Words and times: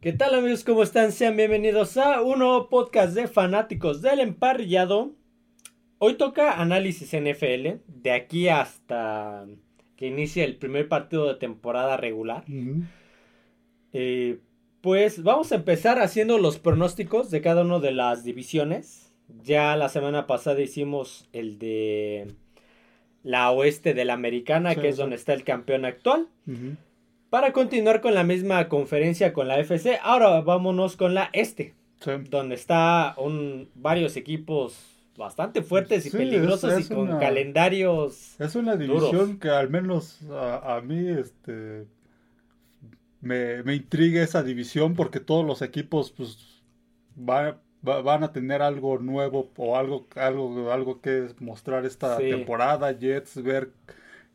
¿Qué 0.00 0.14
tal 0.14 0.34
amigos? 0.34 0.64
¿Cómo 0.64 0.82
están? 0.82 1.12
Sean 1.12 1.36
bienvenidos 1.36 1.98
a 1.98 2.22
un 2.22 2.38
nuevo 2.38 2.70
podcast 2.70 3.12
de 3.12 3.28
fanáticos 3.28 4.00
del 4.00 4.20
emparrillado. 4.20 5.12
Hoy 5.98 6.14
toca 6.14 6.58
análisis 6.58 7.10
NFL, 7.12 7.82
de 7.86 8.10
aquí 8.10 8.48
hasta 8.48 9.44
que 9.96 10.06
inicie 10.06 10.44
el 10.44 10.56
primer 10.56 10.88
partido 10.88 11.28
de 11.28 11.34
temporada 11.34 11.98
regular. 11.98 12.44
Eh, 13.92 14.38
pues 14.80 15.22
vamos 15.22 15.52
a 15.52 15.56
empezar 15.56 15.98
haciendo 15.98 16.38
los 16.38 16.58
pronósticos 16.58 17.30
de 17.30 17.42
cada 17.42 17.60
una 17.60 17.78
de 17.78 17.92
las 17.92 18.24
divisiones. 18.24 19.12
Ya 19.44 19.76
la 19.76 19.90
semana 19.90 20.26
pasada 20.26 20.62
hicimos 20.62 21.28
el 21.34 21.58
de 21.58 22.26
la 23.22 23.50
oeste 23.50 23.92
de 23.92 24.06
la 24.06 24.14
americana, 24.14 24.76
que 24.76 24.88
es 24.88 24.96
donde 24.96 25.16
está 25.16 25.34
el 25.34 25.44
campeón 25.44 25.84
actual. 25.84 26.26
Para 27.30 27.52
continuar 27.52 28.00
con 28.00 28.14
la 28.14 28.24
misma 28.24 28.68
conferencia 28.68 29.32
con 29.32 29.46
la 29.46 29.60
FC, 29.60 30.00
ahora 30.02 30.40
vámonos 30.40 30.96
con 30.96 31.14
la 31.14 31.30
este, 31.32 31.74
donde 32.28 32.56
está 32.56 33.14
un, 33.18 33.70
varios 33.76 34.16
equipos 34.16 34.76
bastante 35.16 35.62
fuertes 35.62 36.06
y 36.06 36.10
peligrosos 36.10 36.80
y 36.80 36.92
con 36.92 37.20
calendarios. 37.20 38.34
Es 38.40 38.56
una 38.56 38.74
división 38.74 39.38
que 39.38 39.48
al 39.48 39.70
menos 39.70 40.18
a, 40.32 40.80
mí 40.84 41.08
este, 41.08 41.86
me, 43.20 43.62
me, 43.62 43.74
intriga 43.76 44.22
esa 44.22 44.42
división 44.42 44.94
porque 44.94 45.20
todos 45.20 45.46
los 45.46 45.62
equipos 45.62 46.10
pues, 46.10 46.36
van 47.14 48.24
a 48.24 48.32
tener 48.32 48.60
algo 48.60 48.98
nuevo 48.98 49.52
o 49.56 49.76
algo, 49.76 50.08
algo, 50.16 50.72
algo 50.72 51.00
que 51.00 51.28
mostrar 51.38 51.86
esta 51.86 52.18
temporada. 52.18 52.90
Jets, 52.90 53.40
ver 53.40 53.70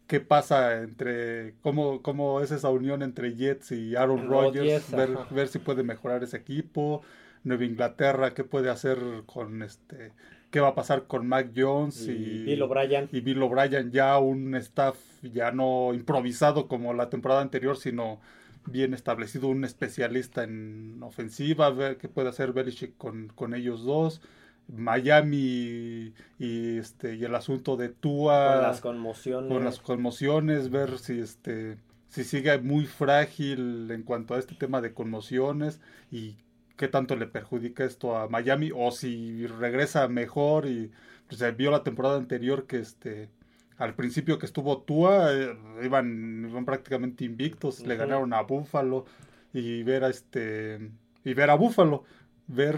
qué 0.08 0.20
pasa 0.20 0.82
entre, 0.82 1.56
cómo, 1.62 2.02
cómo 2.02 2.42
es 2.42 2.52
esa 2.52 2.70
unión 2.70 3.02
entre 3.02 3.36
Jets 3.36 3.72
y 3.72 3.96
Aaron 3.96 4.28
Rodgers, 4.28 4.92
ver, 4.92 5.10
ver 5.32 5.48
si 5.48 5.60
puede 5.60 5.84
mejorar 5.84 6.24
ese 6.24 6.38
equipo. 6.38 7.02
Nueva 7.44 7.66
Inglaterra, 7.66 8.34
qué 8.34 8.44
puede 8.44 8.72
hacer 8.72 8.98
con 9.28 9.62
este, 9.62 10.12
qué 10.50 10.60
va 10.60 10.70
a 10.70 10.76
pasar 10.76 11.06
con 11.06 11.28
Mac 11.28 11.52
Jones 11.56 12.08
y, 12.08 12.44
Bill 12.44 12.64
O'Brien. 12.64 13.08
Y 13.12 13.22
Bill 13.22 13.44
O'Brien 13.44 13.92
ya 13.92 14.18
un 14.18 14.56
staff 14.56 14.98
ya 15.22 15.52
no 15.52 15.94
improvisado 15.94 16.68
como 16.68 16.94
la 16.94 17.10
temporada 17.10 17.42
anterior, 17.42 17.78
sino 17.78 18.20
bien 18.66 18.94
establecido, 18.94 19.48
un 19.48 19.64
especialista 19.64 20.44
en 20.44 20.98
ofensiva, 21.04 21.70
ver 21.70 21.98
qué 21.98 22.10
puede 22.10 22.30
hacer 22.30 22.52
Belichick 22.52 22.98
con, 22.98 23.32
con 23.36 23.54
ellos 23.54 23.84
dos. 23.84 24.22
Miami 24.68 26.14
y, 26.40 26.78
este 26.78 27.16
y 27.16 27.24
el 27.24 27.36
asunto 27.36 27.78
de 27.78 27.90
Tua 27.90 28.54
con 28.54 28.64
las 28.64 28.82
conmociones. 28.82 29.52
con 29.52 29.66
las 29.66 29.80
conmociones 29.80 30.70
ver 30.70 30.98
si 30.98 31.20
este 31.20 31.78
si 32.10 32.24
sigue 32.24 32.58
muy 32.60 32.86
frágil 32.86 33.90
en 33.92 34.04
cuanto 34.04 34.34
a 34.34 34.40
este 34.40 34.56
tema 34.56 34.82
de 34.82 34.94
conmociones 34.94 35.82
y 36.12 36.38
qué 36.78 36.88
tanto 36.88 37.16
le 37.16 37.28
perjudica 37.28 37.84
esto 37.84 38.18
a 38.18 38.28
Miami 38.28 38.72
o 38.74 38.92
si 38.92 39.48
regresa 39.48 40.08
mejor 40.08 40.66
y 40.66 40.92
pues, 41.28 41.40
se 41.40 41.52
vio 41.52 41.72
la 41.72 41.84
temporada 41.84 42.18
anterior 42.18 42.68
que 42.68 42.80
este 42.80 43.30
al 43.78 43.94
principio 43.94 44.40
que 44.40 44.46
estuvo 44.46 44.80
Tua 44.80 45.34
eh, 45.34 45.58
iban, 45.84 46.48
iban 46.50 46.66
prácticamente 46.66 47.26
invictos, 47.26 47.82
le 47.82 47.98
ganaron 47.98 48.34
a 48.34 48.42
Buffalo 48.42 49.06
y 49.54 49.84
ver 49.84 50.06
a 50.06 50.10
este 50.10 50.92
y 51.24 51.34
ver 51.34 51.50
a 51.50 51.56
Buffalo, 51.56 52.04
ver 52.48 52.78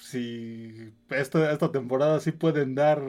si 0.00 0.92
esta, 1.10 1.52
esta 1.52 1.70
temporada 1.70 2.20
sí 2.20 2.32
pueden 2.32 2.74
dar 2.74 3.02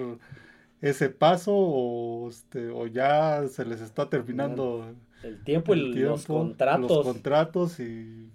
ese 0.81 1.09
paso 1.09 1.53
o, 1.53 2.30
este, 2.30 2.70
o 2.70 2.88
ya 2.88 3.47
se 3.47 3.66
les 3.66 3.81
está 3.81 4.09
terminando 4.09 4.94
el 5.23 5.44
tiempo 5.44 5.75
y 5.75 5.94
los 5.94 6.25
contratos. 6.25 6.92
Los 6.92 7.06
contratos 7.06 7.80
y, 7.80 8.30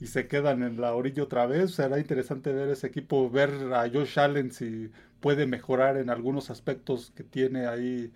y, 0.00 0.06
se 0.06 0.26
quedan 0.26 0.62
en 0.62 0.80
la 0.80 0.94
orilla 0.94 1.22
otra 1.22 1.46
vez. 1.46 1.74
Será 1.74 1.98
interesante 1.98 2.52
ver 2.52 2.68
ese 2.70 2.86
equipo, 2.86 3.30
ver 3.30 3.50
a 3.74 3.88
Josh 3.90 4.18
Allen 4.18 4.50
si 4.50 4.90
puede 5.20 5.46
mejorar 5.46 5.96
en 5.96 6.10
algunos 6.10 6.50
aspectos 6.50 7.12
que 7.14 7.22
tiene 7.22 7.66
ahí, 7.66 8.12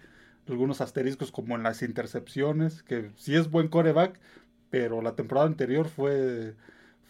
algunos 0.48 0.80
asteriscos 0.80 1.30
como 1.30 1.56
en 1.56 1.62
las 1.62 1.82
intercepciones, 1.82 2.82
que 2.82 3.10
sí 3.16 3.34
es 3.34 3.50
buen 3.50 3.68
coreback, 3.68 4.18
pero 4.70 5.02
la 5.02 5.14
temporada 5.14 5.46
anterior 5.46 5.88
fue 5.88 6.54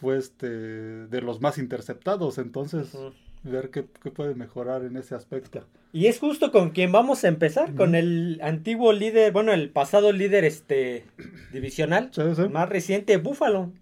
fue 0.00 0.16
este 0.16 0.48
de 0.48 1.20
los 1.20 1.41
más 1.41 1.59
interceptados, 1.59 2.38
entonces 2.38 2.97
ver 3.42 3.70
qué, 3.70 3.82
puede 3.82 4.34
mejorar 4.34 4.82
en 4.84 4.97
ese 4.97 5.14
aspecto. 5.14 5.64
Y 5.92 6.06
es 6.06 6.19
justo 6.19 6.53
con 6.53 6.70
quien 6.70 6.92
vamos 6.92 7.25
a 7.25 7.28
empezar, 7.28 7.75
con 7.75 7.94
el 7.94 8.41
antiguo 8.42 8.92
líder, 8.92 9.32
bueno, 9.32 9.53
el 9.53 9.70
pasado 9.70 10.12
líder 10.12 10.44
este 10.44 11.04
divisional, 11.53 12.10
más 12.50 12.69
reciente, 12.69 13.16
Buffalo. 13.16 13.72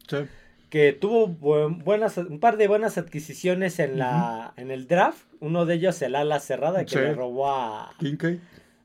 Que 0.70 0.92
tuvo 0.92 1.28
buenas, 1.28 2.18
un 2.18 2.40
par 2.40 2.56
de 2.56 2.66
buenas 2.66 2.98
adquisiciones 2.98 3.78
en 3.78 3.98
la 3.98 4.52
en 4.56 4.72
el 4.72 4.88
draft. 4.88 5.24
Uno 5.38 5.64
de 5.64 5.74
ellos 5.74 6.02
el 6.02 6.16
ala 6.16 6.40
cerrada 6.40 6.84
que 6.84 6.96
le 6.96 7.14
robó 7.14 7.48
a, 7.50 7.94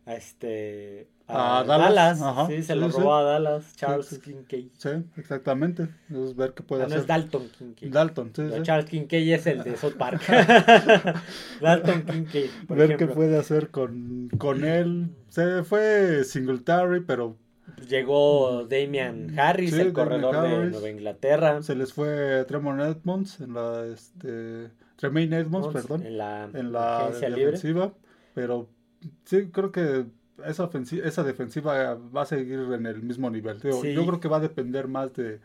a 0.05 0.15
este 0.15 1.07
a, 1.31 1.63
Dallas. 1.63 2.19
sí, 2.47 2.63
se 2.63 2.75
lo 2.75 2.89
robó 2.89 3.15
a 3.15 3.23
Dallas, 3.23 3.75
Charles 3.75 4.19
Kincaid. 4.19 4.69
Sí, 4.77 4.89
exactamente. 5.17 5.89
Es 6.09 6.35
ver 6.35 6.53
qué 6.53 6.63
puede 6.63 6.83
ah, 6.83 6.85
hacer. 6.85 6.97
No 6.97 7.01
es 7.01 7.07
Dalton 7.07 7.49
Kincaid. 7.57 7.93
Dalton, 7.93 8.31
sí, 8.35 8.43
Charles 8.63 8.89
Kincaid 8.89 9.33
es 9.33 9.47
el 9.47 9.63
de 9.63 9.77
South 9.77 9.95
Park. 9.97 10.21
Dalton 11.61 12.03
Kincaid. 12.03 12.49
ver 12.69 12.97
qué 12.97 13.07
puede 13.07 13.37
hacer 13.37 13.69
con, 13.69 14.29
con 14.37 14.65
él. 14.65 15.09
Se 15.29 15.63
fue 15.63 16.23
Singletary, 16.23 17.01
pero 17.01 17.37
Llegó 17.87 18.65
Damian 18.65 19.39
Harris, 19.39 19.73
el 19.73 19.93
corredor 19.93 20.41
de 20.41 20.69
Nueva 20.69 20.89
Inglaterra. 20.89 21.61
Se 21.61 21.75
les 21.75 21.93
fue 21.93 22.45
Tremor 22.45 22.79
Edmonds 22.81 23.39
en 23.39 23.53
la 23.53 23.85
este 23.85 24.69
Tremaine 24.97 25.35
Edmonds, 25.37 25.69
perdón, 25.73 26.05
en 26.05 26.17
la, 26.17 26.49
en 26.53 26.71
la 26.71 27.09
defensiva, 27.09 27.93
pero 28.35 28.69
sí 29.25 29.49
creo 29.51 29.71
que 29.71 30.05
esa, 30.45 30.63
ofensiva, 30.63 31.07
esa 31.07 31.23
defensiva 31.23 31.95
va 31.95 32.23
a 32.23 32.25
seguir 32.25 32.59
en 32.73 32.85
el 32.85 33.01
mismo 33.01 33.29
nivel. 33.29 33.59
Yo 33.61 33.81
creo 33.81 34.19
que 34.19 34.27
va 34.27 34.37
a 34.37 34.41
depender 34.41 34.87
más 34.87 35.13
de, 35.13 35.39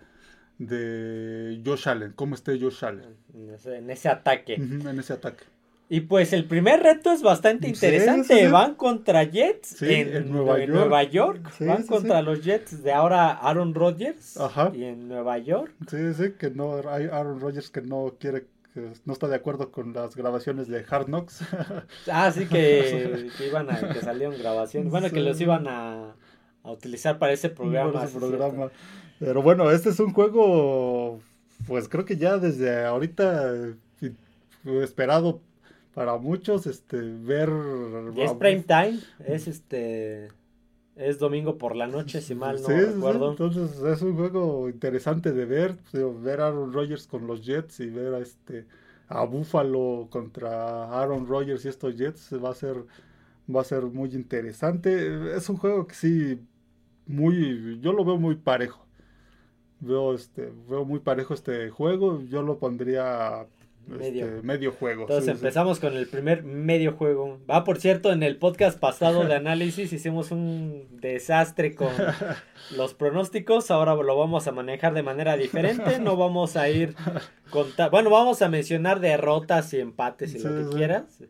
de 0.59 1.61
Josh 1.65 1.89
Allen, 1.89 2.13
cómo 2.15 2.35
esté 2.35 2.59
Josh 2.61 2.85
Allen. 2.85 3.17
En 3.35 3.91
ese, 3.91 4.09
ataque. 4.09 4.55
en 4.55 4.99
ese 4.99 5.13
ataque. 5.13 5.45
Y 5.89 6.01
pues 6.01 6.33
el 6.33 6.47
primer 6.47 6.83
reto 6.83 7.13
es 7.13 7.23
bastante 7.23 7.69
interesante. 7.69 8.49
Van 8.49 8.75
contra 8.75 9.23
Jets 9.23 9.81
en, 9.83 10.33
Nueva 10.33 11.03
York. 11.05 11.53
Van 11.61 11.87
contra 11.87 12.23
los 12.23 12.43
Jets 12.43 12.83
de 12.83 12.93
ahora 12.93 13.33
Aaron 13.33 13.73
Rodgers. 13.73 14.37
Y 14.75 14.85
en 14.85 15.09
Nueva 15.09 15.39
York. 15.39 15.73
Sí, 15.89 16.13
sí, 16.15 16.33
que 16.39 16.51
no 16.51 16.81
hay 16.89 17.05
Aaron 17.05 17.41
Rodgers 17.41 17.71
que 17.71 17.83
no 17.83 18.17
quiere 18.19 18.47
no 19.05 19.13
está 19.13 19.29
de 19.29 19.37
acuerdo 19.37 19.71
con 19.71 19.93
las 19.93 20.17
grabaciones 20.17 20.69
de 20.69 20.85
Hard 20.89 21.07
Knocks. 21.07 21.41
ah, 22.11 22.31
sí, 22.33 22.47
que, 22.51 23.29
iban 23.47 23.71
a, 23.71 23.93
que 23.93 24.01
salieron 24.01 24.39
grabaciones. 24.39 24.91
Bueno, 24.91 25.11
que 25.11 25.21
los 25.21 25.41
iban 25.41 25.67
a, 25.69 26.15
utilizar 26.65 27.19
para 27.19 27.33
ese 27.33 27.49
programa. 27.49 28.07
programa. 28.07 28.71
Pero 29.19 29.43
bueno, 29.43 29.71
este 29.71 29.91
es 29.91 30.01
un 30.01 30.13
juego, 30.13 31.21
pues 31.67 31.89
creo 31.89 32.05
que 32.05 32.17
ya 32.17 32.39
desde 32.39 32.85
ahorita 32.85 33.55
esperado 34.83 35.41
para 35.95 36.17
muchos, 36.19 36.67
este, 36.67 36.99
ver... 36.99 37.51
es 38.17 38.33
prime 38.35 38.65
time, 38.65 38.99
es 39.27 39.49
este... 39.49 40.29
Es 40.97 41.19
domingo 41.19 41.59
por 41.59 41.77
la 41.77 41.87
noche, 41.87 42.23
si 42.23 42.35
mal 42.35 42.61
no 42.61 42.69
recuerdo. 42.69 43.31
entonces 43.31 43.83
es 43.83 44.01
un 44.01 44.17
juego 44.17 44.69
interesante 44.71 45.33
de 45.33 45.45
ver, 45.45 45.77
ver 45.93 46.41
a 46.41 46.47
Aaron 46.49 46.73
Rodgers 46.73 47.07
con 47.07 47.27
los 47.27 47.45
Jets 47.45 47.81
y 47.81 47.91
ver 47.91 48.15
a 48.15 48.19
este 48.19 48.67
a 49.09 49.25
Buffalo 49.25 50.09
contra 50.11 50.85
Aaron 51.01 51.27
Rodgers 51.27 51.65
y 51.65 51.69
estos 51.69 51.97
Jets 51.97 52.33
va 52.43 52.51
a 52.51 52.55
ser 52.55 52.77
va 53.55 53.61
a 53.61 53.65
ser 53.65 53.83
muy 53.83 54.15
interesante. 54.15 55.37
Es 55.37 55.49
un 55.51 55.59
juego 55.59 55.87
que 55.87 55.95
sí 55.95 56.41
muy 57.07 57.79
yo 57.81 57.93
lo 57.93 58.03
veo 58.05 58.17
muy 58.17 58.37
parejo. 58.37 58.87
Veo 59.81 60.15
este 60.15 60.51
veo 60.67 60.87
muy 60.87 61.01
parejo 61.01 61.35
este 61.35 61.69
juego, 61.69 62.23
yo 62.23 62.43
lo 62.43 62.59
pondría 62.59 63.47
Medio. 63.87 64.27
Este, 64.27 64.43
medio 64.43 64.73
juego. 64.73 65.03
Entonces 65.03 65.29
empezamos 65.29 65.79
con 65.79 65.97
el 65.97 66.09
primer 66.09 66.43
medio 66.43 66.93
juego. 66.93 67.39
Va, 67.49 67.63
por 67.63 67.79
cierto, 67.79 68.13
en 68.13 68.23
el 68.23 68.37
podcast 68.37 68.79
pasado 68.79 69.25
de 69.25 69.35
análisis 69.37 69.93
hicimos 69.93 70.33
un 70.33 70.89
desastre 70.91 71.75
con 71.75 71.91
los 72.77 72.95
pronósticos. 72.95 73.71
Ahora 73.71 73.95
lo 73.95 74.17
vamos 74.17 74.49
a 74.49 74.53
manejar 74.53 74.93
de 74.95 75.05
manera 75.05 75.37
diferente. 75.37 76.01
No 76.01 76.17
vamos 76.17 76.57
a 76.57 76.69
ir 76.69 76.97
con... 77.51 77.67
Bueno, 77.91 78.11
vamos 78.11 78.43
a 78.43 78.49
mencionar 78.49 78.99
derrotas 79.01 79.73
y 79.73 79.79
empates 79.79 80.35
y 80.35 80.41
lo 80.41 80.71
que 80.71 80.77
quieras. 80.77 81.23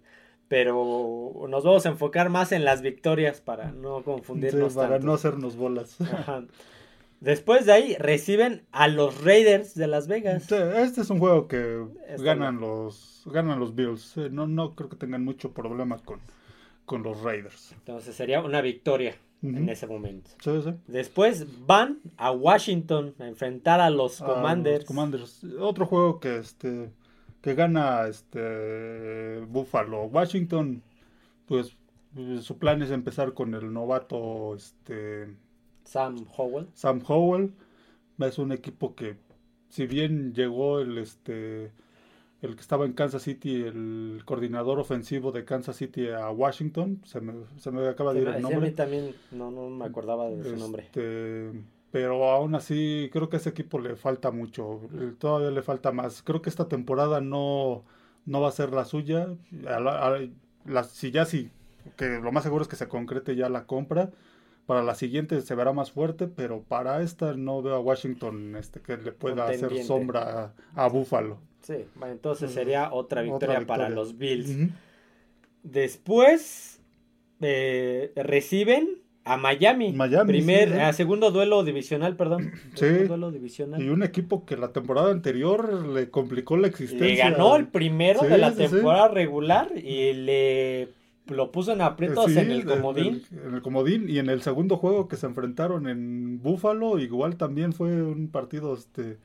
Pero 0.49 1.47
nos 1.49 1.65
vamos 1.65 1.85
a 1.85 1.91
enfocar 1.91 2.31
más 2.31 2.53
en 2.53 2.65
las 2.65 2.81
victorias 2.81 3.41
para 3.41 3.73
no 3.73 4.03
confundirnos. 4.03 4.75
para 4.75 4.99
no 4.99 5.13
hacernos 5.13 5.57
bolas. 5.57 5.99
Después 7.21 7.67
de 7.67 7.73
ahí 7.73 7.97
reciben 7.99 8.67
a 8.73 8.89
los 8.89 9.23
Raiders 9.25 9.75
de 9.75 9.87
Las 9.87 10.07
Vegas. 10.07 10.51
Este 10.53 11.01
es 11.01 11.11
un 11.11 11.19
juego 11.19 11.49
que 11.49 11.87
ganan 12.19 12.61
los 12.61 13.23
ganan 13.27 13.59
los 13.59 13.75
Bills. 13.75 14.17
No, 14.31 14.47
no 14.47 14.75
creo 14.75 14.89
que 14.89 14.97
tengan 14.97 15.25
mucho 15.25 15.53
problema 15.53 15.99
con, 15.99 16.21
con 16.85 17.03
los 17.03 17.23
Raiders. 17.23 17.73
Entonces 17.73 18.15
sería 18.15 18.41
una 18.41 18.61
victoria. 18.61 19.15
en 19.43 19.69
ese 19.69 19.87
momento. 19.87 20.31
Sí, 20.43 20.61
sí. 20.63 20.75
Después 20.87 21.47
van 21.67 21.99
a 22.17 22.33
Washington 22.33 23.15
a 23.19 23.27
enfrentar 23.27 23.81
a 23.81 23.91
los 23.91 24.19
Commanders. 24.19 24.81
los 24.81 24.87
Commanders. 24.87 25.45
Otro 25.59 25.87
juego 25.87 26.21
que 26.21 26.39
este 26.39 26.91
que 27.41 27.55
gana 27.55 28.09
este 28.09 29.41
Buffalo. 29.49 30.05
Washington, 30.07 30.83
pues 31.47 31.77
su 32.41 32.59
plan 32.59 32.83
es 32.83 32.91
empezar 32.91 33.35
con 33.35 33.55
el 33.55 33.73
novato 33.73 34.55
este 34.57 35.29
Sam 35.87 36.27
Howell. 36.37 36.69
Sam 36.75 37.03
Howell. 37.07 37.53
Es 38.19 38.39
un 38.39 38.53
equipo 38.53 38.95
que 38.95 39.17
si 39.69 39.87
bien 39.87 40.33
llegó 40.35 40.81
el 40.81 40.99
este 40.99 41.73
el 42.43 42.55
que 42.55 42.61
estaba 42.61 42.85
en 42.85 42.93
Kansas 42.93 43.23
City, 43.23 43.63
el 43.63 44.23
coordinador 44.25 44.79
ofensivo 44.79 45.33
de 45.33 45.45
Kansas 45.45 45.77
City 45.77 46.09
a 46.11 46.31
Washington, 46.31 47.01
se 47.05 47.21
me, 47.21 47.33
se 47.59 47.71
me 47.71 47.89
acaba 47.89 48.13
de 48.13 48.21
Sí, 48.21 48.23
ir 48.23 48.29
el 48.29 48.35
sí, 48.35 48.39
a 48.41 48.51
nombre. 48.51 48.71
mí 48.71 48.75
también 48.77 49.15
no, 49.33 49.51
no 49.51 49.71
me 49.71 49.85
acordaba 49.87 50.29
de 50.29 50.45
su 50.45 50.57
nombre. 50.57 50.85
Este, 50.85 51.53
pero 51.91 52.29
aún 52.31 52.55
así, 52.55 53.09
creo 53.13 53.29
que 53.31 53.37
a 53.37 53.39
ese 53.39 53.49
equipo 53.51 53.79
le 53.79 53.97
falta 53.97 54.31
mucho. 54.31 54.81
Todavía 55.19 55.51
le 55.51 55.63
falta 55.63 55.93
más. 55.93 56.23
Creo 56.23 56.43
que 56.43 56.51
esta 56.51 56.69
temporada 56.69 57.21
no, 57.23 57.85
no 58.27 58.41
va 58.41 58.49
a 58.49 58.53
ser 58.53 58.73
la 58.73 58.85
suya. 58.85 59.29
A 59.67 59.81
la- 59.81 60.07
a 60.07 60.19
la- 60.67 60.85
si 60.85 61.11
ya 61.11 61.25
sí, 61.25 61.51
que 61.97 62.21
lo 62.21 62.33
más 62.33 62.45
seguro 62.45 62.63
es 62.63 62.69
que 62.69 62.77
se 62.77 62.87
concrete 62.89 63.35
ya 63.35 63.49
la 63.49 63.67
compra. 63.67 64.11
Para 64.67 64.83
la 64.83 64.95
siguiente 64.97 65.41
se 65.41 65.55
verá 65.55 65.73
más 65.73 65.93
fuerte, 65.93 66.27
pero 66.27 66.61
para 66.61 67.01
esta 67.03 67.35
no 67.35 67.63
veo 67.63 67.77
a 67.77 67.81
Washington 67.81 68.57
este, 68.57 68.81
que 68.81 68.97
le 68.97 69.13
pueda 69.13 69.47
hacer 69.49 69.85
sombra 69.85 70.53
a, 70.75 70.85
a 70.85 70.89
Buffalo. 70.89 71.39
Sí, 71.63 71.85
bueno, 71.95 72.13
entonces 72.13 72.51
sería 72.53 72.93
otra 72.93 73.23
victoria, 73.23 73.57
Otra 73.57 73.67
para 73.67 73.89
los 73.89 74.19
Bills. 74.19 74.71
Después 75.63 76.81
eh, 77.41 78.13
reciben 78.17 78.99
a 79.25 79.37
Miami. 79.37 79.93
Miami, 79.93 80.29
Primer, 80.33 80.69
sí, 80.69 80.75
sí. 80.75 80.81
a 80.81 80.93
segundo 80.93 81.33
duelo 81.33 81.65
divisional, 81.65 82.15
perdón. 82.17 82.53
Sí. 82.75 82.81
Segundo 82.87 83.09
duelo 83.09 83.33
divisional. 83.33 83.83
Y 83.83 83.89
un 83.89 84.05
equipo 84.05 84.45
que 84.45 84.57
la 84.57 84.73
temporada 84.73 85.11
anterior 85.11 85.87
le 85.89 86.11
complicó 86.11 86.57
la 86.57 86.69
existencia. 86.69 87.07
Le 87.07 87.17
ganó 87.17 87.57
el 87.57 87.67
primero 87.67 88.21
Sí, 88.21 88.27
de 88.29 88.39
la 88.39 88.53
temporada 88.55 89.09
regular 89.09 89.73
y 89.77 90.13
le 90.13 90.89
lo 91.29 91.51
puso 91.53 91.73
en 91.73 91.81
aprietos 91.81 92.27
Sí, 92.33 92.39
en 92.39 92.51
el 92.51 92.65
comodín. 92.65 93.23
En 93.47 93.55
el, 93.55 93.63
comodín 93.63 94.09
y 94.09 94.19
en 94.19 94.29
el 94.31 94.43
segundo 94.43 94.77
juego 94.77 95.09
que 95.09 95.17
se 95.17 95.27
enfrentaron 95.27 95.89
en 95.89 96.41
Búfalo, 96.43 96.99
igual 96.99 97.37
también 97.37 97.73
fue 97.73 98.03
un 98.03 98.29
partido 98.29 98.75
este 98.75 99.19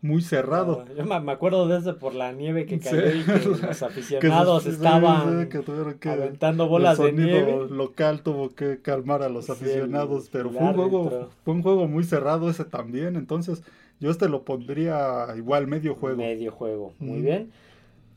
muy 0.00 0.20
cerrado. 0.20 0.84
Yo 0.96 1.04
me 1.04 1.20
me 1.20 1.30
acuerdo 1.32 1.68
de 1.68 1.78
ese 1.78 1.92
por 1.94 2.14
la 2.14 2.32
nieve 2.32 2.66
que 2.66 2.78
Sí. 2.80 2.84
cayó 2.90 3.06
y 3.14 3.22
que 3.22 3.38
los 3.48 3.60
Que 3.60 3.84
aficionados 3.84 4.64
se- 4.64 4.70
estaban 4.70 5.48
que 5.48 5.60
que- 6.00 6.10
aventando 6.10 6.66
bolas 6.68 6.98
el 6.98 7.14
de 7.16 7.22
nieve. 7.24 7.68
local 7.70 8.22
tuvo 8.22 8.50
que 8.50 8.80
calmar 8.82 9.22
a 9.22 9.28
los 9.28 9.44
Sí, 9.46 9.52
aficionados, 9.52 10.28
pero 10.32 10.50
fue 10.50 10.60
un 10.62 10.74
juego 10.74 11.28
fue 11.44 11.54
un 11.54 11.62
juego 11.62 11.86
muy 11.86 12.02
cerrado 12.04 12.50
ese 12.50 12.64
también, 12.64 13.14
entonces 13.16 13.62
yo 14.00 14.10
este 14.10 14.28
lo 14.28 14.42
pondría 14.44 15.26
igual 15.36 15.68
medio 15.68 15.94
juego. 15.94 16.16
Medio 16.16 16.50
juego, 16.50 16.94
muy 16.98 17.20
bien. 17.20 17.52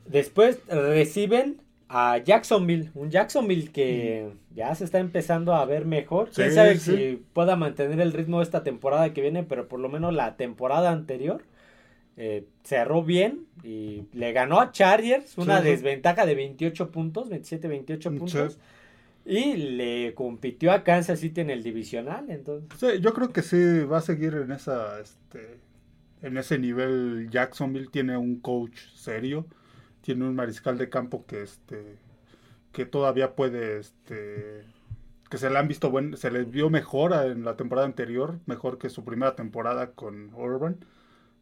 Después 0.06 0.58
reciben 0.68 1.56
a 1.88 2.18
Jacksonville, 2.18 2.90
un 2.94 3.10
Jacksonville 3.10 3.70
que 3.70 4.32
ya 4.54 4.74
se 4.74 4.84
está 4.84 4.98
empezando 4.98 5.54
a 5.54 5.64
ver 5.64 5.84
mejor. 5.84 6.30
Quién 6.34 6.48
Sí, 6.50 6.54
sabe 6.54 6.78
sí. 6.78 6.96
si 6.96 7.22
pueda 7.32 7.54
mantener 7.56 8.00
el 8.00 8.12
ritmo 8.12 8.38
de 8.38 8.44
esta 8.44 8.64
temporada 8.64 9.12
que 9.12 9.20
viene, 9.22 9.42
pero 9.44 9.68
por 9.68 9.78
lo 9.80 9.88
menos 9.88 10.12
la 10.14 10.36
temporada 10.36 10.90
anterior 10.90 11.42
eh, 12.16 12.44
cerró 12.64 13.02
bien 13.04 13.46
y 13.62 14.04
le 14.14 14.32
ganó 14.32 14.60
a 14.60 14.72
Chargers 14.72 15.36
una 15.38 15.58
Sí, 15.60 15.64
desventaja 15.68 16.24
de 16.26 16.34
28 16.34 16.90
puntos, 16.90 17.28
27-28 17.30 18.10
Sí. 18.12 18.18
puntos. 18.18 18.58
Y 19.28 19.54
le 19.56 20.14
compitió 20.14 20.70
a 20.72 20.82
Kansas 20.84 21.18
City 21.20 21.40
en 21.40 21.50
el 21.50 21.62
divisional, 21.64 22.26
entonces. 22.30 23.00
Yo 23.00 23.12
creo 23.12 23.32
que 23.32 23.42
sí 23.42 23.56
va 23.84 23.98
a 23.98 24.02
seguir 24.02 24.34
en 24.34 24.52
esa 24.52 25.00
este 25.00 25.58
en 26.22 26.38
ese 26.38 26.58
nivel 26.58 27.28
Jacksonville 27.30 27.88
tiene 27.90 28.16
un 28.16 28.40
coach 28.40 28.78
serio, 28.94 29.46
tiene 30.06 30.24
un 30.24 30.36
mariscal 30.36 30.78
de 30.78 30.88
campo 30.88 31.26
que 31.26 31.42
este 31.42 31.98
que 32.70 32.86
todavía 32.86 33.34
puede 33.34 33.80
este 33.80 34.62
que 35.28 35.36
se 35.38 35.50
le 35.50 35.58
han 35.58 35.66
visto 35.66 35.90
buen 35.90 36.16
se 36.16 36.30
les 36.30 36.48
vio 36.48 36.70
mejor 36.70 37.12
en 37.12 37.44
la 37.44 37.56
temporada 37.56 37.88
anterior, 37.88 38.38
mejor 38.46 38.78
que 38.78 38.88
su 38.88 39.04
primera 39.04 39.34
temporada 39.34 39.90
con 39.92 40.32
Urban. 40.34 40.78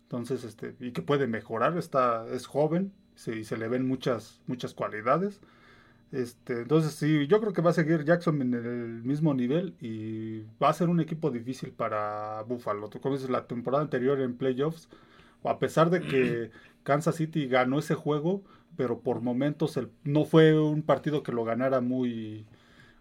Entonces, 0.05 0.45
este 0.45 0.77
y 0.81 0.93
que 0.93 1.03
puede 1.03 1.27
mejorar, 1.27 1.77
está 1.77 2.27
es 2.33 2.47
joven, 2.47 2.93
y 3.27 3.45
se 3.45 3.59
le 3.59 3.69
ven 3.69 3.87
muchas 3.87 4.41
muchas 4.47 4.73
cualidades. 4.73 5.43
Este, 6.11 6.63
entonces 6.63 6.95
sí, 6.95 7.27
yo 7.27 7.41
creo 7.41 7.53
que 7.53 7.61
va 7.61 7.71
a 7.71 7.75
seguir 7.75 8.05
Jackson 8.05 8.41
en 8.41 8.55
el 8.55 9.03
mismo 9.03 9.35
nivel 9.35 9.75
y 9.81 10.43
va 10.63 10.71
a 10.71 10.73
ser 10.73 10.89
un 10.89 11.01
equipo 11.01 11.31
difícil 11.31 11.71
para 11.73 12.43
Buffalo. 12.45 12.89
Tú 12.89 13.01
conoces 13.01 13.29
la 13.29 13.47
temporada 13.47 13.83
anterior 13.83 14.21
en 14.21 14.37
playoffs, 14.37 14.89
a 15.43 15.59
pesar 15.59 15.91
de 15.91 16.01
que 16.01 16.51
Kansas 16.85 17.17
City 17.17 17.49
ganó 17.49 17.81
ese 17.81 17.95
juego, 17.95 18.45
pero 18.77 19.01
por 19.01 19.21
momentos 19.21 19.77
el- 19.77 19.91
no 20.05 20.25
fue 20.25 20.59
un 20.61 20.83
partido 20.83 21.23
que 21.25 21.33
lo 21.33 21.45
ganara 21.45 21.81
muy, 21.81 22.47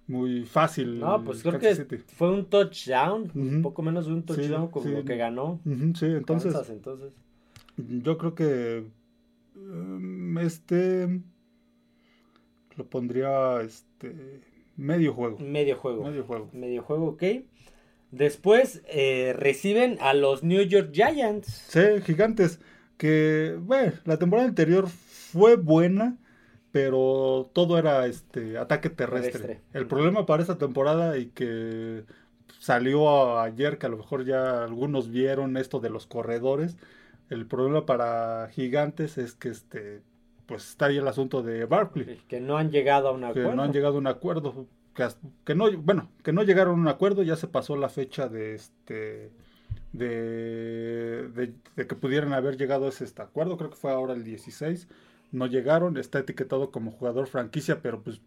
muy 0.07 0.45
fácil. 0.45 0.99
No, 0.99 1.23
pues 1.23 1.41
creo 1.43 1.53
Kansas 1.59 1.85
que 1.85 1.97
City. 1.97 2.03
fue 2.17 2.31
un 2.31 2.45
touchdown, 2.45 3.31
un 3.35 3.61
poco 3.61 3.81
menos 3.83 4.07
de 4.07 4.13
un 4.13 4.21
Sí, 4.21 4.25
touchdown 4.27 4.71
sí. 4.81 4.89
lo 4.89 5.05
que 5.05 5.17
ganó. 5.17 5.59
Sí, 5.63 6.05
entonces 6.07 6.53
Kansas, 6.53 6.69
entonces. 6.71 7.13
yo 7.77 8.17
creo 8.17 8.33
que 8.35 8.85
um, 9.55 10.37
este 10.39 11.21
lo 12.75 12.85
pondría 12.87 13.61
este 13.61 14.41
medio 14.75 15.13
juego. 15.13 15.37
Medio 15.39 15.77
juego. 15.77 16.03
Medio 16.03 16.23
juego. 16.23 16.49
Medio 16.53 16.81
juego, 16.83 17.05
ok. 17.09 17.23
Después 18.11 18.81
eh, 18.87 19.33
reciben 19.37 19.97
a 19.99 20.13
los 20.13 20.43
New 20.43 20.61
York 20.63 20.89
Giants. 20.93 21.47
Sí, 21.47 21.79
gigantes. 22.05 22.59
Que, 23.03 23.57
bueno, 23.59 23.91
la 24.05 24.17
temporada 24.17 24.47
anterior 24.47 24.87
fue 24.87 25.57
buena, 25.57 26.15
pero 26.71 27.49
todo 27.51 27.77
era 27.77 28.05
este 28.05 28.57
ataque 28.57 28.89
terrestre. 28.89 29.41
Terrestre. 29.41 29.61
El 29.73 29.87
problema 29.87 30.25
para 30.25 30.41
esta 30.41 30.57
temporada 30.57 31.17
y 31.17 31.25
que 31.25 32.05
salió 32.59 33.41
ayer, 33.41 33.77
que 33.77 33.87
a 33.87 33.89
lo 33.89 33.97
mejor 33.97 34.23
ya 34.23 34.63
algunos 34.63 35.09
vieron 35.11 35.57
esto 35.57 35.81
de 35.81 35.89
los 35.89 36.07
corredores. 36.07 36.77
El 37.29 37.45
problema 37.45 37.85
para 37.85 38.47
gigantes 38.53 39.17
es 39.17 39.33
que 39.33 39.49
este 39.49 40.01
pues 40.45 40.69
está 40.69 40.85
ahí 40.85 40.97
el 40.97 41.07
asunto 41.07 41.43
de 41.43 41.65
Barkley 41.65 42.21
Que 42.29 42.39
no 42.39 42.57
han 42.57 42.71
llegado 42.71 43.09
a 43.09 43.11
un 43.11 43.19
que 43.21 43.25
acuerdo. 43.25 43.55
no 43.55 43.63
han 43.63 43.73
llegado 43.73 43.95
a 43.95 43.97
un 43.97 44.07
acuerdo 44.07 44.67
que, 44.93 45.05
que 45.43 45.55
no 45.55 45.69
bueno 45.77 46.09
que 46.23 46.31
no 46.31 46.43
llegaron 46.43 46.75
a 46.79 46.81
un 46.81 46.87
acuerdo 46.87 47.23
ya 47.23 47.35
se 47.35 47.47
pasó 47.47 47.75
la 47.75 47.89
fecha 47.89 48.29
de 48.29 48.55
este 48.55 49.31
de, 49.93 51.29
de- 51.33 51.53
de 51.75 51.87
que 51.87 51.95
pudieran 51.95 52.33
haber 52.33 52.57
llegado 52.57 52.85
a 52.85 52.89
ese 52.89 53.03
este 53.05 53.21
acuerdo 53.21 53.57
creo 53.57 53.69
que 53.69 53.75
fue 53.77 53.91
ahora 53.91 54.13
el 54.13 54.23
16 54.23 54.87
no 55.31 55.45
llegaron 55.47 55.97
está 55.97 56.19
etiquetado 56.19 56.71
como 56.71 56.91
jugador 56.91 57.27
franquicia 57.27 57.81
pero 57.81 58.01
pues 58.03 58.21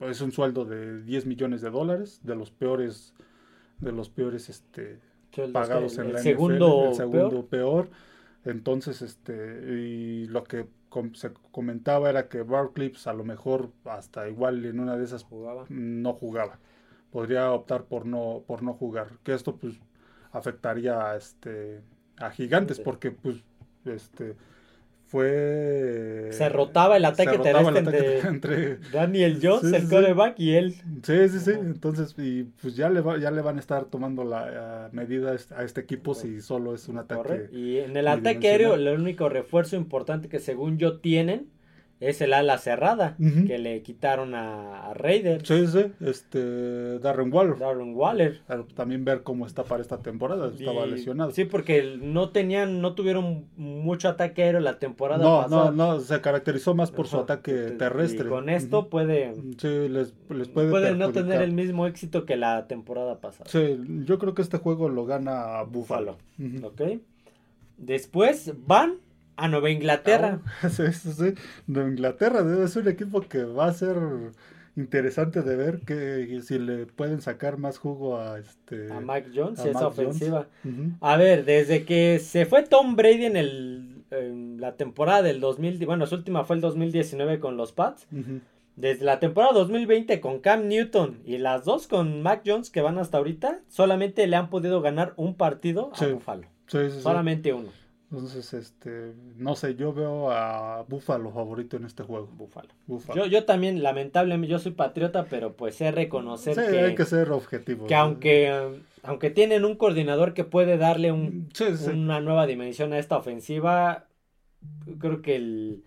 es 0.00 0.20
un 0.22 0.32
sueldo 0.32 0.64
de 0.64 1.02
10 1.02 1.26
millones 1.26 1.60
de 1.60 1.70
dólares 1.70 2.20
de 2.22 2.34
los 2.36 2.50
peores 2.50 3.12
de 3.78 3.92
los 3.92 4.08
peores 4.08 4.48
este 4.48 5.00
pagados 5.52 5.94
que- 5.96 6.00
en 6.02 6.06
el 6.08 6.12
la 6.14 6.18
segundo, 6.20 6.66
NFL, 6.66 6.88
el 6.90 6.94
segundo 6.96 7.46
peor. 7.46 7.86
peor. 7.86 7.90
Entonces, 8.44 9.02
este, 9.02 9.34
y 9.78 10.26
lo 10.26 10.42
que 10.44 10.66
com- 10.88 11.12
se 11.14 11.30
comentaba 11.52 12.08
era 12.10 12.28
que 12.28 12.42
Barkley, 12.42 12.88
pues, 12.88 13.06
a 13.06 13.12
lo 13.12 13.22
mejor 13.22 13.70
hasta 13.84 14.28
igual 14.28 14.64
en 14.64 14.80
una 14.80 14.96
de 14.96 15.04
esas 15.04 15.22
Jugaba. 15.24 15.66
no 15.68 16.14
jugaba. 16.14 16.58
Podría 17.12 17.52
optar 17.52 17.84
por 17.84 18.06
no, 18.06 18.42
por 18.46 18.62
no 18.62 18.72
jugar. 18.72 19.08
Que 19.22 19.34
esto 19.34 19.56
pues 19.56 19.78
afectaría 20.32 21.10
a 21.10 21.16
este 21.16 21.80
a 22.18 22.30
gigantes, 22.30 22.76
Sí. 22.78 22.82
porque 22.84 23.10
pues 23.10 23.36
este 23.84 24.36
fue 25.06 26.28
Se 26.32 26.48
rotaba 26.48 26.96
el 26.96 27.04
ataque 27.04 27.34
el 27.36 27.42
terrestre 27.42 27.78
ataque 27.80 28.18
entre- 28.18 28.20
entre 28.28 28.76
Daniel 28.92 29.38
Jones, 29.42 29.68
Sí, 29.70 29.76
el 29.76 29.88
sí, 29.88 30.34
y 30.36 30.50
él. 30.52 30.74
Sí, 31.02 31.28
sí, 31.28 31.40
sí. 31.40 31.50
Entonces, 31.52 32.14
y 32.18 32.44
pues 32.62 32.76
ya 32.76 32.88
le, 32.90 33.00
va- 33.00 33.18
ya 33.18 33.30
le 33.30 33.42
van 33.42 33.56
a 33.56 33.60
estar 33.60 33.86
tomando 33.86 34.24
la 34.24 34.86
eh, 34.86 34.88
medida 34.92 35.32
a 35.32 35.34
este- 35.34 35.54
a 35.54 35.64
este 35.64 35.80
equipo 35.80 36.14
si 36.14 36.40
solo 36.40 36.74
es 36.74 36.88
un 36.88 36.98
ataque. 36.98 37.22
Corre. 37.22 37.48
Y 37.52 37.78
en 37.78 37.96
el 37.96 38.06
ataque 38.08 38.48
aéreo, 38.50 38.74
el 38.74 38.86
único 38.88 39.28
refuerzo 39.28 39.76
importante 39.76 40.28
que 40.28 40.38
según 40.38 40.78
yo 40.78 40.98
tienen 41.00 41.48
es 42.00 42.22
el 42.22 42.32
ala 42.32 42.56
cerrada, 42.56 43.14
que 43.46 43.58
le 43.58 43.82
quitaron 43.82 44.34
a, 44.34 44.86
a 44.88 44.94
Raiders, 44.94 45.46
Sí, 45.46 45.66
sí, 45.66 45.84
este 46.00 46.98
Darren 46.98 47.30
Waller. 47.32 47.58
Darren 47.58 47.94
Waller. 47.94 48.40
Pero 48.48 48.64
también 48.74 49.04
ver 49.04 49.22
cómo 49.22 49.46
está 49.46 49.64
para 49.64 49.82
esta 49.82 49.98
temporada. 49.98 50.48
Estaba 50.48 50.86
Y- 50.86 50.92
lesionado. 50.92 51.30
Sí, 51.32 51.44
porque 51.44 51.98
no 52.00 52.30
tenían, 52.30 52.80
no 52.80 52.94
tuvieron 52.94 53.44
mucho 53.56 54.08
ataque 54.08 54.42
aéreo 54.44 54.60
la 54.60 54.78
temporada 54.78 55.22
no, 55.22 55.42
pasada. 55.42 55.70
no, 55.72 55.92
no, 55.94 56.00
se 56.00 56.20
caracterizó 56.22 56.74
más 56.74 56.90
por 56.90 57.06
su 57.06 57.18
ataque 57.18 57.72
Y 57.74 57.76
terrestre. 57.76 58.28
con 58.30 58.48
esto 58.48 58.88
puede, 58.88 59.34
Sí, 59.58 59.68
les, 59.90 60.14
les 60.30 60.48
puede 60.48 60.70
puede 60.70 60.94
no 60.96 61.12
tener 61.12 61.42
el 61.42 61.52
mismo 61.52 61.86
éxito 61.86 62.24
que 62.24 62.36
la 62.38 62.66
temporada 62.66 63.20
pasada. 63.20 63.50
Sí, 63.50 63.78
yo 64.06 64.18
creo 64.18 64.34
que 64.34 64.40
este 64.40 64.56
juego 64.56 64.88
lo 64.88 65.04
gana 65.04 65.62
Buffalo. 65.64 66.16
Ujú. 66.38 66.66
¿Ok? 66.66 66.80
Después 67.76 68.52
van 68.66 68.96
a 69.40 69.48
Nueva 69.48 69.70
Inglaterra. 69.70 70.40
Sí, 70.70 70.92
sí, 70.92 71.12
sí. 71.12 71.34
Nueva 71.66 71.90
Inglaterra 71.90 72.68
ser 72.68 72.82
un 72.82 72.88
equipo 72.88 73.22
que 73.22 73.44
va 73.44 73.66
a 73.66 73.72
ser 73.72 73.96
interesante 74.76 75.42
de 75.42 75.56
ver 75.56 75.80
que 75.80 76.40
si 76.42 76.58
le 76.58 76.86
pueden 76.86 77.20
sacar 77.20 77.58
más 77.58 77.78
jugo 77.78 78.18
a 78.18 78.38
este 78.38 78.92
A 78.92 79.00
Mac 79.00 79.26
Jones, 79.34 79.60
a 79.60 79.68
esa 79.68 79.86
ofensiva. 79.88 80.46
A 81.00 81.16
ver, 81.16 81.44
desde 81.44 81.84
que 81.84 82.18
se 82.18 82.46
fue 82.46 82.62
Tom 82.62 82.96
Brady 82.96 83.24
en 83.24 83.36
el 83.36 83.96
en 84.10 84.60
la 84.60 84.76
temporada 84.76 85.22
del 85.22 85.40
2000, 85.40 85.86
bueno, 85.86 86.06
su 86.06 86.16
última 86.16 86.44
fue 86.44 86.56
el 86.56 86.62
2019 86.62 87.38
con 87.38 87.56
los 87.56 87.72
Pats. 87.72 88.06
Desde 88.76 89.04
la 89.04 89.20
temporada 89.20 89.52
2020 89.52 90.20
con 90.20 90.38
Cam 90.38 90.68
Newton 90.68 91.20
y 91.24 91.38
las 91.38 91.64
dos 91.64 91.86
con 91.86 92.22
Mac 92.22 92.42
Jones 92.46 92.70
que 92.70 92.80
van 92.80 92.98
hasta 92.98 93.18
ahorita, 93.18 93.60
solamente 93.68 94.26
le 94.26 94.36
han 94.36 94.48
podido 94.48 94.80
ganar 94.80 95.12
un 95.16 95.34
partido 95.34 95.90
a. 95.94 96.06
Buffalo. 96.06 96.46
Sí, 96.66 96.78
sí, 96.78 96.90
sí. 96.92 97.00
Solamente 97.02 97.52
uno, 97.52 97.68
Entonces, 98.10 98.52
este, 98.54 99.12
no 99.36 99.54
sé, 99.54 99.76
yo 99.76 99.92
veo 99.92 100.32
a 100.32 100.82
Buffalo 100.88 101.30
favorito 101.30 101.76
en 101.76 101.84
este 101.84 102.02
juego. 102.02 102.26
Buffalo. 102.26 102.68
Buffalo. 102.86 103.24
Yo, 103.24 103.30
yo 103.30 103.44
también, 103.44 103.82
lamentablemente, 103.84 104.48
yo 104.50 104.58
soy 104.58 104.72
patriota, 104.72 105.26
pero 105.26 105.54
pues 105.54 105.76
sé 105.76 105.92
reconocer 105.92 106.56
sí, 106.56 106.60
que, 106.72 106.78
hay 106.80 106.94
que 106.96 107.04
ser 107.04 107.30
objetivo. 107.30 107.86
que 107.86 107.94
aunque, 107.94 108.82
aunque 109.04 109.30
tienen 109.30 109.64
un 109.64 109.76
coordinador 109.76 110.34
que 110.34 110.42
puede 110.44 110.76
darle 110.76 111.12
un, 111.12 111.48
Sí, 111.54 111.76
sí. 111.76 111.90
una 111.90 112.20
nueva 112.20 112.46
dimensión 112.46 112.92
a 112.92 112.98
esta 112.98 113.16
ofensiva. 113.16 114.06
Creo 114.98 115.22
que 115.22 115.36
el, 115.36 115.84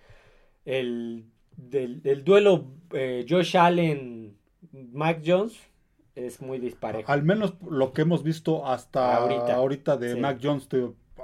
el, 0.66 1.26
del, 1.58 2.02
el 2.06 2.24
duelo 2.24 2.66
eh, 2.94 3.26
Josh 3.30 3.58
Allen, 3.58 4.38
Mac 4.72 5.22
Jones 5.26 5.60
es 6.16 6.42
muy 6.42 6.58
disparejo. 6.60 7.12
Al 7.12 7.24
menos 7.24 7.56
lo 7.70 7.92
que 7.94 8.04
hemos 8.04 8.24
visto 8.24 8.66
hasta 8.66 9.18
Ahorita. 9.18 9.56
ahorita, 9.56 9.98
de. 9.98 10.16
Mac 10.16 10.40
Jones, 10.42 10.68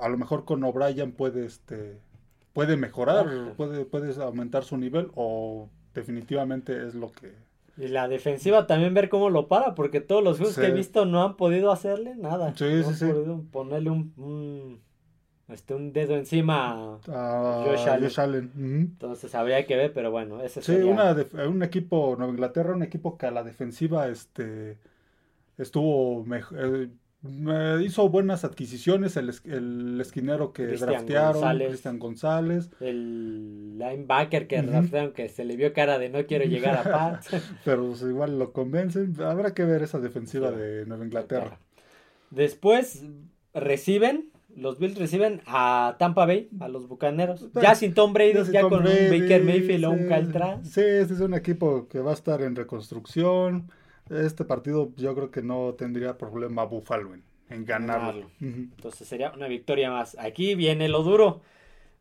a 0.01 0.09
lo 0.09 0.17
mejor 0.17 0.45
con 0.45 0.63
O'Brien 0.63 1.11
puede, 1.11 1.45
este, 1.45 1.97
puede 2.53 2.77
mejorar, 2.77 3.27
Ajá. 3.27 3.53
puede, 3.57 3.85
puedes 3.85 4.17
aumentar 4.17 4.63
su 4.63 4.77
nivel 4.77 5.11
o 5.15 5.69
definitivamente 5.93 6.85
es 6.85 6.95
lo 6.95 7.11
que... 7.11 7.33
Y 7.77 7.87
la 7.87 8.07
defensiva 8.09 8.67
también 8.67 8.93
ver 8.93 9.07
cómo 9.07 9.29
lo 9.29 9.47
para, 9.47 9.73
porque 9.73 10.01
todos 10.01 10.21
los 10.23 10.37
juegos 10.37 10.55
Sí. 10.55 10.61
que 10.61 10.67
he 10.67 10.71
visto 10.71 11.05
no 11.05 11.23
han 11.23 11.37
podido 11.37 11.71
hacerle 11.71 12.15
nada. 12.15 12.53
Sí, 12.55 12.65
no 12.65 12.83
sí, 12.83 12.89
han 12.89 12.95
sí. 12.95 13.05
podido 13.05 13.43
ponerle 13.51 13.89
un, 13.89 14.13
un, 14.17 14.81
este, 15.47 15.75
un 15.75 15.93
dedo 15.93 16.17
encima. 16.17 16.99
a 17.07 17.63
Josh 17.65 17.87
Allen. 17.87 18.03
Josh 18.03 18.19
Allen. 18.19 18.51
Ujú. 18.53 18.65
Entonces 18.65 19.33
habría 19.33 19.65
que 19.65 19.77
ver, 19.77 19.93
pero 19.93 20.11
bueno, 20.11 20.41
ese 20.41 20.61
Sí, 20.61 20.73
sería... 20.73 20.91
una 20.91 21.13
def- 21.13 21.33
un 21.33 21.63
equipo, 21.63 22.15
Nueva 22.17 22.33
Inglaterra, 22.33 22.73
un 22.75 22.83
equipo 22.83 23.17
que 23.17 23.27
a 23.27 23.31
la 23.31 23.43
defensiva 23.43 24.09
este, 24.09 24.77
estuvo 25.57 26.25
mejor. 26.25 26.89
Hizo 27.81 28.07
buenas 28.09 28.45
adquisiciones 28.45 29.17
el, 29.17 29.31
el 29.45 29.99
esquinero 29.99 30.53
que 30.53 30.67
Cristian 30.67 30.89
draftearon, 30.91 31.33
González. 31.33 31.67
Cristian 31.69 31.99
González, 31.99 32.69
El 32.79 33.77
linebacker 33.77 34.47
que 34.47 34.59
Ujú. 34.59 34.67
draftearon, 34.69 35.11
que 35.13 35.27
se 35.29 35.43
le 35.43 35.57
vio 35.57 35.73
cara 35.73 35.99
de 35.99 36.09
no 36.09 36.25
quiero 36.25 36.45
llegar 36.45 36.77
a 36.77 36.83
Pats. 37.19 37.29
pero 37.65 37.87
pues, 37.87 38.01
igual 38.03 38.39
lo 38.39 38.53
convencen. 38.53 39.15
Habrá 39.21 39.53
que 39.53 39.65
ver 39.65 39.83
esa 39.83 39.99
defensiva 39.99 40.49
Sí. 40.51 40.55
de 40.57 40.85
Nueva 40.85 41.03
Inglaterra. 41.05 41.59
Después 42.31 43.03
reciben, 43.53 44.29
los 44.55 44.79
Bills 44.79 44.97
reciben 44.97 45.41
a 45.45 45.95
Tampa 45.99 46.25
Bay, 46.25 46.49
a 46.59 46.67
los 46.69 46.87
Bucaneros. 46.87 47.49
Pues, 47.51 47.63
Ya 47.63 47.75
sin 47.75 47.93
Tom 47.93 48.13
Brady, 48.13 48.33
ya, 48.33 48.39
Ya 48.39 48.45
sin 48.45 48.61
Tom 48.61 48.69
con 48.69 48.83
Brady, 48.83 49.05
un 49.15 49.21
Baker 49.21 49.43
Mayfield 49.43 49.85
o 49.85 49.91
un 49.91 49.99
sí. 50.09 50.31
Trask. 50.31 50.63
Sí, 50.65 50.81
este 50.81 51.13
es 51.15 51.19
un 51.19 51.33
equipo 51.33 51.87
que 51.87 51.99
va 51.99 52.11
a 52.11 52.13
estar 52.13 52.41
en 52.41 52.55
reconstrucción. 52.55 53.71
Este 54.09 54.45
partido 54.45 54.91
yo 54.97 55.13
creo 55.15 55.31
que 55.31 55.41
no 55.41 55.75
tendría 55.77 56.17
problema 56.17 56.63
Buffalo 56.63 57.13
en, 57.13 57.23
en 57.49 57.65
ganarlo. 57.65 58.29
Entonces 58.39 59.07
sería 59.07 59.31
una 59.31 59.47
victoria 59.47 59.91
más. 59.91 60.17
Aquí 60.19 60.55
viene 60.55 60.89
lo 60.89 61.03
duro. 61.03 61.41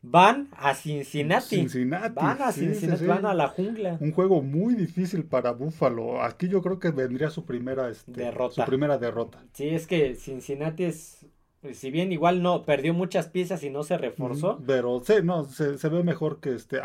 Van 0.01 0.49
a 0.53 0.75
Cincinnati. 0.75 1.57
Cincinnati. 1.57 2.15
Van 2.15 2.41
a 2.41 2.53
sí, 2.53 2.61
Cincinnati, 2.61 3.01
sí. 3.01 3.07
van 3.07 3.27
a 3.27 3.35
la 3.35 3.49
jungla. 3.49 3.99
Un 4.01 4.13
juego 4.13 4.43
muy 4.43 4.75
difícil 4.75 5.25
para 5.25 5.51
Buffalo. 5.53 6.23
Aquí 6.23 6.49
yo 6.49 6.63
creo 6.63 6.79
que 6.79 6.91
vendría 6.91 7.31
su 7.31 7.45
primera 7.45 7.89
este, 7.89 8.13
Derrota. 8.13 8.55
Su 8.55 8.65
primera 8.65 8.97
derrota. 8.99 9.43
Sí, 9.55 9.69
es 9.69 9.89
que 9.89 10.15
Cincinnati 10.15 10.85
es, 10.85 11.27
si 11.73 11.91
bien 11.91 12.13
igual 12.13 12.43
no, 12.43 12.65
perdió 12.65 12.95
muchas 12.95 13.27
piezas 13.29 13.65
y 13.65 13.71
no 13.71 13.83
se 13.83 13.99
reforzó. 13.99 14.63
Pero 14.65 15.03
sí, 15.05 15.15
no, 15.25 15.45
se, 15.45 15.79
se 15.79 15.89
ve 15.89 16.05
mejor 16.05 16.39
que 16.39 16.55
este. 16.55 16.79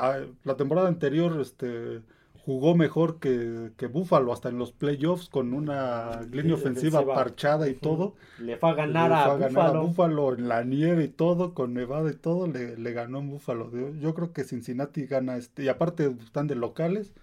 la 0.44 0.58
temporada 0.58 0.88
anterior 0.88 1.40
este, 1.40 2.02
jugó 2.46 2.76
mejor 2.76 3.20
que, 3.20 3.72
que 3.78 3.88
Buffalo, 3.88 4.34
hasta 4.34 4.50
en 4.50 4.58
los 4.58 4.72
playoffs, 4.74 5.30
con 5.30 5.54
una 5.54 6.22
línea 6.32 6.56
ofensiva 6.56 7.12
parchada 7.12 7.70
y 7.70 7.76
todo. 7.76 8.16
Le 8.38 8.58
fue 8.58 8.70
a 8.70 8.74
ganar 8.76 9.12
Le 9.12 9.18
a 9.18 9.18
fue 9.18 9.34
a 9.34 9.38
ganar 9.38 9.68
a 9.68 9.72
Buffalo. 9.72 9.74
Buffalo 9.74 10.34
en 10.36 10.48
la 10.50 10.64
nieve 10.64 11.06
y 11.06 11.10
todo, 11.10 11.54
con 11.54 11.74
nevada 11.74 12.12
y 12.12 12.16
todo, 12.16 12.48
le, 12.48 12.78
le 12.78 12.92
ganó 12.94 13.20
en 13.20 13.30
Buffalo. 13.30 13.72
Yo, 13.72 13.90
yo 13.96 14.14
creo 14.16 14.34
que 14.34 14.44
Cincinnati 14.44 15.06
gana 15.06 15.38
este. 15.38 15.64
Y 15.64 15.68
aparte 15.70 16.08
están 16.24 16.48
de 16.48 16.56
locales. 16.56 17.14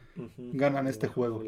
Ganan 0.52 0.86
este 0.86 1.08
juego. 1.08 1.42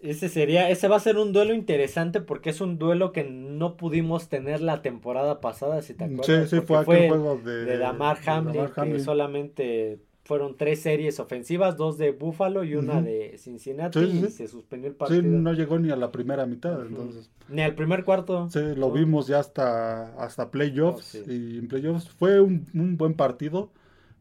Ese 0.00 0.28
sería, 0.28 0.70
ese 0.70 0.86
va 0.86 0.96
a 0.96 1.00
ser 1.00 1.16
un 1.18 1.32
duelo 1.32 1.54
interesante 1.54 2.20
porque 2.20 2.50
es 2.50 2.60
un 2.60 2.78
duelo 2.78 3.10
que 3.12 3.24
no 3.24 3.76
pudimos 3.76 4.28
tener 4.28 4.60
la 4.60 4.80
temporada 4.80 5.40
pasada, 5.40 5.82
si 5.82 5.94
te 5.94 6.04
Sí, 6.20 6.32
acuerdas. 6.34 6.48
sí, 6.48 6.60
porque 6.60 6.78
fue 6.78 6.78
aquel 6.78 7.02
juego 7.02 7.38
de, 7.38 7.66
de 7.66 7.76
Damar 7.78 8.18
Hamlin, 8.26 8.70
que 8.70 8.76
Hamlin. 8.76 9.00
solamente 9.00 10.00
fueron 10.28 10.56
tres 10.58 10.82
series 10.82 11.18
ofensivas, 11.20 11.78
dos 11.78 11.96
de 11.96 12.12
Buffalo 12.12 12.62
y 12.62 12.74
una 12.76 13.00
de 13.00 13.38
Cincinnati, 13.38 13.98
Sí, 13.98 14.10
sí, 14.10 14.18
y 14.18 14.20
sí. 14.26 14.30
se 14.30 14.46
suspendió 14.48 14.88
el 14.88 14.92
Sí, 14.94 14.98
partido. 14.98 15.22
no 15.22 15.54
llegó 15.54 15.78
ni 15.78 15.90
a 15.90 15.96
la 15.96 16.12
primera 16.12 16.44
mitad, 16.44 16.84
entonces. 16.86 17.30
Ni 17.48 17.62
al 17.62 17.74
primer 17.74 18.04
cuarto. 18.04 18.50
Sí, 18.50 18.60
lo 18.60 18.88
No. 18.88 18.92
vimos 18.92 19.26
ya 19.26 19.38
hasta, 19.38 20.12
hasta 20.22 20.50
playoffs. 20.50 21.14
Oh, 21.14 21.24
sí. 21.24 21.32
Y 21.54 21.58
en 21.58 21.68
playoffs 21.68 22.10
fue 22.10 22.40
un, 22.42 22.66
un 22.74 22.98
buen 22.98 23.14
partido. 23.14 23.70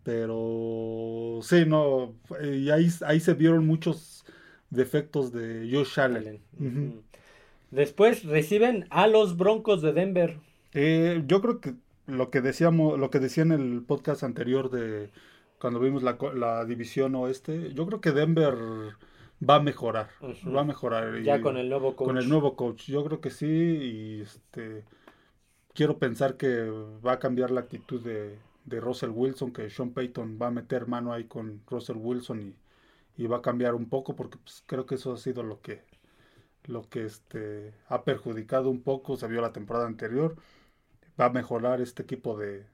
Pero 0.04 1.40
sí, 1.44 1.66
no. 1.68 2.14
Y 2.42 2.70
ahí, 2.70 2.88
ahí 3.06 3.20
se 3.20 3.34
vieron 3.34 3.68
muchos 3.68 4.24
defectos 4.70 5.34
de 5.34 5.70
Josh 5.70 6.00
Allen. 6.00 6.40
Después 7.72 8.24
reciben 8.24 8.86
a 8.90 9.08
los 9.08 9.36
Broncos 9.36 9.82
de 9.82 9.92
Denver. 9.92 10.38
Eh, 10.74 11.22
yo 11.28 11.42
creo 11.42 11.60
que 11.60 11.74
lo 12.06 12.30
que 12.30 12.40
decíamos, 12.40 12.98
lo 12.98 13.10
que 13.10 13.20
decía 13.20 13.44
en 13.44 13.52
el 13.52 13.82
podcast 13.86 14.24
anterior 14.24 14.70
de 14.72 15.10
cuando 15.60 15.80
vimos 15.80 16.04
la, 16.04 16.18
la 16.36 16.66
división 16.66 17.16
oeste, 17.16 17.74
yo 17.74 17.86
creo 17.88 18.02
que 18.02 18.12
Denver 18.12 18.56
va 19.48 19.56
a 19.56 19.60
mejorar. 19.60 20.10
Va 20.56 20.62
a 20.62 20.64
mejorar. 20.64 21.22
Ya 21.24 21.40
Y- 21.40 21.42
con 21.42 21.58
el 21.58 21.70
nuevo 21.70 21.96
coach. 21.96 22.08
Con 22.08 22.18
el 22.18 22.30
nuevo 22.30 22.56
coach, 22.56 22.86
yo 22.88 23.04
creo 23.06 23.22
que 23.22 23.30
sí, 23.30 23.48
y 23.48 24.22
este 24.22 24.86
quiero 25.74 26.00
pensar 26.00 26.38
que 26.38 26.70
va 27.06 27.14
a 27.14 27.20
cambiar 27.20 27.52
la 27.52 27.62
actitud 27.62 28.02
de, 28.02 28.40
de 28.66 28.80
Russell 28.82 29.12
Wilson, 29.12 29.52
que 29.54 29.70
Sean 29.70 29.92
Payton 29.92 30.40
va 30.42 30.48
a 30.48 30.52
meter 30.52 30.88
mano 30.88 31.14
ahí 31.14 31.26
con 31.26 31.62
Russell 31.68 31.98
Wilson 31.98 32.42
y, 32.42 33.24
y 33.24 33.28
va 33.28 33.38
a 33.38 33.42
cambiar 33.42 33.76
un 33.76 33.90
poco, 33.90 34.16
porque 34.16 34.38
pues, 34.40 34.64
creo 34.68 34.86
que 34.86 34.96
eso 34.96 35.14
ha 35.14 35.18
sido 35.18 35.44
lo 35.44 35.62
que 35.62 35.84
lo 36.66 36.90
que 36.90 37.06
este 37.06 37.74
ha 37.88 38.04
perjudicado 38.04 38.70
un 38.70 38.82
poco, 38.84 39.18
se 39.18 39.28
vio 39.28 39.42
la 39.42 39.54
temporada 39.54 39.88
anterior, 39.88 40.36
va 41.20 41.26
a 41.28 41.30
mejorar 41.32 41.82
este 41.82 42.04
equipo 42.04 42.38
de, 42.38 42.66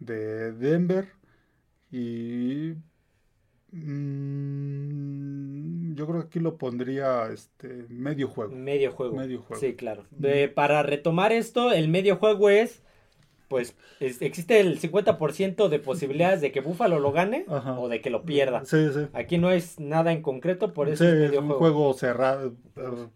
de 0.00 0.52
Denver 0.52 1.12
y 1.92 2.74
mm, 4.22 5.94
yo 5.94 6.06
creo 6.06 6.20
que 6.22 6.26
aquí 6.26 6.40
lo 6.40 6.56
pondría 6.56 7.28
este 7.32 7.86
medio 7.88 8.28
juego. 8.28 8.54
Medio 8.54 8.92
juego. 8.92 9.16
Medio 9.16 9.40
juego. 9.42 9.60
Sí, 9.60 9.74
claro. 9.74 10.04
De- 10.10 10.48
para 10.48 10.82
retomar 10.82 11.32
esto, 11.32 11.72
el 11.72 11.88
medio 11.88 12.16
juego 12.16 12.48
es, 12.50 12.82
pues, 13.48 13.76
es- 14.00 14.22
existe 14.22 14.60
el 14.60 14.78
50% 14.80 15.68
de 15.68 15.78
posibilidades 15.78 16.40
de 16.40 16.52
que 16.52 16.60
Buffalo 16.60 16.98
lo 16.98 17.12
gane 17.12 17.44
Ajá. 17.48 17.78
o 17.78 17.88
de 17.88 18.00
que 18.00 18.10
lo 18.10 18.22
pierda. 18.24 18.64
Sí, 18.64 18.88
sí. 18.92 19.00
Aquí 19.12 19.36
no 19.38 19.50
es 19.50 19.78
nada 19.78 20.12
en 20.12 20.22
concreto, 20.22 20.72
por 20.72 20.88
eso 20.88 21.04
Sí, 21.04 21.10
es 21.10 21.16
medio 21.16 21.40
un 21.40 21.46
juego. 21.48 21.58
juego 21.60 21.92
cerrado. 21.94 22.54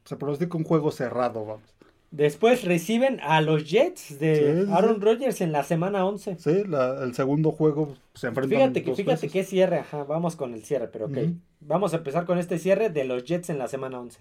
Se 0.05 0.17
pronostica 0.17 0.57
un 0.59 0.65
juego 0.65 0.91
cerrado, 0.91 1.45
vamos. 1.47 1.76
Después 2.17 2.65
reciben 2.65 3.21
a 3.23 3.41
los 3.43 3.69
Jets 3.71 4.19
de 4.19 4.65
Sí, 4.65 4.73
Aaron 4.73 4.95
sí. 4.97 5.01
Rodgers 5.03 5.41
en 5.41 5.53
la 5.53 5.63
semana 5.65 6.07
11. 6.07 6.37
Sí, 6.39 6.65
la- 6.67 7.03
el 7.05 7.15
segundo 7.15 7.53
juego 7.53 7.95
se 8.15 8.29
enfrentan 8.29 8.59
Fíjate 8.59 8.83
que, 8.83 8.91
dos 8.91 8.97
fíjate 8.97 9.29
que 9.29 9.45
cierre, 9.45 9.79
ajá, 9.81 10.05
vamos 10.05 10.37
con 10.37 10.55
el 10.55 10.63
cierre, 10.65 10.89
pero 10.89 11.07
ok. 11.07 11.19
Vamos 11.61 11.93
a 11.95 11.99
empezar 11.99 12.25
con 12.27 12.39
este 12.39 12.59
cierre 12.59 12.91
de 12.91 13.05
los 13.05 13.25
Jets 13.25 13.51
en 13.51 13.59
la 13.59 13.69
semana 13.69 14.01
11. 14.01 14.21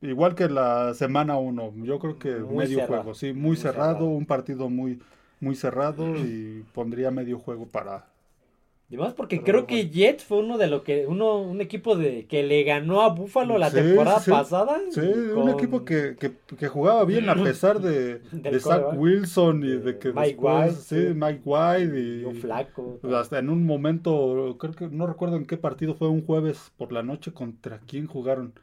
Igual 0.00 0.34
que 0.34 0.48
la 0.48 0.94
semana 0.94 1.36
1, 1.38 1.72
yo 1.84 1.98
creo 2.00 2.18
que 2.18 2.30
Muy 2.36 2.56
medio 2.56 2.80
cerrado, 2.80 3.02
juego, 3.02 3.14
sí, 3.14 3.32
muy, 3.32 3.42
muy 3.50 3.56
cerrado, 3.56 3.94
cerrado. 3.98 4.06
un 4.06 4.26
partido 4.26 4.68
muy 4.68 5.00
muy 5.40 5.56
cerrado 5.56 6.16
y 6.24 6.62
pondría 6.72 7.10
medio 7.10 7.38
juego 7.38 7.66
para 7.66 8.06
Y 8.92 8.96
más 8.98 9.14
porque 9.14 9.42
Pero 9.42 9.42
creo 9.42 9.66
que 9.66 9.88
Jets 9.90 10.24
fue 10.24 10.38
uno 10.38 10.58
de 10.58 10.66
lo 10.68 10.84
que 10.84 11.06
uno 11.06 11.38
un 11.40 11.60
equipo 11.62 11.96
de 11.96 12.26
que 12.26 12.42
le 12.42 12.62
ganó 12.64 13.00
a 13.02 13.08
Buffalo 13.10 13.56
la 13.58 13.70
Sí, 13.70 13.74
temporada 13.74 14.20
sí. 14.20 14.30
pasada. 14.30 14.78
Sí, 14.88 15.00
un 15.00 15.48
equipo 15.48 15.84
que, 15.84 16.16
que, 16.18 16.38
que 16.58 16.68
jugaba 16.68 17.04
bien 17.06 17.28
a 17.30 17.42
pesar 17.42 17.80
de, 17.80 18.20
de 18.50 18.60
Zach. 18.60 18.86
Wilson 18.92 19.62
y 19.64 19.78
De 19.78 19.98
que 19.98 20.12
Mike 20.14 20.38
después, 20.38 20.40
White, 20.40 20.82
sí. 20.82 20.96
Mike 21.14 21.42
White 21.44 21.98
y 22.00 22.24
flaco. 22.34 23.00
pues, 23.00 23.14
hasta 23.14 23.38
en 23.38 23.50
un 23.50 23.64
momento, 23.66 24.56
creo 24.58 24.74
que 24.74 24.88
no 24.88 25.06
recuerdo 25.06 25.36
en 25.36 25.46
qué 25.46 25.56
partido 25.58 25.94
fue 25.94 26.08
un 26.08 26.24
jueves 26.26 26.72
por 26.76 26.92
la 26.92 27.02
noche 27.02 27.32
contra 27.32 27.80
quién 27.80 28.06
jugaron. 28.06 28.54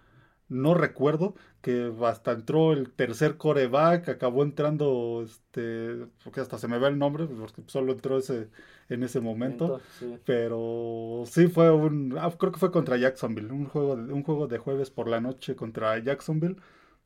no 0.50 0.74
recuerdo 0.76 1.36
que 1.62 1.92
hasta 2.04 2.32
entró 2.34 2.74
el 2.74 2.92
tercer 2.94 3.38
coreback, 3.38 4.10
acabó 4.10 4.44
entrando, 4.44 5.22
este, 5.26 6.08
porque 6.24 6.42
hasta 6.42 6.58
se 6.58 6.68
me 6.68 6.80
ve 6.80 6.88
el 6.90 6.98
nombre, 7.00 7.26
porque 7.28 7.64
solo 7.68 7.94
entró 7.94 8.18
ese 8.20 8.50
en 8.90 9.04
ese 9.04 9.20
momento, 9.20 9.80
pero 10.26 11.24
sí 11.26 11.48
fue 11.48 11.72
un, 11.72 12.18
ah, 12.20 12.34
creo 12.38 12.52
que 12.52 12.60
fue 12.60 12.72
contra 12.72 12.98
Jacksonville, 12.98 13.52
un 13.52 13.66
juego, 13.66 13.96
de, 13.96 14.12
un 14.12 14.24
juego 14.24 14.48
de 14.48 14.58
jueves 14.58 14.90
por 14.90 15.08
la 15.08 15.22
noche 15.22 15.56
contra 15.56 15.98
Jacksonville, 16.00 16.58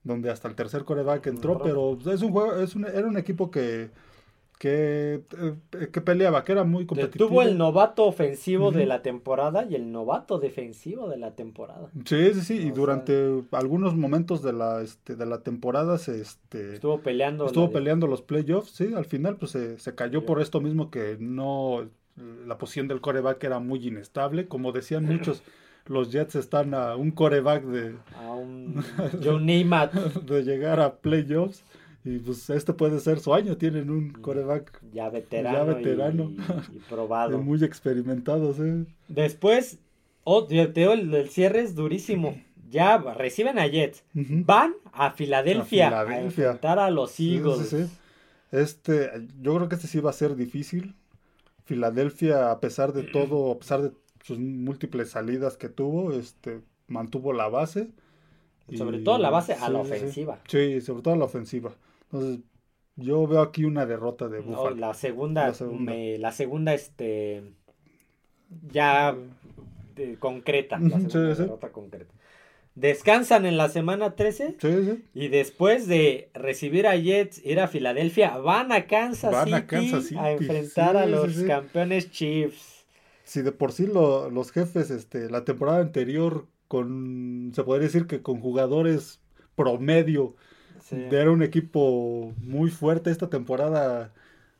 donde 0.03 0.29
hasta 0.29 0.47
el 0.47 0.55
tercer 0.55 0.85
coreback 0.85 1.27
entró, 1.27 1.59
pero 1.61 1.97
es 2.05 2.21
un 2.21 2.31
juego, 2.31 2.55
es 2.55 2.75
un, 2.75 2.85
era 2.85 3.07
un 3.07 3.17
equipo 3.17 3.51
que 3.51 3.91
que, 4.63 5.23
eh, 5.41 5.89
que 5.91 5.99
peleaba, 5.99 6.45
que 6.45 6.53
era 6.53 6.63
muy 6.63 6.85
competitivo. 6.85 7.27
Tuvo 7.27 7.41
el 7.41 7.57
novato 7.57 8.05
ofensivo 8.05 8.71
de 8.71 8.85
la 8.85 9.01
temporada 9.01 9.67
y 9.69 9.75
el 9.75 9.91
novato 9.91 10.39
defensivo 10.39 11.09
de 11.09 11.17
la 11.17 11.31
temporada. 11.31 11.89
Sí, 12.05 12.33
sí, 12.33 12.39
sí, 12.39 12.53
y 12.59 12.71
durante 12.71 13.43
algunos 13.51 13.93
momentos 13.93 14.41
de 14.41 14.53
la, 14.53 14.81
este, 14.81 15.17
de 15.17 15.25
la 15.25 15.41
temporada 15.41 15.97
se 15.97 16.21
este, 16.21 16.75
estuvo 16.75 17.01
peleando. 17.01 17.45
Estuvo 17.45 17.73
peleando 17.73 18.07
los 18.07 18.21
playoffs, 18.21 18.71
sí, 18.71 18.93
al 18.95 19.03
final 19.03 19.35
pues 19.35 19.51
se, 19.51 19.77
se 19.79 19.95
cayó 19.95 20.25
por 20.25 20.41
esto 20.41 20.61
mismo 20.61 20.89
que 20.89 21.17
no, 21.19 21.89
la 22.47 22.57
posición 22.57 22.87
del 22.87 23.01
coreback 23.01 23.43
era 23.43 23.59
muy 23.59 23.85
inestable, 23.85 24.47
como 24.47 24.71
decían 24.71 25.03
muchos. 25.03 25.43
los 25.87 26.09
Jets 26.13 26.35
están 26.35 26.73
a 26.73 26.95
un 26.95 27.11
coreback 27.11 27.63
de, 27.65 27.97
a 28.15 28.31
un 28.31 28.81
John 29.21 29.45
Neymat 29.45 29.93
de 29.93 30.43
llegar 30.43 30.79
a 30.79 30.95
playoffs. 30.95 31.65
Y 32.05 32.19
pues 32.19 32.49
este 32.49 32.73
puede 32.73 32.99
ser 32.99 33.19
su 33.19 33.33
año, 33.33 33.55
tienen 33.55 33.89
un 33.89 34.11
coreback 34.11 34.81
ya 34.91 35.09
veterano, 35.09 35.79
Y, 35.79 36.79
probado. 36.89 37.37
muy 37.39 37.63
experimentado, 37.63 38.53
sí. 38.53 38.85
Después, 39.07 39.79
oh, 40.25 40.47
el, 40.49 41.29
cierre 41.29 41.61
es 41.61 41.75
durísimo. 41.75 42.35
Ya 42.69 42.97
reciben 42.97 43.57
a 43.57 43.67
Jets. 43.67 44.03
Van 44.13 44.73
a 44.91 45.11
Filadelfia 45.11 46.01
a, 46.01 46.19
enfrentar 46.19 46.79
a 46.79 46.89
los 46.89 47.19
Eagles. 47.19 47.73
este, 48.51 49.11
yo 49.41 49.55
creo 49.55 49.69
que 49.69 49.75
este 49.75 49.87
sí 49.87 49.99
va 49.99 50.09
a 50.09 50.13
ser 50.13 50.35
difícil. 50.35 50.95
Filadelfia, 51.65 52.51
a 52.51 52.59
pesar 52.59 52.91
de 52.91 53.03
todo, 53.03 53.51
a 53.51 53.59
pesar 53.59 53.81
de 53.81 53.91
sus 54.23 54.39
múltiples 54.39 55.11
salidas 55.11 55.55
que 55.55 55.69
tuvo, 55.69 56.11
este, 56.13 56.61
mantuvo 56.87 57.31
la 57.31 57.47
base. 57.47 57.91
Sobre 58.75 58.99
todo 58.99 59.17
la 59.19 59.29
base 59.29 59.53
a 59.53 59.69
la 59.69 59.79
ofensiva. 59.79 60.39
sí, 60.47 60.81
sobre 60.81 61.03
todo 61.03 61.13
a 61.13 61.17
la 61.17 61.25
ofensiva. 61.25 61.73
Entonces, 62.13 62.45
yo 62.95 63.25
veo 63.25 63.41
aquí 63.41 63.65
una 63.65 63.85
derrota 63.85 64.29
de 64.29 64.39
Buffalo. 64.39 64.75
la 64.75 64.93
segunda, 64.93 65.47
la 65.47 66.31
segunda, 66.31 66.73
este, 66.75 67.43
ya 68.71 69.15
concreta. 70.19 70.77
La 70.79 70.99
segunda 70.99 71.33
derrota 71.33 71.71
concreta. 71.71 72.13
Descansan 72.75 73.45
en 73.45 73.57
la 73.57 73.69
semana 73.69 74.15
13 74.15 74.57
y 75.13 75.27
después 75.27 75.87
de 75.87 76.29
recibir 76.33 76.87
a 76.87 76.95
Jets, 76.95 77.43
ir 77.45 77.59
a 77.59 77.67
Filadelfia, 77.67 78.37
van 78.37 78.71
a 78.71 78.87
Kansas, 78.87 79.43
City, 79.43 80.15
a 80.17 80.31
enfrentar 80.31 80.97
a 80.97 81.05
los 81.05 81.35
campeones 81.43 82.11
Chiefs. 82.11 82.85
Si 83.23 83.41
de 83.41 83.51
por 83.51 83.71
sí 83.71 83.87
los 83.87 84.51
jefes, 84.51 84.89
este, 84.91 85.29
la 85.29 85.45
temporada 85.45 85.81
anterior, 85.81 86.47
con, 86.67 87.51
se 87.55 87.63
podría 87.63 87.87
decir 87.87 88.05
que 88.05 88.21
con 88.21 88.39
jugadores 88.39 89.21
promedio, 89.55 90.35
era 90.91 91.31
un 91.31 91.43
equipo 91.43 92.33
muy 92.37 92.69
fuerte 92.69 93.11
esta 93.11 93.29
temporada. 93.29 94.11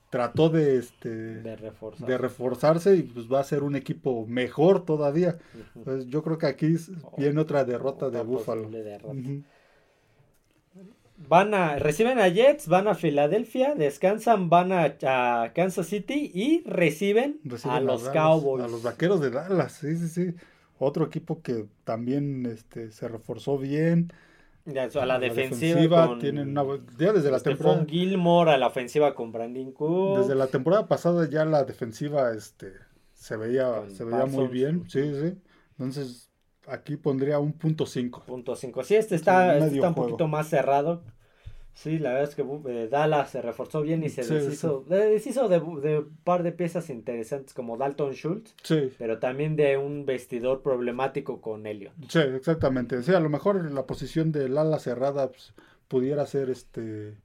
Trató 0.10 0.50
de, 0.50 0.78
este, 0.78 1.10
de, 1.10 2.18
reforzarse 2.20 2.96
y 2.96 3.02
pues 3.02 3.26
va 3.32 3.40
a 3.40 3.44
ser 3.44 3.64
un 3.64 3.76
equipo 3.76 4.28
mejor 4.28 4.86
todavía. 4.86 5.40
pues 5.84 6.06
yo 6.06 6.22
creo 6.22 6.38
que 6.38 6.46
aquí 6.46 6.76
viene 7.18 7.42
otra 7.42 7.66
derrota 7.66 8.12
de 8.12 8.22
Buffalo. 8.22 8.70
Van 11.28 11.54
a, 11.56 11.78
reciben 11.78 12.20
a 12.20 12.28
Jets, 12.28 12.68
van 12.68 12.88
a 12.88 12.94
Filadelfia, 12.94 13.74
descansan, 13.74 14.50
van 14.50 14.72
a, 14.72 15.52
Kansas 15.56 15.88
City 15.88 16.32
y 16.32 16.64
reciben, 16.66 17.40
a 17.64 17.80
los 17.80 18.10
Cowboys. 18.10 18.64
A 18.64 18.68
los 18.68 18.84
vaqueros 18.84 19.20
de 19.20 19.32
Dallas, 19.32 19.72
sí, 19.74 19.96
sí, 19.98 20.10
sí. 20.10 20.36
Otro 20.78 21.06
equipo 21.06 21.42
que 21.42 21.66
también 21.86 22.46
este, 22.46 22.92
se 22.92 23.08
reforzó 23.08 23.58
bien. 23.58 24.12
Ya, 24.66 24.84
a 24.84 25.06
la, 25.06 25.20
defensiva, 25.20 26.18
tienen 26.20 26.58
una, 26.58 26.64
ya 26.98 27.12
desde 27.12 27.30
la 27.30 27.42
temporada 27.42 27.86
Gilmore 27.86 28.52
a 28.52 28.58
la 28.58 28.68
ofensiva 28.68 29.14
con 29.14 29.34
Brandon 29.34 29.74
Cook. 29.74 30.20
Desde 30.20 30.36
la 30.36 30.48
temporada 30.48 30.88
pasada 30.88 31.30
ya 31.30 31.44
la 31.44 31.66
defensiva 31.66 32.32
este 32.32 32.72
se 33.14 33.36
veía 33.36 33.84
se 33.90 34.06
veía 34.06 34.26
muy 34.26 34.48
bien, 34.48 34.86
sí, 34.90 35.02
sí. 35.02 35.38
Entonces, 35.72 36.30
aquí 36.68 36.96
pondría 36.96 37.40
un 37.40 37.54
punto 37.54 37.86
cinco. 37.86 38.24
Punto 38.26 38.56
cinco. 38.56 38.84
Sí, 38.84 38.96
este 38.96 39.16
está, 39.16 39.58
este 39.58 39.76
está 39.76 39.90
un 39.90 39.96
poquito 39.96 40.28
más 40.30 40.48
cerrado. 40.48 41.04
Sí, 41.74 41.98
la 41.98 42.14
verdad 42.14 42.30
es 42.30 42.36
que 42.36 42.44
eh, 42.44 42.88
Dallas 42.88 43.32
se 43.32 43.42
reforzó 43.42 43.82
bien 43.82 44.04
y 44.04 44.10
se 44.10 44.24
deshizo, 44.24 44.86
deshizo 44.88 45.50
de, 45.50 45.60
un 45.60 46.18
par 46.24 46.44
de 46.44 46.52
piezas 46.52 46.90
interesantes 46.90 47.54
como 47.54 47.78
Dalton 47.78 48.14
Schultz, 48.14 48.56
sí. 48.62 48.92
pero 48.98 49.18
también 49.20 49.56
de 49.56 49.78
un 49.78 50.06
vestidor 50.06 50.62
problemático 50.62 51.42
con 51.42 51.66
Elliot. 51.66 51.94
Sí, 52.08 52.20
exactamente. 52.20 53.02
Sí, 53.02 53.14
a 53.14 53.20
lo 53.20 53.30
mejor 53.30 53.72
la 53.72 53.88
posición 53.88 54.32
del 54.32 54.58
ala 54.58 54.78
cerrada 54.78 55.30
pues, 55.30 55.54
pudiera 55.88 56.26
ser 56.28 56.52
este 56.52 57.18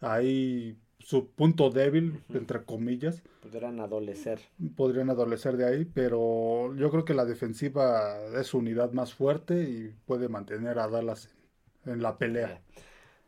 ahí 0.00 0.76
su 1.04 1.28
punto 1.28 1.70
débil, 1.70 2.22
entre 2.32 2.64
comillas. 2.64 3.22
Podrían 3.42 3.78
adolecer. 3.78 4.40
Podrían 4.74 5.10
adolecer 5.10 5.56
de 5.56 5.66
ahí, 5.66 5.84
pero 5.84 6.74
yo 6.76 6.90
creo 6.90 7.04
que 7.04 7.12
la 7.12 7.26
defensiva 7.26 8.16
es 8.38 8.46
su 8.46 8.58
unidad 8.58 8.92
más 8.92 9.12
fuerte 9.12 9.62
y 9.62 9.94
puede 10.06 10.28
mantener 10.28 10.78
a 10.78 10.88
Dallas 10.88 11.28
en, 11.84 12.00
la 12.00 12.16
pelea. 12.16 12.62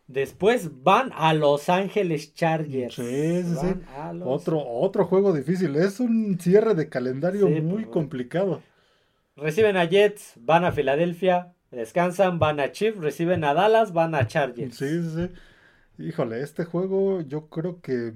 Después 0.08 0.82
van 0.84 1.10
a 1.14 1.34
Los 1.34 1.68
Ángeles 1.68 2.32
Chargers. 2.32 2.94
Sí, 2.94 3.42
sí, 3.42 3.54
sí. 3.60 3.74
Otro, 4.24 4.62
otro 4.64 5.06
juego 5.06 5.32
difícil. 5.32 5.74
Es 5.74 5.98
un 5.98 6.38
cierre 6.38 6.74
de 6.74 6.88
calendario 6.88 7.48
muy 7.48 7.82
pues, 7.82 7.86
complicado. 7.88 8.62
Reciben 9.34 9.76
a 9.76 9.84
Jets, 9.84 10.34
van 10.36 10.64
a 10.64 10.72
Filadelfia, 10.72 11.54
descansan, 11.72 12.38
van 12.38 12.60
a 12.60 12.70
Chiefs, 12.70 12.98
reciben 12.98 13.42
a 13.44 13.52
Dallas, 13.52 13.92
van 13.92 14.14
a 14.14 14.26
Chargers. 14.26 14.76
Sí, 14.76 15.02
sí, 15.02 15.10
sí. 15.14 16.04
Híjole, 16.04 16.40
este 16.40 16.64
juego 16.64 17.22
yo 17.22 17.48
creo 17.48 17.80
que 17.80 18.12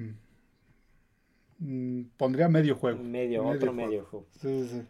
mm, 1.59 2.03
pondría 2.17 2.49
medio 2.49 2.77
juego. 2.77 3.03
Medio, 3.03 3.45
otro 3.45 3.73
medio 3.73 4.05
juego. 4.05 4.27
Sí, 4.41 4.69
sí. 4.69 4.83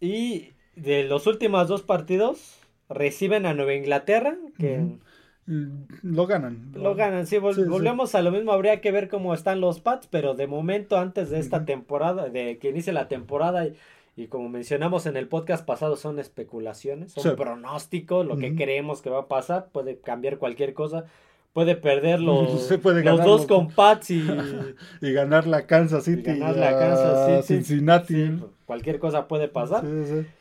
Y 0.00 0.52
de 0.74 1.04
los 1.04 1.26
últimos 1.26 1.68
dos 1.68 1.82
partidos, 1.82 2.58
reciben 2.88 3.46
a 3.46 3.54
Nueva 3.54 3.74
Inglaterra, 3.74 4.36
que 4.58 4.98
lo 5.46 6.26
ganan. 6.26 6.72
Lo 6.74 6.94
ganan, 6.94 7.26
sí, 7.26 7.38
volvemos 7.38 8.14
a 8.14 8.22
lo 8.22 8.32
mismo, 8.32 8.52
habría 8.52 8.80
que 8.80 8.90
ver 8.90 9.08
cómo 9.08 9.32
están 9.32 9.60
los 9.60 9.80
Pats, 9.80 10.08
pero 10.10 10.34
de 10.34 10.48
momento 10.48 10.98
antes 10.98 11.30
de 11.30 11.38
esta 11.38 11.64
temporada, 11.64 12.28
de 12.28 12.58
que 12.58 12.70
inicie 12.70 12.92
la 12.92 13.06
temporada 13.06 13.66
y, 14.16 14.26
como 14.26 14.48
mencionamos 14.48 15.06
en 15.06 15.16
el 15.16 15.28
podcast 15.28 15.64
pasado 15.64 15.96
son 15.96 16.18
especulaciones, 16.18 17.12
son 17.12 17.36
pronósticos, 17.36 18.26
lo 18.26 18.36
que 18.38 18.56
creemos 18.56 19.02
que 19.02 19.10
va 19.10 19.20
a 19.20 19.28
pasar, 19.28 19.68
puede 19.70 19.98
cambiar 19.98 20.38
cualquier 20.38 20.74
cosa. 20.74 21.04
Puede 21.52 21.74
perder 21.74 22.20
los, 22.20 22.70
los 22.70 23.24
dos 23.24 23.46
con 23.46 23.68
Pats 23.68 24.10
y, 24.10 24.22
y 25.00 25.12
ganar 25.12 25.46
la 25.46 25.66
Kansas 25.66 26.04
City. 26.04 26.20
Y 26.20 26.38
ganar 26.38 26.54
la 26.54 26.78
Kansas 26.78 27.46
City. 27.46 27.64
Cincinnati. 27.64 28.40
cualquier 28.66 28.98
cosa 28.98 29.26
puede 29.26 29.48
pasar. 29.48 29.82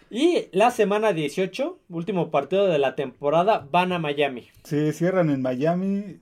Y 0.10 0.48
la 0.52 0.72
semana 0.72 1.14
18, 1.14 1.80
último 1.90 2.32
partido 2.32 2.68
de 2.68 2.80
la 2.80 2.96
temporada, 2.96 3.68
van 3.72 3.92
a 3.92 4.00
Miami. 4.00 4.48
Sí, 4.64 4.92
cierran 4.94 5.30
en 5.30 5.42
Miami. 5.42 6.20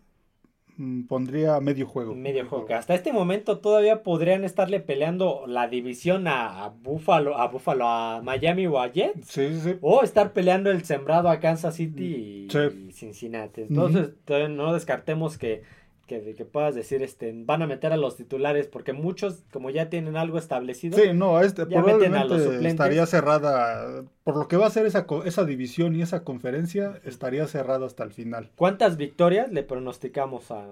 Mm, 0.78 1.04
pondría 1.04 1.60
medio 1.60 1.86
juego. 1.86 2.16
Medio 2.16 2.48
juego. 2.48 2.68
hasta 2.74 2.96
este 2.96 3.14
momento 3.14 3.60
todavía 3.60 4.02
podrían 4.02 4.44
estarle 4.44 4.80
peleando 4.80 5.44
la 5.46 5.68
división 5.68 6.28
a, 6.28 6.74
Buffalo, 6.82 7.38
a 7.38 7.48
Buffalo, 7.48 7.88
a 7.88 8.22
Miami 8.24 8.66
o 8.66 8.80
a 8.80 8.92
Jets. 8.92 9.28
Sí, 9.28 9.60
sí. 9.60 9.76
O 9.82 10.02
estar 10.02 10.34
peleando 10.34 10.72
el 10.72 10.84
sembrado 10.84 11.30
a 11.30 11.40
Kansas 11.40 11.76
City 11.76 12.48
y, 12.50 12.92
Cincinnati. 12.92 13.62
Entonces, 13.62 14.14
no 14.50 14.74
descartemos 14.74 15.38
que 15.38 15.62
que, 16.08 16.36
que, 16.36 16.46
puedas 16.46 16.76
decir, 16.76 17.02
este, 17.02 17.34
van 17.34 17.62
a 17.62 17.68
meter 17.68 17.94
a 17.94 17.98
los 17.98 18.18
titulares, 18.18 18.68
porque 18.68 18.94
muchos, 18.94 19.44
como 19.52 19.70
ya 19.70 19.90
tienen 19.90 20.18
algo 20.18 20.38
establecido, 20.38 20.98
sí, 20.98 21.14
no, 21.14 21.40
este, 21.40 21.66
probablemente 21.66 22.68
estaría 22.68 23.06
cerrada, 23.06 24.04
por 24.24 24.36
lo 24.36 24.48
que 24.48 24.58
va 24.58 24.68
a 24.68 24.72
ser 24.72 24.86
esa, 24.86 25.06
esa 25.26 25.46
división 25.46 25.96
y 25.96 26.02
esa 26.02 26.24
conferencia, 26.24 27.00
estaría 27.06 27.48
cerrada 27.48 27.86
hasta 27.86 28.04
el 28.04 28.12
final. 28.12 28.50
¿Cuántas 28.56 28.98
victorias 28.98 29.52
le 29.52 29.64
pronosticamos 29.64 30.52
a, 30.52 30.66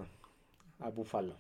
a 0.80 0.89
Buffalo? 0.89 1.36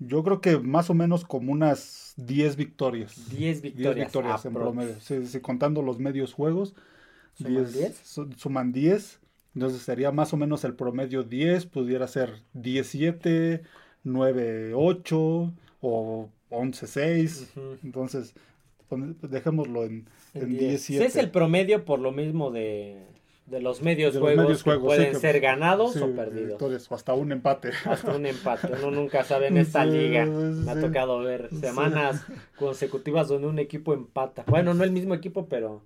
Yo 0.00 0.22
creo 0.22 0.40
que 0.40 0.58
más 0.58 0.90
o 0.90 0.94
menos 0.94 1.24
como 1.24 1.50
unas 1.50 2.14
10 2.18 2.54
victorias. 2.54 3.16
10 3.30 3.62
victorias. 3.62 3.94
10 3.96 4.06
victorias 4.06 4.44
en 4.44 4.54
promedio. 4.54 4.94
Sí, 5.00 5.40
contando 5.40 5.82
los 5.82 5.98
medios 5.98 6.32
juegos. 6.32 6.76
¿Suman 7.38 7.72
10? 7.72 8.02
Suman 8.36 8.72
10. 8.72 9.20
Entonces 9.54 9.82
sería 9.82 10.12
más 10.12 10.32
o 10.32 10.36
menos 10.36 10.64
el 10.64 10.74
promedio 10.74 11.22
10, 11.22 11.66
pudiera 11.66 12.06
ser 12.06 12.42
17, 12.52 13.62
9, 14.04 14.72
8 14.74 15.52
o 15.80 16.28
11, 16.50 16.86
6. 16.86 17.52
Entonces, 17.82 18.34
dejémoslo 19.22 19.84
en, 19.84 20.08
en 20.34 20.58
17. 20.58 21.04
es 21.04 21.16
el 21.16 21.30
promedio 21.30 21.84
por 21.84 21.98
lo 21.98 22.12
mismo 22.12 22.50
de, 22.50 23.02
de 23.46 23.60
los 23.60 23.82
medios 23.82 24.16
juegos, 24.16 24.62
que 24.62 24.78
pueden 24.78 25.18
ser 25.18 25.40
ganados 25.40 25.96
o 25.96 26.14
perdidos. 26.14 26.90
o 26.90 26.94
hasta 26.94 27.14
un 27.14 27.32
empate. 27.32 27.70
Hasta 27.84 28.14
un 28.14 28.26
empate. 28.26 28.68
Uno 28.80 28.90
nunca 28.90 29.24
sabe 29.24 29.48
en 29.48 29.56
esta 29.56 29.84
liga. 29.84 30.26
Me 30.26 30.70
ha 30.70 30.80
tocado 30.80 31.18
ver 31.20 31.48
semanas 31.60 32.24
consecutivas 32.58 33.28
donde 33.28 33.48
un 33.48 33.58
equipo 33.58 33.94
empata. 33.94 34.44
Bueno, 34.46 34.74
no 34.74 34.84
el 34.84 34.92
mismo 34.92 35.14
equipo, 35.14 35.48
pero 35.48 35.82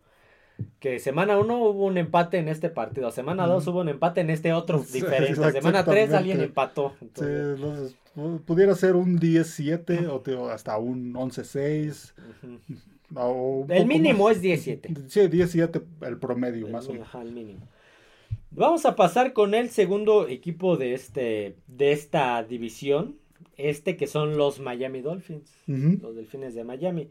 que 0.81 0.99
semana 0.99 1.39
uno 1.39 1.59
hubo 1.59 1.87
un 1.87 1.97
empate 1.97 2.39
en 2.39 2.49
este 2.49 2.69
partido, 2.69 3.11
semana 3.11 3.47
dos 3.47 3.67
hubo 3.69 3.81
un 3.81 3.89
empate 3.89 4.21
en 4.21 4.31
este 4.31 4.53
otro 4.53 4.83
diferente, 4.93 5.53
semana 5.53 5.85
tres 5.85 6.13
alguien 6.13 6.41
empató. 6.41 6.95
pudiera 8.45 8.75
ser 8.75 8.97
un 8.97 9.19
10-7 9.19 10.09
o 10.09 10.49
hasta 10.51 10.77
un 10.79 11.15
11-6. 11.15 12.13
el 13.69 13.87
mínimo 13.87 14.29
es 14.29 14.41
17. 14.41 14.95
Sí, 15.09 15.29
17 15.29 15.81
el 16.03 16.19
promedio, 16.19 16.69
más 16.69 16.89
o 16.89 16.93
menos. 16.93 17.09
el 17.15 17.33
mínimo. 17.33 17.61
Vamos 18.51 18.85
a 18.85 18.97
pasar 18.97 19.33
con 19.33 19.55
el 19.55 19.71
segundo 19.71 20.29
equipo 20.29 20.77
de, 20.77 20.93
este, 20.93 21.57
de 21.69 21.93
esta 21.93 22.43
división, 22.43 23.17
este 23.57 23.97
que 23.97 24.07
son 24.07 24.37
los 24.37 24.61
Miami 24.61 25.01
Dolphins, 25.01 25.51
los 25.67 26.17
Delfines 26.17 26.55
de 26.55 26.65
Miami 26.65 27.09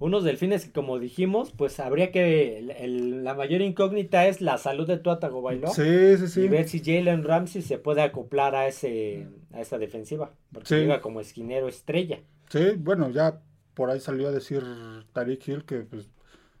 unos 0.00 0.24
delfines 0.24 0.64
que 0.64 0.72
como 0.72 0.98
dijimos, 0.98 1.52
pues 1.52 1.78
habría 1.78 2.10
que, 2.10 2.74
la 3.22 3.34
mayor 3.34 3.60
incógnita 3.60 4.26
es 4.26 4.40
la 4.40 4.56
salud 4.56 4.86
de 4.86 4.96
Tua 4.96 5.20
Tagovailoa. 5.20 5.72
Sí, 5.74 6.16
sí, 6.16 6.26
sí. 6.26 6.40
Y 6.40 6.48
ver 6.48 6.68
si 6.68 6.80
Jalen 6.80 7.22
Ramsey 7.22 7.60
se 7.60 7.78
puede 7.78 8.00
acoplar 8.00 8.56
a 8.56 8.66
ese 8.66 9.28
a 9.52 9.60
esa 9.60 9.78
defensiva, 9.78 10.32
porque 10.52 10.68
sí. 10.68 11.00
como 11.02 11.20
esquinero 11.20 11.68
estrella. 11.68 12.20
Sí, 12.48 12.72
bueno, 12.78 13.10
ya 13.10 13.42
por 13.74 13.90
ahí 13.90 14.00
salió 14.00 14.28
a 14.28 14.32
decir 14.32 14.64
Tariq 15.12 15.46
Hill 15.46 15.64
que 15.64 15.80
pues, 15.80 16.08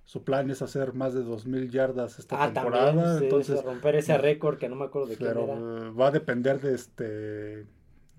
su 0.04 0.22
plan 0.22 0.50
es 0.50 0.60
hacer 0.60 0.92
más 0.92 1.14
de 1.14 1.22
2000 1.22 1.70
yardas 1.70 2.18
esta 2.18 2.44
ah, 2.44 2.52
temporada, 2.52 3.18
entonces 3.18 3.64
romper 3.64 3.96
ese 3.96 4.18
récord 4.18 4.58
que 4.58 4.68
no 4.68 4.76
me 4.76 4.84
acuerdo 4.84 5.08
de 5.08 5.16
quién 5.16 5.30
era. 5.30 5.90
va 5.92 6.08
a 6.08 6.10
depender 6.10 6.60
de 6.60 6.74
este 6.74 7.66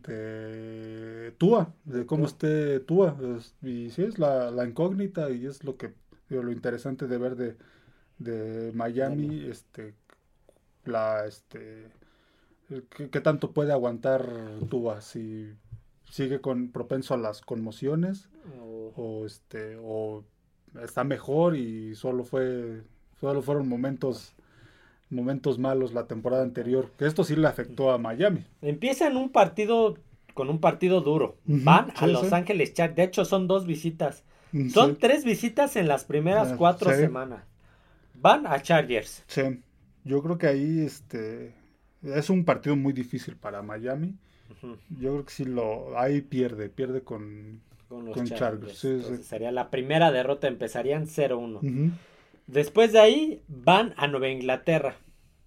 de 0.07 1.33
Tua, 1.37 1.73
de 1.85 2.05
cómo 2.05 2.25
esté 2.25 2.79
Tua. 2.79 3.15
y 3.61 3.89
sí, 3.89 4.03
es 4.03 4.19
la, 4.19 4.65
incógnita 4.65 5.29
y 5.29 5.45
es 5.45 5.63
lo 5.63 5.77
que 5.77 5.93
lo 6.29 6.51
interesante 6.51 7.07
de 7.07 7.17
ver 7.17 7.35
de, 7.35 7.57
de 8.17 8.71
Miami, 8.73 9.45
este, 9.49 9.93
la, 10.85 11.25
este, 11.25 11.87
qué, 12.89 13.21
tanto 13.21 13.51
puede 13.51 13.73
aguantar 13.73 14.25
Tua, 14.69 15.01
si 15.01 15.53
sigue 16.09 16.39
con 16.41 16.71
propenso 16.71 17.13
a 17.13 17.17
las 17.17 17.41
conmociones 17.41 18.29
o 18.95 19.25
este, 19.25 19.77
o 19.81 20.23
está 20.81 21.03
mejor 21.03 21.55
y 21.55 21.95
solo 21.95 22.23
fue, 22.23 22.83
solo 23.19 23.41
fueron 23.41 23.67
momentos 23.67 24.33
momentos 25.11 25.59
malos 25.59 25.93
la 25.93 26.07
temporada 26.07 26.43
anterior, 26.43 26.89
que 26.97 27.05
esto 27.05 27.23
sí 27.23 27.35
le 27.35 27.47
afectó 27.47 27.91
a 27.91 27.97
Miami. 27.97 28.45
Empiezan 28.61 29.17
un 29.17 29.29
partido 29.29 29.97
con 30.33 30.49
un 30.49 30.59
partido 30.59 31.01
duro. 31.01 31.37
Van 31.45 31.91
a 31.95 32.07
Los 32.07 32.31
Ángeles 32.33 32.73
Chargers. 32.73 32.95
De 32.95 33.03
hecho, 33.03 33.25
son 33.25 33.47
dos 33.47 33.65
visitas. 33.65 34.23
Son 34.73 34.97
tres 34.97 35.23
visitas 35.23 35.75
en 35.75 35.87
las 35.87 36.03
primeras 36.03 36.53
cuatro 36.53 36.91
semanas. 36.91 37.43
Van 38.15 38.45
a 38.45 38.61
Chargers. 38.61 39.23
Sí. 39.27 39.61
Yo 40.03 40.21
creo 40.21 40.37
que 40.37 40.47
ahí 40.47 40.81
este 40.81 41.53
es 42.03 42.29
un 42.29 42.43
partido 42.43 42.75
muy 42.75 42.93
difícil 42.93 43.35
para 43.35 43.61
Miami. 43.61 44.15
Yo 44.89 45.13
creo 45.13 45.25
que 45.25 45.31
sí 45.31 45.45
lo 45.45 45.97
ahí 45.97 46.21
pierde, 46.21 46.69
pierde 46.69 47.01
con, 47.01 47.61
con 47.87 48.05
los 48.05 48.23
Chargers. 48.25 48.85
sería 49.23 49.51
la 49.51 49.69
primera 49.69 50.11
derrota, 50.11 50.47
empezarían 50.47 51.07
0-1. 51.07 51.91
Después 52.51 52.91
de 52.91 52.99
ahí 52.99 53.43
van 53.47 53.93
a 53.95 54.07
Nueva 54.07 54.27
Inglaterra. 54.27 54.97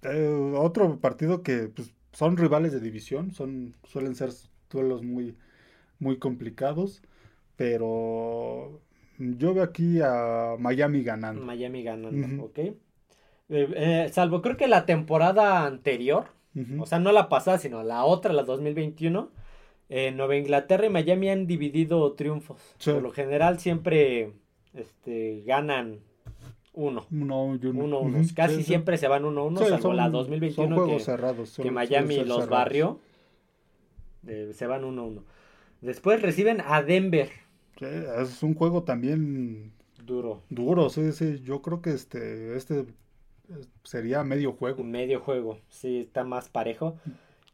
Eh, 0.02 0.54
otro 0.56 0.98
partido 1.00 1.42
que 1.42 1.68
pues, 1.68 1.92
son 2.12 2.38
rivales 2.38 2.72
de 2.72 2.80
división, 2.80 3.30
son 3.32 3.76
suelen 3.84 4.14
ser 4.14 4.30
duelos 4.70 5.02
muy 5.02 5.36
muy 5.98 6.18
complicados, 6.18 7.02
pero 7.56 8.80
yo 9.18 9.52
veo 9.52 9.62
aquí 9.62 10.00
a 10.02 10.56
Miami 10.58 11.02
ganando. 11.02 11.42
Miami 11.44 11.82
ganando, 11.82 12.44
ok. 12.44 12.58
Eh, 12.58 12.74
eh, 13.50 14.08
salvo 14.10 14.40
creo 14.40 14.56
que 14.56 14.66
la 14.66 14.86
temporada 14.86 15.66
anterior, 15.66 16.28
o 16.78 16.86
sea, 16.86 17.00
no 17.00 17.12
la 17.12 17.28
pasada, 17.28 17.58
sino 17.58 17.82
la 17.82 18.04
otra, 18.04 18.32
la 18.32 18.44
2021, 18.44 19.30
Nueva 20.14 20.36
Inglaterra 20.36 20.86
y 20.86 20.90
Miami 20.90 21.28
han 21.28 21.46
dividido 21.46 22.12
triunfos. 22.14 22.76
Por 22.82 23.02
lo 23.02 23.10
general 23.10 23.58
siempre 23.58 24.32
este, 24.72 25.42
ganan 25.46 26.00
uno. 26.74 27.06
Uno, 27.10 27.44
uno. 27.44 28.22
Casi 28.34 28.62
siempre 28.62 28.98
se 28.98 29.08
van 29.08 29.24
uno 29.24 29.46
uno, 29.46 29.60
salvo 29.64 29.92
la 29.92 30.08
2021 30.08 30.86
que, 30.86 31.00
cerrados, 31.00 31.56
que 31.56 31.70
Miami 31.70 32.24
los 32.24 32.48
barrió. 32.48 33.00
se 34.24 34.66
van 34.66 34.84
uno 34.84 35.06
uno. 35.06 35.24
Después 35.80 36.22
reciben 36.22 36.62
a 36.64 36.82
Denver. 36.82 37.30
es 37.80 38.42
un 38.42 38.54
juego 38.54 38.82
también 38.82 39.72
duro. 40.04 40.42
Duro, 40.48 40.90
sí, 40.90 41.12
sí. 41.12 41.40
Yo 41.42 41.62
creo 41.62 41.82
que 41.82 41.90
este, 41.90 42.56
este 42.56 42.86
sería 43.82 44.24
medio 44.24 44.52
juego. 44.52 44.82
Medio 44.82 45.20
juego, 45.20 45.58
sí, 45.68 46.00
está 46.00 46.24
más 46.24 46.48
parejo. 46.48 46.98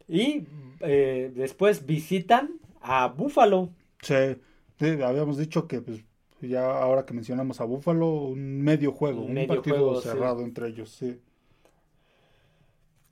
Y 0.07 0.45
eh, 0.79 1.31
después 1.35 1.85
visitan 1.85 2.51
a 2.81 3.07
Buffalo. 3.07 3.69
Sí, 4.01 4.15
habíamos 5.03 5.37
dicho 5.37 5.67
que 5.67 5.81
pues, 5.81 6.03
ya 6.41 6.65
ahora 6.65 7.05
que 7.05 7.13
mencionamos 7.13 7.61
a 7.61 7.65
Buffalo, 7.65 8.07
un 8.07 8.61
medio 8.61 8.91
juego, 8.91 9.23
un, 9.23 9.47
partido 9.47 10.01
cerrado 10.01 10.41
entre 10.41 10.67
ellos, 10.67 10.89
sí. 10.89 11.19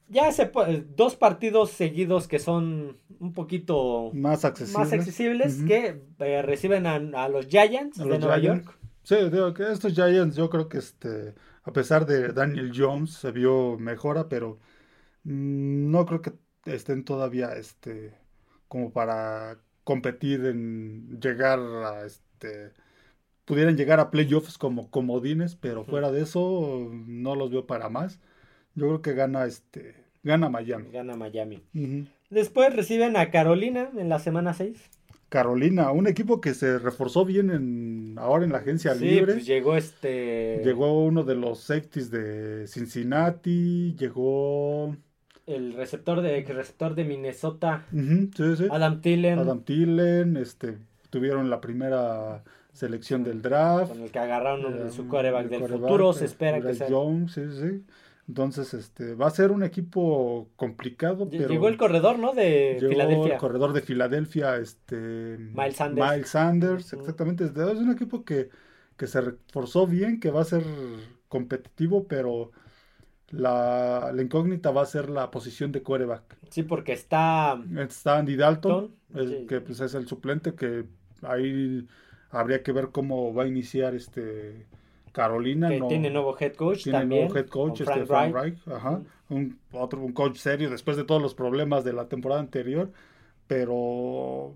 Ya 0.08 0.32
se 0.32 0.52
dos 0.96 1.16
partidos 1.16 1.70
seguidos 1.70 2.28
que 2.28 2.40
son 2.40 2.98
un 3.20 3.34
poquito 3.34 4.10
más 4.14 4.44
accesibles, 4.44 4.78
más 4.80 4.94
accesibles 4.94 5.64
que 5.68 6.02
eh, 6.18 6.42
reciben 6.42 6.88
a, 6.88 7.30
los 7.30 7.48
Giants 7.48 7.98
de 7.98 8.18
Nueva 8.18 8.40
York. 8.40 8.76
Sí, 9.04 9.16
digo 9.32 9.54
que 9.54 9.72
estos 9.72 9.94
Giants 9.94 10.36
yo 10.36 10.50
creo 10.50 10.68
que 10.68 10.80
este 10.80 11.36
a 11.64 11.72
pesar 11.72 12.08
de 12.08 12.34
Daniel 12.34 12.72
Jones 12.76 13.14
se 13.14 13.32
vio 13.32 13.78
mejora, 13.78 14.28
pero 14.28 14.60
mm, 15.24 15.92
no 15.92 16.06
creo 16.08 16.22
que 16.24 16.34
estén 16.66 17.06
todavía 17.06 17.54
este 17.54 18.16
como 18.68 18.92
para 18.92 19.60
competir 19.84 20.46
en 20.46 21.20
llegar 21.20 21.60
a 21.60 22.06
este 22.06 22.74
pudieran 23.50 23.76
llegar 23.76 24.00
a 24.00 24.12
playoffs 24.12 24.60
como 24.60 24.92
comodines, 24.92 25.56
pero 25.56 25.84
fuera 25.84 26.12
de 26.12 26.22
eso 26.22 26.92
no 27.08 27.34
los 27.34 27.50
veo 27.50 27.66
para 27.66 27.90
más. 27.90 28.20
Yo 28.76 28.86
creo 28.86 29.02
que 29.02 29.14
gana 29.14 29.46
este 29.46 29.96
gana 30.22 30.50
Miami. 30.50 30.92
Gana 30.92 31.16
Miami. 31.16 31.64
Después 32.30 32.76
reciben 32.76 33.18
a 33.18 33.32
Carolina 33.32 33.90
en 33.98 34.08
la 34.08 34.20
semana 34.20 34.54
6. 34.54 34.78
Carolina, 35.30 35.92
un 35.92 36.06
equipo 36.06 36.42
que 36.42 36.54
se 36.54 36.78
reforzó 36.78 37.26
bien 37.26 37.50
en 37.50 38.20
ahora 38.20 38.46
en 38.46 38.52
la 38.52 38.60
agencia 38.60 38.94
sí, 38.94 39.06
libre. 39.06 39.34
Pues 39.34 39.48
llegó 39.48 39.76
este 39.76 40.62
llegó 40.64 41.04
uno 41.04 41.24
de 41.24 41.34
los 41.34 41.62
safeties 41.62 42.12
de 42.12 42.68
Cincinnati, 42.68 43.96
llegó 43.98 44.96
el 45.48 45.74
receptor 45.74 46.22
de 46.22 46.44
receptor 46.44 46.94
de 46.94 47.04
Minnesota, 47.04 47.88
sí, 47.92 48.56
sí. 48.58 48.68
Adam 48.70 49.02
Tillen. 49.02 49.40
Adam 49.40 49.64
Tillen, 49.64 50.38
este 50.38 50.78
tuvieron 51.10 51.50
la 51.50 51.62
primera 51.62 52.44
selección 52.80 53.24
del 53.24 53.42
draft. 53.42 53.92
Con 53.92 54.02
el 54.02 54.12
que 54.12 54.20
agarraron 54.20 54.92
su 54.92 55.08
coreback 55.08 55.50
del 55.50 55.68
futuro, 55.68 56.14
se 56.14 56.26
espera 56.26 56.62
que 56.62 56.74
sea. 56.74 56.88
sí, 56.88 57.42
sí. 57.52 57.84
Entonces, 58.30 58.76
este, 58.76 59.16
va 59.16 59.26
a 59.26 59.32
ser 59.32 59.52
un 59.52 59.64
equipo 59.64 60.50
complicado, 60.56 61.28
pero... 61.32 61.50
Llegó 61.50 61.68
el 61.68 61.78
corredor, 61.78 62.20
¿no? 62.20 62.34
De 62.34 62.78
llegó 62.80 62.92
Filadelfia. 62.92 63.34
el 63.34 63.40
corredor 63.40 63.74
de 63.74 63.82
Filadelfia, 63.82 64.58
este... 64.58 65.38
Miles 65.40 65.76
Sanders. 65.76 66.12
Miles 66.12 66.30
Sanders, 66.30 66.94
exactamente. 66.94 67.46
Es 67.46 67.52
un 67.56 67.90
equipo 67.90 68.24
que, 68.24 68.50
que 68.96 69.08
se 69.08 69.22
reforzó 69.22 69.88
bien, 69.88 70.20
que 70.20 70.30
va 70.30 70.42
a 70.42 70.46
ser 70.46 70.64
competitivo, 71.28 72.08
pero 72.08 72.52
la, 73.32 74.12
la, 74.14 74.22
incógnita 74.22 74.70
va 74.70 74.84
a 74.84 74.86
ser 74.86 75.10
la 75.10 75.32
posición 75.32 75.72
de 75.72 75.82
coreback. 75.82 76.38
Sí, 76.52 76.62
porque 76.62 76.94
está... 76.94 77.60
Está 77.80 78.20
Andy 78.20 78.36
Dalton, 78.36 78.96
que 79.48 79.60
pues, 79.60 79.80
es 79.80 79.96
el 79.96 80.08
suplente 80.08 80.54
que 80.54 80.86
ahí 81.24 81.88
Habría 82.32 82.62
que 82.64 82.72
ver 82.72 82.90
cómo 82.90 83.34
va 83.34 83.44
a 83.44 83.48
iniciar 83.48 83.96
este 83.96 84.66
Carolina. 85.12 85.70
Que 85.70 85.82
tiene 85.82 86.10
nuevo 86.10 86.36
head 86.40 86.54
coach 86.54 86.84
tiene 86.84 87.06
nuevo 87.06 87.36
head 87.36 87.48
coach, 87.48 87.82
este 87.82 88.06
Frank 88.06 88.36
Reich. 88.36 88.68
Ajá. 88.68 89.02
Un, 89.30 89.60
otro, 89.72 90.02
un 90.02 90.14
coach 90.14 90.38
serio 90.38 90.70
después 90.70 90.98
de 90.98 91.04
todos 91.04 91.22
los 91.22 91.34
problemas 91.36 91.84
de 91.84 91.94
la 91.94 92.08
temporada 92.08 92.42
anterior. 92.42 92.92
Pero 93.48 94.56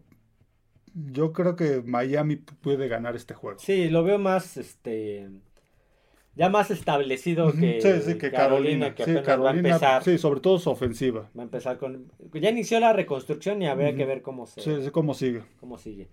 yo 0.94 1.34
creo 1.34 1.56
que 1.56 1.82
Miami 1.86 2.36
puede 2.36 2.88
ganar 2.88 3.16
este 3.16 3.34
juego. 3.34 3.60
Sí, 3.60 3.90
lo 3.90 4.04
veo 4.04 4.20
más, 4.20 4.58
este, 4.58 5.30
ya 6.36 6.50
más 6.50 6.72
establecido 6.72 7.52
que, 7.52 8.02
sí, 8.02 8.18
que 8.18 8.32
Carolina, 8.32 8.94
que 8.96 9.04
apenas 9.04 9.40
va 9.40 9.52
a 9.52 9.56
empezar. 9.56 10.04
Sí, 10.04 10.18
sobre 10.18 10.40
todo 10.40 10.60
su 10.60 10.70
ofensiva. 10.70 11.30
Va 11.38 11.42
a 11.42 11.46
empezar 11.46 11.78
con, 11.78 12.12
ya 12.34 12.50
inició 12.50 12.80
la 12.80 12.94
reconstrucción 12.94 13.62
y 13.62 13.68
habría 13.68 13.96
que 13.96 14.06
ver 14.06 14.22
cómo 14.22 14.46
se, 14.46 14.92
cómo 14.92 15.14
sigue. 15.14 15.44
Cómo 15.60 15.78
sigue. 15.78 16.10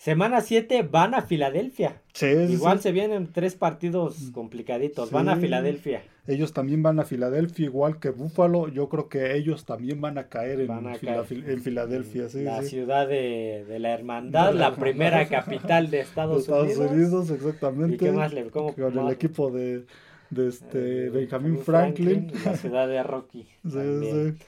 Semana 0.00 0.40
7 0.40 0.82
van 0.90 1.14
a 1.14 1.20
Filadelfia. 1.20 2.00
Sí, 2.14 2.24
Igual 2.26 2.78
sí. 2.78 2.84
se 2.84 2.92
vienen 2.92 3.30
tres 3.34 3.54
partidos 3.54 4.30
complicaditos. 4.32 5.10
Van 5.10 5.28
a. 5.28 5.36
Filadelfia. 5.36 6.02
Ellos 6.26 6.54
también 6.54 6.82
van 6.82 6.98
a 7.00 7.04
Filadelfia, 7.04 7.66
igual 7.66 7.98
que 8.00 8.08
Buffalo. 8.08 8.68
Yo 8.68 8.88
creo 8.88 9.10
que 9.10 9.36
ellos 9.36 9.66
también 9.66 10.00
van 10.00 10.16
a 10.16 10.28
caer 10.28 10.60
en, 10.60 10.68
Van 10.68 10.86
a 10.86 10.94
Fila- 10.94 11.22
caer. 11.26 11.50
en 11.50 11.60
Filadelfia. 11.60 12.30
Sí, 12.30 12.42
la 12.44 12.62
ciudad 12.62 13.06
de, 13.08 13.66
de 13.68 13.78
la 13.78 13.90
hermandad, 13.92 14.46
De 14.48 14.54
la 14.54 14.58
la 14.60 14.66
hermandad. 14.68 14.80
primera 14.82 15.28
capital 15.28 15.90
de 15.90 16.00
Estados, 16.00 16.40
Estados 16.44 16.76
Unidos. 16.78 16.92
Unidos, 16.92 17.30
exactamente. 17.30 17.94
¿Y 17.96 17.98
qué 17.98 18.12
más 18.12 18.32
le 18.32 18.46
cómo- 18.50 18.74
Con 18.74 18.98
el 18.98 19.10
equipo 19.12 19.50
de, 19.50 19.84
de 20.30 20.48
este 20.48 21.06
Eh, 21.08 21.10
Benjamin 21.10 21.58
Franklin. 21.58 22.32
La 22.42 22.56
ciudad 22.56 22.88
de 22.88 23.02
Rocky. 23.02 23.42
Sí, 23.64 23.70
también. 23.70 24.38
sí. 24.38 24.44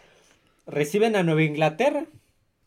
Reciben 0.66 1.14
a 1.16 1.22
Nueva 1.22 1.42
Inglaterra. 1.42 2.06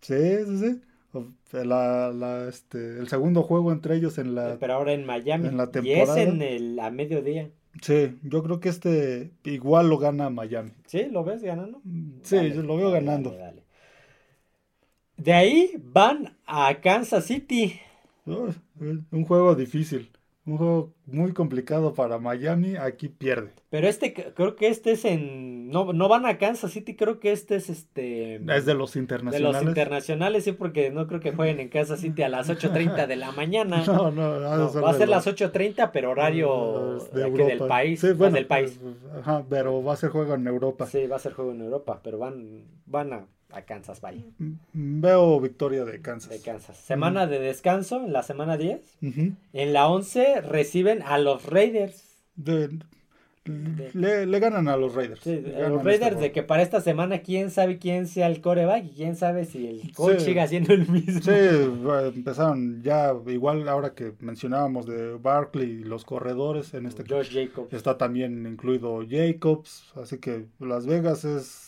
Sí, 0.01 0.13
sí, 0.45 0.57
sí. 0.59 0.81
O- 1.15 1.25
La, 1.53 2.11
la, 2.11 2.47
este, 2.49 2.99
el 2.99 3.07
segundo 3.07 3.43
juego 3.43 3.71
entre 3.71 3.95
ellos 3.95 4.17
en 4.17 4.35
la... 4.35 4.57
Pero 4.59 4.73
ahora 4.73 4.93
en 4.93 5.05
Miami. 5.05 5.47
en 5.47 5.57
la 5.57 5.63
y 5.65 5.67
es 5.67 5.71
temporada. 5.71 6.21
en 6.21 6.41
el, 6.41 6.79
a 6.79 6.91
mediodía. 6.91 7.49
Sí, 7.81 8.17
yo 8.23 8.41
creo 8.43 8.59
que 8.59 8.69
este 8.69 9.31
igual 9.43 9.89
lo 9.89 9.97
gana 9.97 10.29
Miami. 10.29 10.71
¿Sí? 10.87 11.05
¿Lo 11.11 11.23
ves 11.23 11.43
ganando? 11.43 11.81
Sí, 12.23 12.35
Dale, 12.37 12.55
yo 12.55 12.61
lo 12.63 12.77
veo 12.77 12.91
dale, 12.91 13.05
ganando. 13.05 13.31
dale. 13.31 13.63
De 15.17 15.33
ahí 15.33 15.73
van 15.77 16.37
a 16.45 16.79
Kansas 16.79 17.25
City. 17.25 17.79
Uy, 18.25 18.53
un 19.11 19.25
juego 19.25 19.55
difícil, 19.55 20.09
un 20.45 20.57
juego 20.57 20.93
muy 21.07 21.33
complicado 21.33 21.93
para 21.95 22.19
Miami, 22.19 22.75
aquí 22.75 23.09
pierde. 23.09 23.51
Pero 23.69 23.87
este, 23.87 24.13
creo 24.13 24.55
que 24.55 24.67
este 24.67 24.91
es 24.91 25.03
en... 25.03 25.69
No, 25.69 25.91
no 25.91 26.07
van 26.07 26.27
a 26.27 26.37
Kansas 26.37 26.71
City, 26.71 26.95
creo 26.95 27.19
que 27.19 27.31
este 27.31 27.55
es 27.55 27.69
este... 27.69 28.35
Es 28.35 28.65
de 28.65 28.75
los 28.75 28.93
de 28.93 28.99
internacionales. 28.99 29.61
los 29.61 29.63
internacionales, 29.63 30.43
sí, 30.43 30.51
porque 30.51 30.91
no 30.91 31.07
creo 31.07 31.19
que 31.19 31.31
jueguen 31.31 31.59
en 31.59 31.69
Kansas 31.69 31.99
City 31.99 32.21
a 32.21 32.29
las 32.29 32.47
8.30 32.49 33.07
de 33.07 33.15
la 33.15 33.31
mañana. 33.31 33.83
No, 33.95 34.11
no, 34.11 34.39
de 34.39 34.57
No, 34.57 34.69
ser 34.69 34.83
va 34.83 34.89
a 34.89 34.93
de 34.93 34.99
ser 34.99 35.09
las 35.09 35.25
8.30, 35.25 35.89
pero 35.91 36.11
horario 36.11 36.99
de 37.13 37.21
de 37.21 37.25
aquí 37.25 37.43
del 37.43 37.59
país. 37.59 37.99
Sí, 37.99 38.11
bueno, 38.13 38.35
del 38.35 38.45
país. 38.45 38.79
Ajá, 39.19 39.43
pero 39.49 39.83
va 39.83 39.93
a 39.93 39.95
ser 39.95 40.09
juego 40.09 40.35
en 40.35 40.45
Europa. 40.47 40.85
Sí, 40.85 41.07
va 41.07 41.15
a 41.15 41.19
ser 41.19 41.33
juego 41.33 41.51
en 41.51 41.61
Europa, 41.61 42.01
pero 42.03 42.17
van, 42.19 42.65
van 42.85 43.13
a, 43.13 43.27
a 43.51 43.61
Kansas, 43.61 44.01
vaya, 44.01 44.23
Mm, 44.39 45.01
Veo 45.01 45.39
victoria 45.39 45.85
de 45.85 46.01
Kansas. 46.01 46.29
de 46.31 46.41
Kansas. 46.41 46.75
Semana 46.77 47.27
de 47.27 47.39
descanso, 47.39 48.03
en 48.03 48.11
la 48.13 48.23
semana 48.23 48.57
10. 48.57 48.81
Ujú. 49.01 49.33
En 49.53 49.73
la 49.73 49.87
11 49.87 50.41
reciben 50.41 51.01
a 51.03 51.17
los 51.17 51.45
Raiders. 51.45 52.03
De- 52.35 52.79
le, 53.93 54.25
le 54.25 54.39
ganan 54.39 54.67
a 54.67 54.75
los 54.75 54.95
Raiders. 54.95 55.19
Sí, 55.21 55.29
a 55.55 55.69
los 55.69 55.77
este 55.77 55.83
Raiders 55.83 56.19
de 56.19 56.31
que 56.31 56.41
para 56.41 56.63
esta 56.63 56.81
semana 56.81 57.19
quién 57.19 57.51
sabe 57.51 57.77
quién 57.77 58.07
sea 58.07 58.25
el 58.25 58.41
coreback 58.41 58.85
y 58.85 58.89
quién 58.89 59.15
sabe 59.15 59.45
si 59.45 59.67
el 59.67 59.93
coach 59.93 60.17
Sí. 60.17 60.25
siga 60.25 60.47
siendo 60.47 60.73
el 60.73 60.87
mismo. 60.89 61.21
Sí, 61.21 61.31
empezaron 62.15 62.81
ya, 62.81 63.13
igual 63.27 63.69
ahora 63.69 63.93
que 63.93 64.13
mencionábamos 64.19 64.87
de 64.87 65.13
Barkley 65.17 65.69
y 65.69 65.83
los 65.83 66.05
corredores, 66.05 66.73
en 66.73 66.87
este 66.87 67.03
Josh 67.07 67.31
Jacobs. 67.31 67.71
está 67.71 67.99
también 67.99 68.47
incluido 68.47 69.03
Jacobs, 69.07 69.93
así 69.95 70.17
que 70.17 70.47
Las 70.59 70.87
Vegas 70.87 71.23
es 71.23 71.64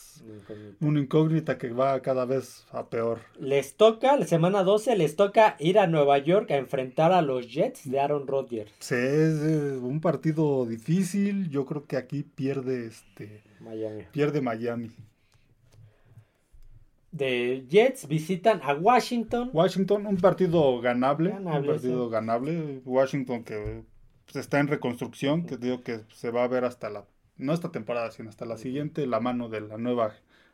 una 0.79 0.99
incógnita 0.99 1.57
que 1.57 1.69
va 1.71 1.99
cada 2.01 2.25
vez 2.25 2.65
a 2.71 2.89
peor. 2.89 3.19
Les 3.39 3.75
toca, 3.75 4.17
la 4.17 4.25
semana 4.25 4.63
12, 4.63 4.95
les 4.97 5.15
toca 5.15 5.55
ir 5.59 5.79
a 5.79 5.87
Nueva 5.87 6.17
York 6.17 6.51
a 6.51 6.57
enfrentar 6.57 7.11
a 7.11 7.21
los 7.21 7.51
Jets 7.51 7.89
de 7.89 7.99
Aaron 7.99 8.27
Rodgers. 8.27 8.71
Sí, 8.79 8.95
es 8.95 9.79
un 9.81 9.99
partido 10.01 10.65
difícil, 10.65 11.49
yo 11.49 11.65
creo 11.65 11.85
que 11.85 11.97
aquí 11.97 12.23
pierde 12.23 12.87
este 12.87 13.43
Miami. 13.59 14.03
pierde 14.11 14.41
Miami. 14.41 14.91
De 17.11 17.65
Jets 17.69 18.07
visitan 18.07 18.59
a 18.63 18.73
Washington. 18.73 19.49
Washington, 19.53 20.05
un 20.05 20.17
partido 20.17 20.79
ganable, 20.81 21.31
Ganable, 21.31 21.59
un 21.59 21.65
partido 21.65 22.05
sí. 22.05 22.11
ganable. 22.11 22.81
Washington 22.85 23.43
que 23.43 23.83
pues, 24.25 24.35
está 24.35 24.59
en 24.59 24.67
reconstrucción, 24.67 25.45
que 25.45 25.57
digo 25.57 25.81
que 25.81 26.01
se 26.13 26.31
va 26.31 26.43
a 26.43 26.47
ver 26.47 26.65
hasta 26.65 26.89
la, 26.89 27.05
no 27.37 27.53
esta 27.53 27.71
temporada, 27.71 28.11
sino 28.11 28.29
hasta 28.29 28.45
la 28.45 28.57
siguiente, 28.57 29.05
la 29.07 29.19
mano 29.19 29.49
de 29.49 29.61
la 29.61 29.77
nueva 29.77 30.13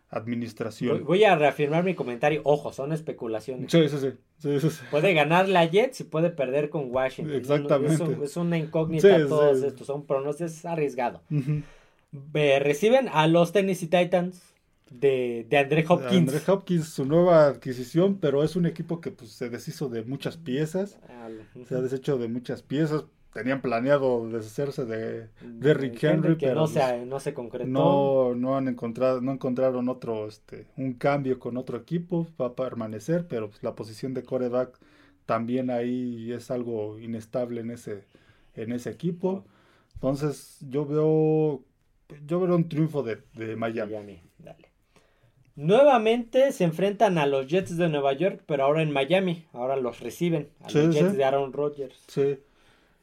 administración. 0.10 1.04
voy 1.06 1.24
a 1.24 1.36
reafirmar 1.36 1.84
mi 1.84 1.96
comentario. 1.96 2.41
Ojo, 2.43 2.72
son 2.72 2.91
especulaciones. 2.93 3.72
Sí, 3.72 3.89
sí, 3.89 3.98
sí, 3.98 4.12
sí, 4.38 4.60
sí, 4.60 4.69
sí. 4.69 4.84
Puede 4.91 5.13
ganar 5.15 5.50
la 5.50 5.65
Jets 5.65 6.02
y 6.02 6.04
puede 6.04 6.30
perder 6.30 6.69
con 6.69 6.91
Washington. 6.93 7.36
Exactamente. 7.36 7.93
Es, 7.96 8.00
un- 8.02 8.24
es 8.24 8.38
una 8.38 8.58
incógnita 8.58 9.17
Sí, 9.17 9.24
todos 9.28 9.60
sí. 9.62 9.65
estos. 9.67 9.88
Son 9.88 10.06
pronósticos 10.06 10.65
arriesgados. 10.65 11.22
Eh, 12.34 12.60
reciben 12.60 13.10
a 13.12 13.28
los 13.28 13.52
Tennessee 13.54 13.88
Titans 13.88 14.54
de, 14.91 15.48
de 15.50 15.58
Andre 15.58 15.84
Hopkins. 15.88 16.32
Andre 16.34 16.41
Hopkins, 16.52 16.89
su 16.89 17.06
nueva 17.06 17.48
adquisición, 17.48 18.19
pero 18.19 18.43
es 18.43 18.56
un 18.56 18.67
equipo 18.67 19.02
que 19.02 19.10
pues, 19.10 19.32
se 19.32 19.50
deshizo 19.50 19.89
de 19.89 20.04
muchas 20.04 20.38
piezas, 20.38 21.00
Ah, 21.10 21.30
se 21.67 21.76
ha 21.76 21.82
deshecho 21.82 22.17
de 22.19 22.28
muchas 22.28 22.62
piezas. 22.62 23.06
Tenían 23.34 23.62
planeado 23.62 24.28
deshacerse 24.30 24.86
de 24.86 25.30
Derrick 25.41 26.04
Henry, 26.04 26.38
que 26.38 26.48
pero 26.48 26.62
no, 26.62 26.62
pues, 26.72 26.74
se, 26.74 27.06
no 27.06 27.19
se 27.19 27.34
concretó. 27.34 27.67
No, 27.67 28.36
no 28.36 28.56
han 28.58 28.67
encontrado, 28.67 29.22
no 29.22 29.32
encontraron 29.32 29.89
otro, 29.89 30.28
este, 30.28 30.67
un 30.78 30.93
cambio 30.93 31.39
con 31.39 31.58
otro 31.58 31.78
equipo, 31.78 32.28
va 32.39 32.48
a 32.48 32.56
permanecer, 32.56 33.28
pero 33.28 33.50
pues, 33.50 33.63
la 33.63 33.74
posición 33.76 34.13
de 34.13 34.24
coreback 34.24 34.80
también 35.26 35.72
ahí 35.72 36.32
es 36.32 36.52
algo 36.52 37.00
inestable 37.00 37.62
en 37.62 37.72
ese, 37.72 38.06
en 38.56 38.72
ese 38.72 38.91
equipo. 38.91 39.46
Entonces, 39.96 40.60
yo 40.69 40.86
veo, 40.86 41.63
yo 42.28 42.39
veo 42.39 42.56
un 42.56 42.69
triunfo 42.69 43.02
de, 43.04 43.24
de 43.34 43.56
Miami. 43.56 43.91
Miami, 43.91 44.22
dale. 44.38 44.69
Nuevamente 45.56 46.52
se 46.52 46.63
enfrentan 46.63 47.17
a 47.17 47.26
los 47.28 47.48
Jets 47.48 47.78
de 47.78 47.88
Nueva 47.89 48.13
York, 48.13 48.41
pero 48.48 48.63
ahora 48.63 48.82
en 48.82 48.91
Miami. 48.91 49.46
Ahora 49.54 49.76
los 49.76 50.00
reciben. 50.00 50.50
A 50.62 50.69
Sí, 50.69 50.80
los 50.80 50.96
Jets 50.96 51.12
sí. 51.12 51.17
de 51.17 51.24
Aaron 51.24 51.54
Rodgers. 51.54 51.96
Sí, 52.08 52.39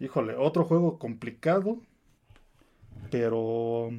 híjole, 0.01 0.35
otro 0.37 0.65
juego 0.65 0.99
complicado, 0.99 1.79
pero 3.11 3.91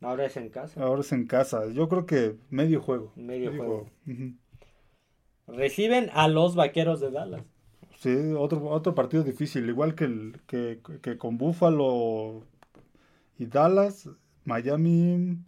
Ahora 0.00 0.26
es 0.26 0.36
en 0.36 0.48
casa. 0.48 0.82
ahora 0.82 1.00
es 1.00 1.12
en 1.12 1.26
casa. 1.26 1.66
Yo 1.72 1.88
creo 1.88 2.06
que 2.06 2.36
medio 2.50 2.80
juego. 2.80 3.12
Medio 3.16 3.50
juego. 3.50 3.90
Reciben 5.46 6.10
a 6.12 6.28
los 6.28 6.54
Vaqueros 6.56 7.00
de 7.00 7.10
Dallas. 7.10 7.42
Sí, 7.98 8.14
otro, 8.36 8.64
otro 8.68 8.94
partido 8.94 9.22
difícil, 9.22 9.68
igual 9.68 9.94
que, 9.94 10.04
el, 10.04 10.40
que, 10.46 10.80
que 11.00 11.16
con 11.16 11.38
Buffalo 11.38 12.42
y 13.38 13.46
Dallas, 13.46 14.10
Miami, 14.44 15.38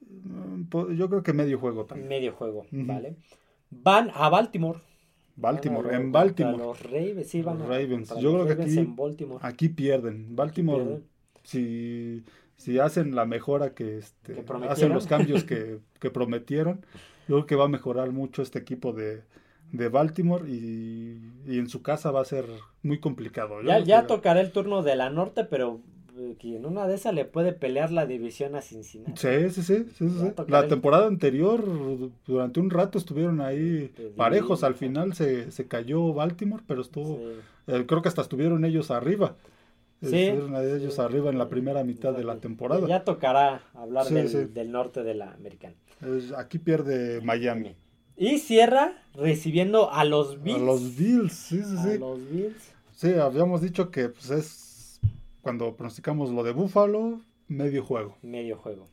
mm, 0.00 0.94
yo 0.94 1.08
creo 1.08 1.22
que 1.22 1.32
medio 1.32 1.58
juego 1.58 1.84
también. 1.84 2.08
Medio 2.08 2.32
juego. 2.32 2.66
¿vale? 2.70 3.16
Van 3.70 4.10
a 4.14 4.28
Baltimore. 4.28 4.80
Baltimore, 5.36 5.94
a- 5.94 5.98
en 5.98 6.12
Baltimore, 6.12 6.58
Los 6.58 6.82
Ravens, 6.82 7.26
sí, 7.28 7.42
van 7.42 7.58
Los 7.58 7.68
Ravens. 7.68 8.14
Yo 8.20 8.36
los 8.36 8.44
creo 8.46 8.56
que 8.56 8.62
aquí- 8.64 8.78
en 8.78 8.96
aquí 9.40 9.68
pierden. 9.68 10.36
Baltimore, 10.36 10.82
Pierden. 10.84 11.04
si, 11.42 12.24
si 12.56 12.78
hacen 12.78 13.14
la 13.14 13.24
mejora 13.26 13.74
que, 13.74 13.98
este, 13.98 14.34
Que 14.34 14.44
hacen 14.68 14.92
los 14.92 15.06
cambios 15.06 15.44
que, 15.44 15.78
que 16.00 16.10
prometieron, 16.10 16.84
yo 17.28 17.36
creo 17.36 17.46
que 17.46 17.56
va 17.56 17.64
a 17.64 17.68
mejorar 17.68 18.10
mucho 18.12 18.42
este 18.42 18.58
equipo 18.58 18.92
de, 18.92 19.22
de 19.72 19.88
Baltimore 19.88 20.48
y, 20.50 21.18
y 21.46 21.58
en 21.58 21.68
su 21.68 21.82
casa 21.82 22.10
va 22.10 22.20
a 22.20 22.24
ser 22.26 22.44
muy 22.82 22.98
complicado. 23.00 23.62
Yo 23.62 23.68
Ya, 23.68 23.78
ya 23.80 24.06
tocará 24.06 24.40
el 24.40 24.52
turno 24.52 24.82
de 24.82 24.96
la 24.96 25.08
norte, 25.10 25.44
pero 25.44 25.80
que 26.36 26.56
en 26.56 26.66
una 26.66 26.86
de 26.86 26.94
esas 26.94 27.14
le 27.14 27.24
puede 27.24 27.52
pelear 27.52 27.90
la 27.92 28.06
división 28.06 28.54
a 28.54 28.62
Cincinnati. 28.62 29.12
Sí, 29.20 29.50
sí, 29.50 29.62
sí, 29.62 29.84
sí, 29.96 30.08
sí, 30.08 30.32
La 30.48 30.60
el- 30.60 30.68
temporada 30.68 31.06
anterior, 31.06 31.64
durante 32.26 32.60
un 32.60 32.70
rato 32.70 32.98
estuvieron 32.98 33.40
ahí 33.40 33.92
parejos. 34.16 34.64
Al 34.64 34.74
final 34.74 35.14
se, 35.14 35.50
se 35.50 35.66
cayó 35.66 36.12
Baltimore, 36.12 36.62
pero 36.66 36.80
estuvo, 36.82 37.16
Sí. 37.18 37.24
eh, 37.68 37.84
creo 37.86 38.02
que 38.02 38.08
hasta 38.08 38.22
estuvieron 38.22 38.64
ellos 38.64 38.90
arriba. 38.90 39.36
Sí, 40.00 40.16
Estuvieron 40.16 40.56
ellos 40.56 40.98
arriba 40.98 41.30
en 41.30 41.38
la 41.38 41.48
primera 41.48 41.84
mitad 41.84 42.12
de 42.12 42.24
la 42.24 42.36
temporada. 42.38 42.88
Ya 42.88 43.04
tocará 43.04 43.62
hablar 43.74 44.06
del, 44.08 44.72
norte 44.72 45.04
de 45.04 45.14
la 45.14 45.32
americana. 45.32 45.74
Aquí 46.36 46.58
pierde 46.58 47.20
Miami. 47.20 47.76
Y 48.16 48.38
cierra 48.38 48.94
recibiendo 49.14 49.92
a 49.92 50.04
los 50.04 50.42
Bills. 50.42 50.60
A 50.60 50.64
los 50.64 50.96
Bills, 50.96 51.32
sí, 51.32 51.62
sí, 51.62 51.76
A 51.78 51.82
sí. 51.84 51.98
los 51.98 52.18
Bills. 52.30 52.72
Sí, 52.94 53.14
habíamos 53.14 53.62
dicho 53.62 53.90
que 53.90 54.08
pues, 54.10 54.30
es 54.30 54.46
cuando 55.42 55.76
pronosticamos 55.76 56.30
lo 56.30 56.42
de 56.42 56.52
Buffalo, 56.52 57.20
medio 57.48 57.84
juego. 57.84 58.16
Medio 58.22 58.56
juego. 58.56 58.88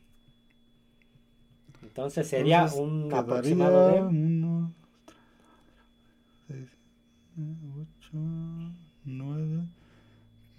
Entonces 1.82 2.26
sería 2.28 2.64
Entonces, 2.64 2.80
un 2.80 3.14
aproximado 3.14 3.88
de... 3.88 4.00
uno, 4.00 4.72
seis, 6.46 6.68
ocho, 7.80 8.18
nueve, 9.04 9.62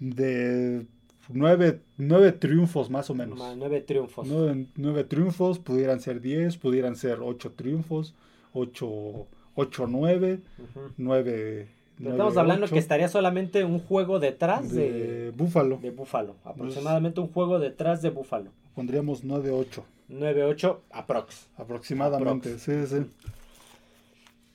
de 0.00 0.86
nueve, 1.28 1.80
nueve 1.96 2.32
triunfos 2.32 2.90
más 2.90 3.08
o 3.10 3.14
menos. 3.14 3.38
ma- 3.38 3.54
Nueve 3.54 3.80
triunfos. 3.82 4.26
Nueve, 4.76 5.04
triunfos, 5.04 5.58
pudieran 5.58 6.00
ser 6.00 6.20
diez, 6.20 6.56
pudieran 6.56 6.96
ser 6.96 7.20
ocho 7.20 7.52
triunfos, 7.52 8.14
ocho, 8.52 9.28
ocho 9.54 9.86
nueve, 9.86 10.40
nueve. 10.96 11.68
Pero 12.02 12.12
Estamos 12.14 12.36
hablando 12.36 12.66
que 12.66 12.78
estaría 12.78 13.08
solamente 13.08 13.64
un 13.64 13.78
juego 13.78 14.18
detrás 14.18 14.72
de, 14.72 14.90
de 14.92 15.30
Buffalo. 15.30 15.78
de 15.78 15.90
Búfalo. 15.90 16.34
Aproximadamente 16.44 17.20
un 17.20 17.28
juego 17.28 17.58
detrás 17.58 18.02
de 18.02 18.10
Búfalo. 18.10 18.50
Pondríamos 18.74 19.22
nueve, 19.24 19.50
ocho 19.50 19.84
9-8 20.10 20.78
aprox. 20.90 21.48
aproximadamente. 21.56 22.48
Aprox. 22.50 22.62
Sí, 22.62 22.86
sí. 22.86 23.06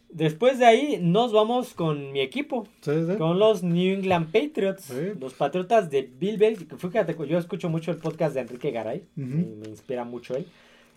después 0.09 0.59
de 0.59 0.65
ahí 0.65 0.99
nos 1.01 1.31
vamos 1.31 1.73
con 1.73 2.11
mi 2.11 2.19
equipo, 2.21 2.67
Sí, 2.81 2.91
sí. 3.09 3.15
con 3.17 3.39
los 3.39 3.63
New 3.63 3.93
England 3.95 4.31
Patriots, 4.31 4.83
Sí. 4.85 5.13
los 5.19 5.33
Patriotas 5.33 5.89
de 5.89 6.03
Bill 6.03 6.37
Belichick. 6.37 6.77
Fíjate, 6.77 7.15
yo 7.27 7.37
escucho 7.37 7.69
mucho 7.69 7.91
el 7.91 7.97
podcast 7.97 8.33
de 8.35 8.41
Enrique 8.41 8.71
Garay, 8.71 9.03
me, 9.15 9.25
me 9.25 9.67
inspira 9.67 10.03
mucho 10.03 10.35
él. 10.35 10.45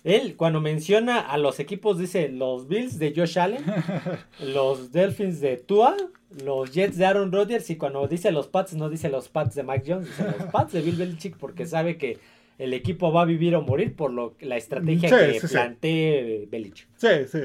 Él, 0.02 0.34
cuando 0.36 0.60
menciona 0.62 1.20
a 1.20 1.36
los 1.36 1.60
equipos, 1.60 1.98
dice 1.98 2.28
los 2.30 2.68
Bills 2.68 2.98
de 2.98 3.12
Josh 3.14 3.38
Allen, 3.38 3.62
los 4.54 4.92
Dolphins 4.92 5.40
de 5.40 5.58
Tua, 5.58 5.94
los 6.44 6.72
Jets 6.72 6.96
de 6.96 7.06
Aaron 7.06 7.32
Rodgers, 7.32 7.68
y 7.70 7.76
cuando 7.76 8.06
dice 8.06 8.30
los 8.30 8.46
Pats, 8.48 8.74
no 8.74 8.88
dice 8.88 9.08
los 9.08 9.28
Pats 9.28 9.54
de 9.54 9.62
Mac 9.62 9.82
Jones, 9.86 10.06
dice 10.06 10.24
los 10.38 10.50
Pats 10.50 10.72
de 10.72 10.80
Bill 10.82 10.96
Belichick, 10.96 11.36
porque 11.36 11.66
sabe 11.66 11.96
que 11.98 12.18
el 12.58 12.72
equipo 12.74 13.10
va 13.12 13.22
a 13.22 13.24
vivir 13.24 13.54
o 13.56 13.62
morir 13.62 13.96
por 13.96 14.12
lo, 14.12 14.34
la 14.40 14.56
estrategia 14.56 15.08
Sí, 15.08 15.14
que 15.32 15.40
sí, 15.40 15.46
sí. 15.48 15.52
plantee 15.54 16.46
Belichick. 16.50 16.88
Sí, 16.96 17.08
sí, 17.26 17.38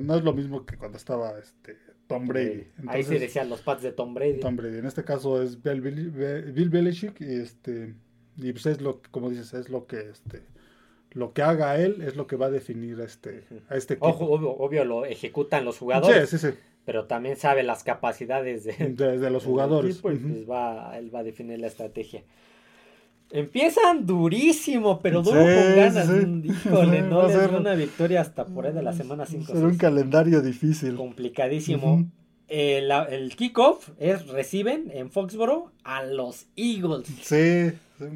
no 0.00 0.14
es 0.16 0.22
lo 0.22 0.32
mismo 0.34 0.64
que 0.66 0.76
cuando 0.76 0.98
estaba 0.98 1.38
este 1.38 1.76
Tom 2.06 2.26
Brady. 2.28 2.68
Ahí 2.86 3.02
se 3.02 3.18
decían 3.18 3.48
los 3.50 3.60
Pats 3.62 3.82
de 3.82 3.92
Tom 3.92 4.14
Brady. 4.14 4.40
Tom 4.40 4.56
Brady. 4.56 4.78
En 4.78 4.86
este 4.86 5.04
caso 5.04 5.42
es 5.42 5.62
Bill, 5.62 5.80
Bill- 5.80 6.52
Bill 6.52 6.68
Belichick 6.70 7.20
y 7.20 7.34
este 7.40 7.94
y 8.36 8.52
pues 8.52 8.66
es 8.66 8.80
lo 8.80 9.00
que, 9.02 9.10
como 9.10 9.30
dices, 9.30 9.52
es 9.54 9.68
lo 9.68 9.86
que 9.86 9.98
este 10.10 10.42
lo 11.12 11.32
que 11.32 11.42
haga 11.42 11.76
él 11.80 12.02
es 12.02 12.16
lo 12.16 12.26
que 12.26 12.36
va 12.36 12.46
a 12.46 12.50
definir 12.50 13.00
a 13.00 13.04
este 13.04 13.42
a 13.68 13.76
este 13.76 13.94
equipo. 13.94 14.08
Ojo, 14.08 14.26
obvio, 14.26 14.50
obvio 14.50 14.84
lo 14.84 15.04
ejecutan 15.06 15.64
los 15.64 15.78
jugadores, 15.78 16.28
sí, 16.28 16.38
sí, 16.38 16.50
sí. 16.52 16.58
Pero 16.88 17.04
también 17.04 17.36
sabe 17.36 17.62
las 17.64 17.84
capacidades 17.84 18.64
de, 18.64 18.72
De, 18.96 19.18
de 19.18 19.30
los 19.30 19.44
jugadores. 19.44 19.98
pues 19.98 20.18
va, 20.48 20.96
él 20.96 21.14
va 21.14 21.18
a 21.18 21.22
definir 21.22 21.58
la 21.58 21.66
estrategia. 21.66 22.22
Empiezan 23.30 24.06
durísimo, 24.06 25.00
pero 25.00 25.20
duro 25.20 25.38
Sí, 25.46 25.54
con 25.54 25.76
ganas. 25.76 26.06
sí. 26.06 26.48
Híjole, 26.48 27.02
no 27.02 27.26
les 27.26 27.36
ser- 27.36 27.50
una 27.54 27.74
victoria 27.74 28.22
hasta 28.22 28.46
por 28.46 28.64
ahí 28.66 28.72
de 28.72 28.82
la 28.82 28.94
semana 28.94 29.26
5. 29.26 29.52
Será 29.52 29.66
un 29.66 29.76
calendario 29.76 30.40
difícil. 30.40 30.94
Complicadísimo. 30.96 31.92
Ujú. 31.96 32.06
Eh, 32.48 32.88
el 33.10 33.36
kickoff 33.36 33.90
es 33.98 34.26
reciben 34.28 34.90
en 34.94 35.10
Foxboro 35.10 35.70
a 35.84 36.02
los 36.04 36.46
Eagles, 36.56 37.06
Sí, 37.20 37.72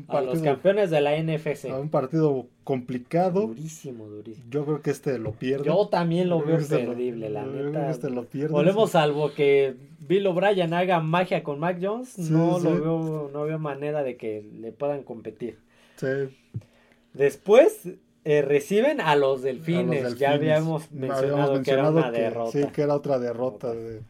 a 0.09 0.21
los 0.21 0.41
campeones 0.41 0.91
de 0.91 1.01
la 1.01 1.17
NFC. 1.17 1.67
a 1.71 1.79
un 1.79 1.89
partido 1.89 2.47
complicado. 2.65 3.47
Durísimo, 3.49 4.07
durísimo. 4.07 4.47
Yo 4.51 4.65
creo 4.65 4.83
que 4.83 4.91
este 4.91 5.19
lo 5.19 5.33
pierde. 5.33 5.65
Yo 5.65 5.89
también 5.89 6.29
lo 6.29 6.43
veo 6.43 6.57
este 6.59 6.83
lo- 6.83 6.91
perdible, 6.91 7.31
la 7.31 7.45
neta. 7.45 7.91
este 7.91 8.11
lo 8.11 8.25
pierde. 8.25 8.53
Volvemos 8.53 8.91
salvo 8.93 9.33
que 9.35 9.75
Bill 10.07 10.27
O'Brien 10.27 10.73
haga 10.75 11.01
magia 11.01 11.43
con 11.43 11.59
Mac 11.61 11.79
Jones, 11.81 12.09
Sí, 12.11 12.29
no 12.31 12.59
sí. 12.59 12.65
lo 12.65 12.73
veo, 12.81 13.31
no 13.33 13.43
veo 13.45 13.59
manera 13.59 14.03
de 14.03 14.17
que 14.17 14.45
le 14.61 14.73
puedan 14.73 15.03
competir. 15.03 15.59
Sí. 15.97 16.07
Después 17.15 17.89
eh, 18.25 18.41
reciben 18.43 19.01
a 19.01 19.17
los 19.17 19.41
A 19.41 19.45
delfines, 19.47 20.17
ya 20.17 20.33
habíamos 20.33 20.91
mencionado, 20.93 21.43
Habíamos 21.43 21.61
que 21.65 21.71
era 21.73 21.91
una 21.91 22.13
que- 22.13 22.21
derrota. 22.21 22.51
Sí, 22.53 22.65
que 22.73 22.83
era 22.83 22.95
otra 22.95 23.19
derrota 23.19 23.73
de, 23.75 24.01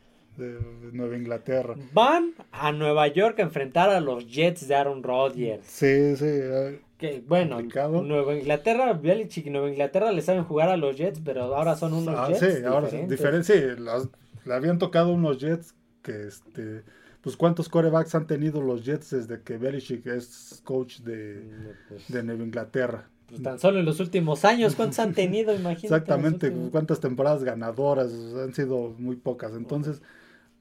de 0.43 0.93
Nueva 0.93 1.17
Inglaterra. 1.17 1.75
Van 1.93 2.33
a 2.53 2.73
Nueva 2.73 3.07
York 3.09 3.39
a 3.39 3.43
enfrentar 3.43 3.91
a 3.91 4.01
los 4.01 4.27
Jets 4.27 4.67
de 4.69 4.75
Aaron 4.75 5.03
Rodgers. 5.03 5.65
Sí, 5.67 6.17
sí. 6.17 6.25
eh, 6.27 6.81
Que 6.99 7.23
bueno, 7.27 7.57
Complicado. 7.57 8.03
Nueva 8.03 8.35
Inglaterra, 8.35 8.93
Belichick 8.93 9.47
y 9.47 9.51
Nueva 9.51 9.69
Inglaterra 9.71 10.13
le 10.13 10.23
saben 10.23 10.45
jugar 10.45 10.69
a 10.69 10.77
los 10.77 10.97
Jets, 10.97 11.21
pero 11.25 11.55
ahora 11.57 11.75
son 11.77 11.95
unos 11.95 12.15
ah, 12.17 12.29
Jets 12.29 12.41
sí, 12.59 12.65
ahora 12.65 12.89
sí, 12.91 12.97
diferentes. 13.07 13.45
diferente. 13.49 13.77
Sí, 13.77 13.83
las- 13.83 14.09
le 14.45 14.55
habían 14.55 14.79
tocado 14.79 15.13
unos 15.13 15.39
Jets 15.39 15.75
que, 16.03 16.27
este, 16.27 16.83
pues, 17.21 17.37
¿cuántos 17.37 17.69
corebacks 17.69 18.15
han 18.17 18.27
tenido 18.27 18.61
los 18.61 18.85
Jets 18.85 19.11
desde 19.11 19.41
que 19.43 19.57
Belichick 19.57 20.07
es 20.09 20.61
coach 20.65 20.99
de, 21.01 21.43
Mm, 21.45 21.67
pues, 21.89 22.09
de 22.09 22.23
Nueva 22.25 22.43
Inglaterra? 22.45 23.09
pues, 23.29 23.41
tan 23.43 23.59
solo 23.59 23.79
en 23.79 23.85
los 23.87 23.99
últimos 24.01 24.45
años, 24.45 24.75
¿cuántos 24.75 24.99
han 24.99 25.15
tenido? 25.15 25.55
Imagínate. 25.55 25.87
Exactamente, 25.87 26.47
últimos- 26.49 26.71
cuántas 26.71 27.01
temporadas 27.01 27.43
ganadoras 27.45 28.13
han 28.13 28.53
sido 28.53 28.95
muy 28.99 29.17
pocas. 29.17 29.53
Entonces, 29.55 30.03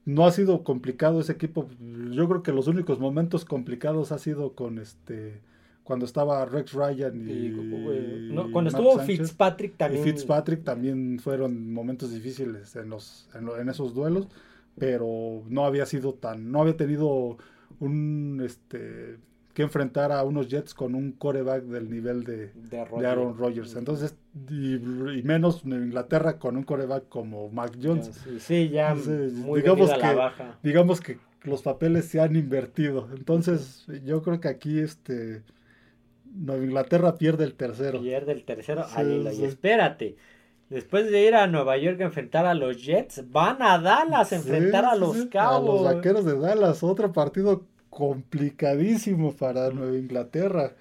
no 0.06 0.26
ha 0.26 0.32
sido 0.32 0.64
complicado 0.64 1.20
ese 1.22 1.32
equipo. 1.34 1.68
Yo 2.12 2.28
creo 2.28 2.44
que 2.44 2.52
los 2.52 2.68
únicos 2.68 3.00
momentos 3.00 3.46
complicados 3.46 4.12
ha 4.12 4.18
sido 4.18 4.54
con 4.54 4.80
este 4.80 5.42
cuando 5.84 6.06
estaba 6.06 6.46
Rex 6.46 6.74
Ryan 6.74 7.28
y, 7.28 7.32
Y, 7.48 8.30
no, 8.32 8.52
cuando 8.52 8.72
Matt 8.72 8.80
estuvo 8.80 8.98
Sánchez. 8.98 9.18
Fitzpatrick 9.20 9.74
Y 9.74 9.78
también. 9.78 10.04
Fitzpatrick 10.04 10.64
también 10.64 11.20
fueron 11.20 11.74
momentos 11.74 12.12
difíciles 12.14 12.76
en 12.76 12.90
los 12.90 13.30
en, 13.36 13.46
lo- 13.46 13.58
en 13.60 13.68
esos 13.70 13.94
duelos, 13.94 14.28
pero 14.78 15.44
no 15.50 15.66
había 15.66 15.86
sido 15.86 16.14
tan, 16.14 16.52
no 16.52 16.62
había 16.62 16.78
tenido 16.78 17.38
un 17.80 18.42
este 18.46 19.18
que 19.54 19.64
enfrentar 19.64 20.12
a 20.12 20.24
unos 20.24 20.48
Jets 20.48 20.74
con 20.74 20.96
un 20.96 21.12
coreback 21.12 21.64
del 21.64 21.90
nivel 21.90 22.24
de, 22.24 22.48
de, 22.48 22.54
de 22.54 22.86
Rodgers. 22.86 23.06
Aaron 23.12 23.38
Rodgers. 23.38 23.76
Entonces, 23.76 24.16
y, 24.50 24.76
y 24.76 25.22
menos 25.24 25.64
en 25.66 25.74
Inglaterra 25.74 26.38
con 26.40 26.56
un 26.58 26.64
coreback 26.64 27.10
como 27.10 27.50
Mac 27.50 27.78
Jones. 27.82 28.12
Sí, 28.24 28.40
sí, 28.40 28.70
ya 28.70 28.96
muy 28.96 29.62
digamos 29.62 29.90
la 29.90 29.98
que- 30.10 30.16
baja. 30.16 30.60
Digamos 30.64 31.02
que 31.02 31.18
los 31.44 31.62
papeles 31.64 32.06
se 32.06 32.20
han 32.22 32.36
invertido. 32.36 33.10
Entonces, 33.16 33.86
yo 34.06 34.22
creo 34.22 34.40
que 34.40 34.48
aquí 34.48 34.80
este 34.80 35.44
Nueva 36.34 36.64
Inglaterra 36.64 37.18
pierde 37.18 37.44
el 37.44 37.56
tercero. 37.56 38.00
Pierde 38.00 38.32
el 38.32 38.44
tercero 38.46 38.86
Sí, 38.88 39.26
sí. 39.34 39.42
Y 39.42 39.46
espérate. 39.46 40.16
Después 40.70 41.12
de 41.12 41.28
ir 41.28 41.36
a 41.36 41.48
Nueva 41.48 41.76
York 41.78 42.00
a 42.00 42.06
enfrentar 42.06 42.46
a 42.46 42.54
los 42.54 42.82
Jets, 42.82 43.30
van 43.30 43.62
a 43.62 43.78
Dallas 43.78 44.32
a 44.32 44.36
enfrentar 44.38 44.86
a 44.86 44.96
los 44.96 45.26
Cowboys. 45.26 45.82
A 45.82 45.84
los 45.84 45.96
vaqueros 45.96 46.24
de 46.24 46.40
Dallas, 46.40 46.82
otro 46.84 47.12
partido 47.12 47.66
complicadísimo 47.92 49.34
para 49.36 49.70
Nueva 49.72 49.98
Inglaterra. 50.00 50.74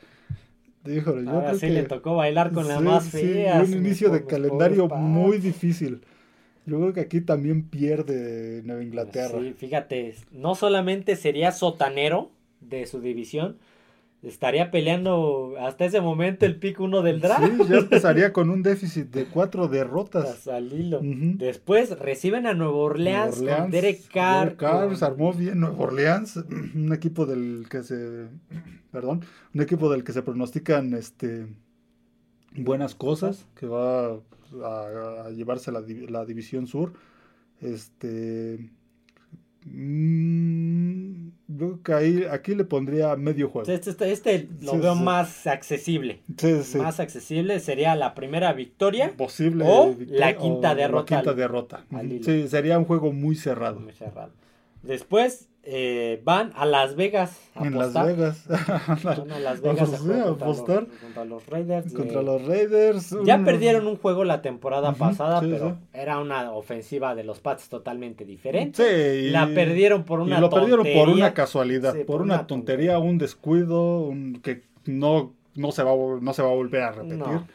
Híjole, 0.87 1.25
yo 1.25 1.31
Ahora 1.33 1.49
creo 1.49 1.59
sí 1.61 1.67
que 1.69 1.73
le 1.73 1.83
tocó 1.85 2.17
bailar 2.17 2.53
con 2.53 2.69
las 2.69 2.79
sí, 2.79 2.85
más 2.85 3.05
sí, 3.05 3.19
feas. 3.19 3.69
un 3.69 3.75
inicio 3.75 4.11
de 4.11 4.21
pobres- 4.21 4.29
calendario 4.29 4.89
muy 4.89 5.39
difícil. 5.39 6.03
Yo 6.67 6.79
creo 6.81 6.93
que 6.95 7.01
aquí 7.01 7.21
también 7.23 7.65
pierde 7.69 8.63
Nueva 8.65 8.83
Inglaterra. 8.83 9.39
Sí, 9.41 9.55
fíjate, 9.55 10.15
no 10.33 10.55
solamente 10.55 11.17
sería 11.17 11.53
sotanero 11.53 12.31
de 12.61 12.87
su 12.87 13.01
división, 13.01 13.59
estaría 14.23 14.71
peleando 14.71 15.55
hasta 15.61 15.85
ese 15.85 16.01
momento 16.01 16.45
el 16.45 16.57
pick 16.57 16.79
1 16.79 17.03
del 17.03 17.21
draft. 17.21 17.45
Sí, 17.45 17.69
ya 17.69 17.79
empezaría 17.79 18.33
con 18.35 18.51
un 18.51 18.63
déficit 18.63 19.11
de 19.11 19.25
cuatro 19.27 19.69
derrotas. 19.69 20.47
Al 20.47 20.73
hilo. 20.73 21.01
Después 21.03 21.99
reciben 21.99 22.47
a 22.47 22.55
Nueva 22.55 22.77
Orleans, 22.77 23.37
con 23.37 23.71
Derek 23.71 24.09
Carr. 24.13 24.45
Derek 24.45 24.59
Carr 24.59 24.97
se 24.97 25.05
armó 25.05 25.33
bien 25.33 25.61
Nueva 25.61 25.79
Orleans, 25.79 26.37
un 26.75 26.93
equipo 26.93 27.27
del 27.27 27.67
que 27.71 27.83
se, 27.83 28.27
perdón, 28.93 29.25
un 29.55 29.63
equipo 29.63 29.91
del 29.91 30.05
que 30.05 30.13
se 30.13 30.23
pronostican, 30.23 30.93
este, 30.95 31.47
buenas 32.55 32.95
cosas, 32.95 33.47
que 33.59 33.67
va 33.67 34.09
a, 34.13 35.25
a 35.27 35.31
llevarse 35.31 35.73
la, 35.73 35.83
la 36.09 36.25
división 36.27 36.67
sur, 36.67 36.93
este, 37.61 38.71
mm, 39.67 41.29
yo 41.49 41.57
creo 41.59 41.83
que 41.83 41.93
ahí, 41.95 42.25
aquí 42.31 42.55
le 42.55 42.65
pondría 42.65 43.15
medio 43.17 43.49
juego. 43.49 43.71
Este, 43.71 43.91
este- 43.91 44.13
este 44.13 44.49
lo 44.63 44.73
Sí, 44.73 44.79
veo 44.79 44.95
sí. 44.95 45.03
más 45.03 45.47
accesible. 45.47 46.21
Sí. 46.39 46.79
Más 46.79 47.01
accesible 47.01 47.61
sería 47.61 47.95
la 47.97 48.15
primera 48.15 48.53
victoria. 48.53 49.13
posible 49.17 49.65
o 49.67 49.93
victoria 49.93 50.19
la 50.21 50.37
quinta 50.37 50.73
o 50.73 50.75
derrota 50.75 51.15
La 51.15 51.21
quinta 51.21 51.31
al- 51.31 51.37
derrota. 51.37 51.85
al. 51.91 52.25
Sí, 52.25 52.49
sería 52.49 52.79
un 52.79 52.85
juego 52.85 53.13
muy 53.13 53.35
cerrado. 53.37 53.81
Muy 53.81 53.93
cerrado. 53.93 54.33
Después 54.83 55.49
eh, 55.63 56.23
van 56.25 56.53
a 56.57 56.65
Las 56.65 56.97
Vegas 56.97 57.39
a 57.55 57.67
En 57.67 57.77
Las. 57.79 57.93
Vegas. 57.93 58.47
Van 59.05 59.31
a 59.31 59.39
Las 59.39 59.61
Vegas 59.61 59.93
a 59.93 59.99
jugar 59.99 60.21
a 60.21 60.25
contra. 60.37 60.47
Los, 60.47 60.89
contra 61.03 61.25
los 61.27 61.47
Raiders. 61.47 61.93
Contra 61.93 62.23
los 62.23 62.47
Raiders. 62.47 63.17
Ya 63.25 63.37
un- 63.37 63.45
perdieron 63.45 63.87
un 63.87 63.97
juego 63.97 64.25
la 64.25 64.41
temporada 64.41 64.93
pasada, 64.93 65.41
sí, 65.41 65.49
pero 65.51 65.71
sí. 65.71 65.75
era 65.93 66.19
una 66.19 66.53
ofensiva 66.53 67.15
de 67.15 67.25
los 67.25 67.41
Pats 67.41 67.69
totalmente 67.69 68.25
diferente. 68.25 68.83
Sí, 68.83 69.27
y- 69.27 69.31
La 69.31 69.47
perdieron 69.49 70.05
por 70.05 70.21
y 70.21 70.23
una 70.25 70.41
lo 70.41 70.49
perdieron 70.49 70.79
por 70.85 70.93
tontería. 70.95 71.15
una 71.27 71.35
casualidad, 71.35 71.93
Sí, 71.95 72.05
por, 72.05 72.23
una, 72.23 72.47
tontería, 72.47 72.99
un 72.99 73.19
descuido, 73.19 74.01
un, 74.05 74.41
que 74.43 74.63
no, 74.87 75.35
no, 75.57 75.73
se 75.73 75.83
va, 75.83 75.93
no 76.23 76.33
se 76.33 76.43
va 76.43 76.49
a 76.49 76.55
volver 76.55 76.83
a 76.83 76.93
repetir. 76.93 77.19
No. 77.19 77.47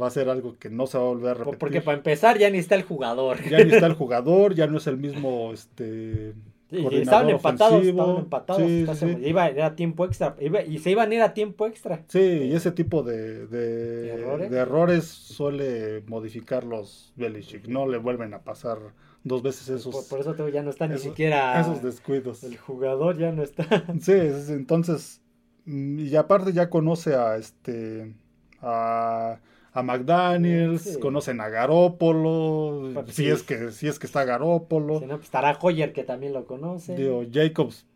Va 0.00 0.06
a 0.06 0.10
ser 0.10 0.30
algo 0.30 0.56
que 0.58 0.70
no 0.70 0.86
se 0.86 0.96
va 0.96 1.04
a 1.04 1.08
volver 1.08 1.30
a 1.32 1.34
repetir. 1.34 1.58
Porque 1.58 1.82
para 1.82 1.98
empezar 1.98 2.38
ya 2.38 2.48
ni 2.48 2.56
está 2.56 2.76
el 2.76 2.82
jugador. 2.84 3.42
Ya 3.46 3.62
ni 3.62 3.74
está 3.74 3.84
el 3.84 3.92
jugador, 3.94 4.54
ya 4.54 4.66
no 4.66 4.78
es 4.78 4.86
el 4.86 4.96
mismo 4.96 5.52
este 5.52 6.32
y 6.34 6.51
estaban 6.72 7.30
empatados, 7.30 7.84
estaban 7.84 8.16
empatados. 8.16 8.62
Sí, 8.62 8.86
sí. 8.94 9.16
Iba, 9.24 9.48
era 9.48 9.74
tiempo 9.76 10.04
extra. 10.04 10.36
iba- 10.40 10.62
y 10.62 10.78
se 10.78 10.90
iban 10.90 11.10
a 11.10 11.14
ir 11.14 11.22
a 11.22 11.34
tiempo 11.34 11.66
extra. 11.66 12.04
Sí, 12.08 12.18
y 12.20 12.52
ese 12.54 12.72
tipo 12.72 13.02
de, 13.02 13.46
de, 13.46 14.10
¿Errores? 14.14 14.50
de 14.50 14.58
errores 14.58 15.04
suele 15.04 16.02
modificarlos 16.06 17.12
Belichick. 17.16 17.66
No 17.68 17.86
le 17.86 17.98
vuelven 17.98 18.34
a 18.34 18.42
pasar 18.42 18.78
dos 19.24 19.42
veces 19.42 19.68
esos, 19.68 19.94
Por, 19.94 20.08
por 20.08 20.20
eso 20.20 20.34
te 20.34 20.50
ya 20.52 20.62
no 20.62 20.70
está 20.70 20.86
ni 20.88 20.98
siquiera. 20.98 21.60
esos 21.60 21.82
descuidos. 21.82 22.42
El 22.44 22.56
jugador 22.56 23.18
ya 23.18 23.32
no 23.32 23.42
está. 23.42 23.64
Sí, 24.00 24.12
es- 24.12 24.50
entonces, 24.50 25.20
mm, 25.66 25.98
y 26.00 26.16
aparte 26.16 26.52
ya 26.52 26.70
conoce 26.70 27.14
a 27.14 27.36
este, 27.36 28.14
a, 28.60 29.38
a 29.74 29.82
McDaniels, 29.82 30.82
Sí. 30.82 30.98
conocen 31.00 31.40
a 31.40 31.48
Garópolo, 31.48 33.04
si 33.06 33.12
sí. 33.24 33.28
es 33.28 33.42
que, 33.42 33.70
si 33.72 33.88
es 33.88 33.98
que 33.98 34.06
está 34.06 34.24
Garópolo, 34.24 34.98
Si 35.00 35.06
no, 35.06 35.14
pues 35.16 35.24
estará 35.24 35.56
Hoyer 35.60 35.92
que 35.92 36.04
también 36.04 36.32
lo 36.32 36.44
conoce. 36.46 36.94
digo, 36.96 37.24
Jacobs 37.32 37.86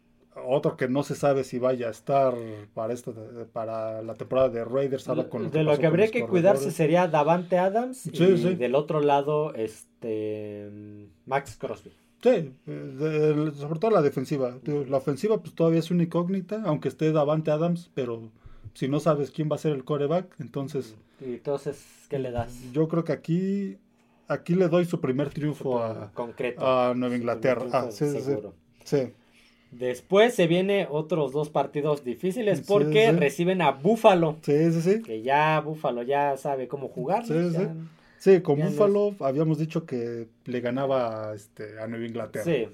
otro 0.48 0.76
que 0.76 0.86
no 0.86 1.02
se 1.02 1.14
sabe 1.14 1.44
si 1.44 1.58
vaya 1.58 1.88
a 1.88 1.90
estar 1.90 2.34
para 2.74 2.92
esta 2.92 3.10
para 3.54 4.02
la 4.02 4.14
temporada 4.14 4.50
de 4.50 4.64
Raiders 4.66 5.08
ahora 5.08 5.30
con 5.30 5.44
lo 5.44 5.50
de 5.50 5.62
lo 5.64 5.78
que 5.78 5.86
habría 5.86 6.10
que 6.10 6.26
cuidarse 6.26 6.70
sería 6.72 7.08
Davante 7.08 7.56
Adams 7.58 8.06
y 8.06 8.54
del 8.54 8.74
otro 8.74 9.00
lado 9.00 9.54
este 9.54 10.70
Max 11.24 11.56
Crosby. 11.58 11.90
Sí, 12.22 12.52
de- 12.66 13.52
sobre 13.56 13.78
todo 13.78 13.90
la 13.92 14.02
defensiva. 14.02 14.56
La 14.88 14.96
ofensiva 14.98 15.38
pues 15.40 15.54
todavía 15.54 15.78
es 15.78 15.90
una 15.90 16.02
incógnita, 16.02 16.62
aunque 16.66 16.88
esté 16.88 17.12
Davante 17.12 17.50
Adams, 17.50 17.90
pero 17.94 18.30
si 18.76 18.88
no 18.88 19.00
sabes 19.00 19.30
quién 19.30 19.48
va 19.50 19.56
a 19.56 19.58
ser 19.58 19.72
el 19.72 19.84
coreback, 19.84 20.26
entonces 20.38 20.94
Y 21.20 21.34
entonces, 21.34 21.84
¿qué 22.08 22.18
le 22.18 22.30
das? 22.30 22.52
yo 22.72 22.86
creo 22.88 23.02
que 23.04 23.12
aquí 23.12 23.78
aquí 24.28 24.54
le 24.54 24.68
doy 24.68 24.84
su 24.84 25.00
primer 25.00 25.30
triunfo 25.30 25.78
a, 25.82 26.10
concreto. 26.12 26.64
a 26.66 26.94
Nueva 26.94 27.16
Inglaterra. 27.16 27.64
Ah, 27.72 27.88
sí, 27.90 28.04
sí, 28.06 28.18
sí. 28.18 28.20
seguro. 28.22 28.54
Sí. 28.84 29.12
Después 29.72 30.34
se 30.34 30.46
viene 30.46 30.86
otros 30.90 31.32
dos 31.32 31.50
partidos 31.50 32.04
difíciles 32.04 32.60
porque 32.62 33.10
sí. 33.10 33.16
reciben 33.16 33.60
a 33.62 33.72
Buffalo. 33.72 34.36
Sí, 34.42 34.72
sí, 34.72 34.80
sí. 34.80 35.02
Que 35.02 35.22
ya 35.22 35.60
Buffalo 35.60 36.02
ya 36.02 36.36
sabe 36.36 36.68
cómo 36.68 36.88
jugar. 36.88 37.26
Sí, 37.26 37.34
ya- 37.52 37.60
sí. 37.60 37.68
Sí, 38.18 38.40
con 38.40 38.56
Ya 38.58 38.66
Buffalo 38.66 39.14
habíamos 39.20 39.58
dicho 39.58 39.84
que 39.84 40.28
le 40.46 40.60
ganaba 40.60 41.34
este, 41.34 41.78
a 41.80 41.86
Nueva 41.86 42.06
Inglaterra. 42.06 42.44
Sí, 42.44 42.68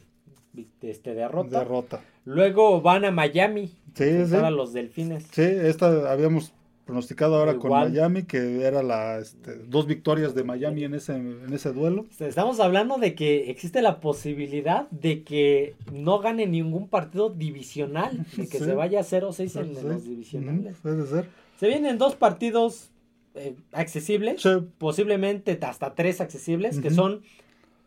este, 0.83 1.15
derrota. 1.15 1.61
Derrota. 1.61 2.01
Luego 2.25 2.81
van 2.81 3.05
a 3.05 3.11
Miami. 3.11 3.71
Sí, 3.95 4.05
los 4.51 4.73
delfines. 4.73 5.25
Sí, 5.33 5.43
esta 5.43 6.11
habíamos 6.11 6.53
pronosticado 6.85 7.37
ahora 7.37 7.57
con. 7.59 7.71
Miami, 7.71 8.25
que 8.25 8.63
era 8.63 8.83
la 8.83 9.19
este, 9.19 9.57
dos 9.57 9.87
victorias 9.87 10.35
de 10.35 10.45
Miami 10.45 10.85
en 10.85 10.95
ese, 10.95 11.15
en 11.15 11.53
ese 11.53 11.73
duelo. 11.73 12.07
Estamos 12.19 12.61
hablando 12.61 12.99
de 12.99 13.15
que 13.15 13.51
existe 13.51 13.83
la 13.83 14.01
posibilidad 14.01 14.89
de 14.91 15.23
que 15.23 15.75
no 15.93 16.19
gane 16.19 16.47
ningún 16.47 16.89
partido 16.89 17.31
divisional, 17.31 18.27
de 18.37 18.49
que 18.49 18.59
Sí. 18.59 18.65
se 18.65 18.75
vaya 18.75 19.01
0-6 19.01 19.61
en 19.61 19.89
los 19.89 20.05
divisionales. 20.05 20.77
Puede 20.83 21.07
ser. 21.07 21.29
Se 21.59 21.69
vienen 21.69 21.99
dos 21.99 22.17
partidos 22.17 22.91
eh, 23.35 23.55
accesibles, 23.73 24.43
Sí, 24.43 24.51
posiblemente 24.79 25.59
hasta 25.63 25.95
tres 25.95 26.21
accesibles, 26.21 26.81
que 26.81 26.91
son, 26.91 27.23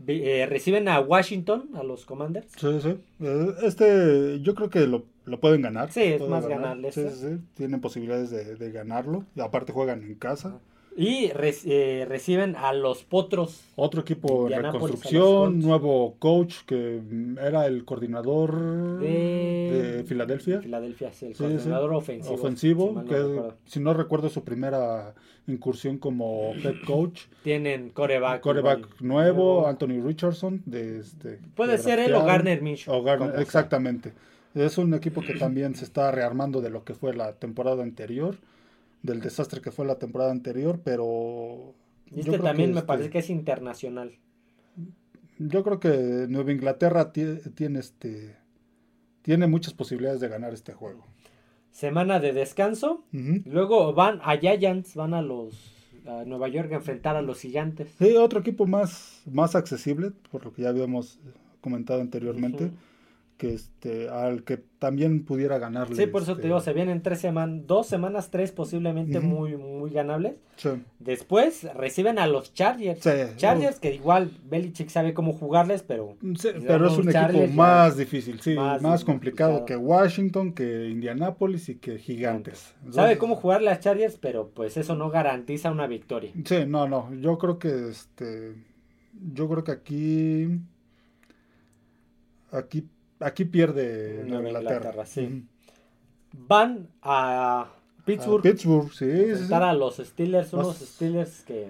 eh, 0.08 0.46
reciben 0.48 0.88
a 0.88 1.00
Washington, 1.00 1.70
a 1.76 1.84
los 1.84 2.06
Commanders. 2.06 2.48
sí, 2.58 2.80
sí. 2.82 2.98
Eh, 3.22 3.48
Este, 3.64 4.40
yo 4.42 4.56
creo 4.56 4.70
que 4.70 4.88
lo, 4.88 5.04
lo 5.26 5.40
pueden 5.40 5.62
ganar. 5.62 5.92
Sí, 5.92 6.02
es 6.04 6.22
más 6.22 6.44
ganar. 6.48 6.62
ganable 6.62 6.92
Sí, 6.92 7.04
sí, 7.10 7.16
sí. 7.22 7.38
Tienen 7.56 7.82
posibilidades 7.82 8.30
de, 8.30 8.56
de 8.56 8.72
ganarlo. 8.72 9.26
Y 9.36 9.42
aparte 9.42 9.72
juegan 9.74 10.04
en 10.04 10.16
casa. 10.16 10.60
Y 10.98 11.30
re- 11.34 11.54
eh, 11.66 12.06
reciben 12.08 12.56
a 12.56 12.72
los 12.72 13.04
Potros. 13.04 13.62
Otro 13.76 14.00
equipo 14.02 14.50
en 14.50 14.64
reconstrucción, 14.64 15.60
nuevo 15.60 16.16
coach 16.20 16.60
que 16.66 17.02
mm, 17.10 17.38
era 17.40 17.66
el 17.68 17.84
coordinador 17.84 19.00
De, 19.00 19.94
de 19.98 20.04
Filadelfia. 20.06 20.62
Filadelfia, 20.62 21.12
sí, 21.12 21.26
el 21.28 21.36
Sí, 21.36 21.44
sí. 21.44 21.50
coordinador 21.50 21.94
ofensivo. 21.94 22.36
ofensivo, 22.36 22.88
si 22.90 22.94
no 22.96 23.06
que 23.06 23.16
recuerdo. 23.18 23.56
si 23.66 23.80
no 23.82 23.94
recuerdo 23.94 24.30
su 24.30 24.44
primera 24.46 25.14
incursión 25.48 25.98
como 25.98 26.54
head 26.64 26.76
coach. 26.88 27.24
Tienen 27.44 27.90
coreback. 27.90 28.40
Coreback 28.42 29.02
nuevo, 29.02 29.68
Anthony 29.68 30.02
Richardson. 30.02 30.62
De 30.66 31.00
este, 31.00 31.40
Puede 31.56 31.78
ser 31.78 32.00
él 32.00 32.14
o. 32.16 32.24
Garner 32.24 32.62
Minshew. 32.62 32.94
O 32.94 33.04
Garner, 33.04 33.38
exactamente. 33.42 34.14
Es 34.56 34.78
un 34.78 34.94
equipo 34.94 35.20
que 35.22 35.34
también 35.34 35.76
se 35.76 35.84
está 35.84 36.10
rearmando 36.12 36.62
de 36.62 36.70
lo 36.70 36.86
que 36.86 36.94
fue 36.94 37.14
la 37.14 37.34
temporada 37.34 37.84
anterior, 37.84 38.38
del 39.06 39.22
desastre 39.22 39.62
que 39.62 39.72
fue 39.72 39.86
la 39.86 40.00
temporada 40.00 40.32
anterior, 40.32 40.82
pero... 40.84 41.74
Yo 42.12 42.20
este 42.20 42.32
creo 42.32 42.44
también 42.44 42.72
me 42.72 42.80
este, 42.80 42.88
parece 42.88 43.10
que 43.10 43.20
es 43.20 43.30
internacional. 43.30 44.18
Yo 45.38 45.64
creo 45.64 45.80
que 45.80 46.26
Nueva 46.30 46.52
Inglaterra 46.52 47.12
tie- 47.12 47.54
tiene 47.56 47.80
este 47.80 48.38
tiene 49.22 49.48
muchas 49.48 49.74
posibilidades 49.74 50.22
de 50.22 50.28
ganar 50.30 50.54
este 50.54 50.74
juego. 50.74 51.04
Semana 51.72 52.20
de 52.20 52.32
descanso. 52.32 53.04
Luego 53.12 53.94
van 53.94 54.22
a 54.24 54.38
Giants, 54.38 54.96
van 54.96 55.14
a 55.14 55.22
los 55.22 55.74
a 56.06 56.24
Nueva 56.26 56.48
York 56.48 56.72
a 56.72 56.76
enfrentar 56.76 57.16
a 57.16 57.22
los 57.24 57.40
gigantes. 57.40 57.90
Sí, 57.98 58.16
otro 58.16 58.40
equipo 58.40 58.68
más, 58.68 59.24
más 59.26 59.56
accesible, 59.56 60.12
por 60.32 60.46
lo 60.46 60.54
que 60.54 60.62
ya 60.62 60.70
habíamos 60.70 61.20
comentado 61.62 62.02
anteriormente. 62.02 62.72
Que 63.38 63.54
este, 63.54 64.08
al 64.10 64.44
que 64.44 64.58
también 64.80 65.26
pudiera 65.26 65.58
ganarle. 65.60 65.96
Sí, 65.98 66.08
por 66.08 66.22
eso 66.22 66.34
te 66.34 66.40
este, 66.40 66.48
digo, 66.48 66.62
se 66.62 66.72
vienen 66.72 67.02
tres 67.02 67.20
semanas, 67.20 67.68
dos 67.68 67.86
semanas, 67.86 68.32
tres 68.32 68.52
posiblemente 68.54 69.20
muy, 69.20 69.58
muy 69.58 69.92
ganables. 69.92 70.36
sí, 70.56 70.70
Después 71.00 71.64
reciben 71.76 72.18
a 72.18 72.28
los 72.28 72.54
Chargers. 72.54 73.02
sí, 73.02 73.10
Chargers, 73.36 73.80
que 73.80 73.94
igual 73.94 74.32
Belichick 74.46 74.88
sabe 74.90 75.14
cómo 75.14 75.34
jugarles, 75.34 75.84
pero 75.84 76.16
sí, 76.38 76.50
Ya 76.62 76.68
pero 76.68 76.88
es 76.88 76.94
un 76.94 77.10
equipo 77.10 77.12
Chargers 77.12 77.54
más 77.54 77.98
difícil, 77.98 78.40
sí, 78.40 78.56
más 78.56 78.82
más, 78.82 79.04
complicado 79.04 79.60
complicado. 79.60 79.66
que 79.66 79.76
Washington, 79.76 80.54
que 80.54 80.88
Indianapolis 80.90 81.68
y 81.70 81.76
que 81.76 81.98
Gigantes. 82.00 82.74
sabe 82.92 83.18
cómo 83.18 83.36
jugar 83.36 83.62
las 83.62 83.82
Chargers, 83.82 84.18
pero 84.18 84.50
pues 84.52 84.78
eso 84.78 84.96
no 84.96 85.10
garantiza 85.10 85.72
una 85.72 85.88
victoria. 85.88 86.32
Sí, 86.46 86.64
no, 86.66 86.88
no, 86.88 87.14
yo 87.16 87.38
creo 87.38 87.60
que 87.60 87.90
este, 87.90 88.56
yo 89.34 89.50
creo 89.50 89.64
que 89.66 89.72
aquí, 89.74 90.48
aquí, 92.52 92.88
aquí 93.20 93.46
pierde 93.46 94.24
Nueva 94.28 94.48
Inglaterra. 94.48 94.76
Inglaterra, 94.92 95.06
sí. 95.06 95.26
Ujú. 95.26 95.42
Van 96.48 96.90
a 97.02 97.68
Pittsburgh 98.04 98.46
A 98.46 98.52
Pittsburgh, 98.52 98.92
sí, 98.92 99.06
sí, 99.12 99.12
sí. 99.26 99.30
enfrentar 99.32 99.64
a 99.64 99.74
los 99.74 99.98
Steelers, 99.98 100.54
unos 100.54 100.68
Los- 100.68 100.78
Steelers 100.90 101.42
que 101.44 101.68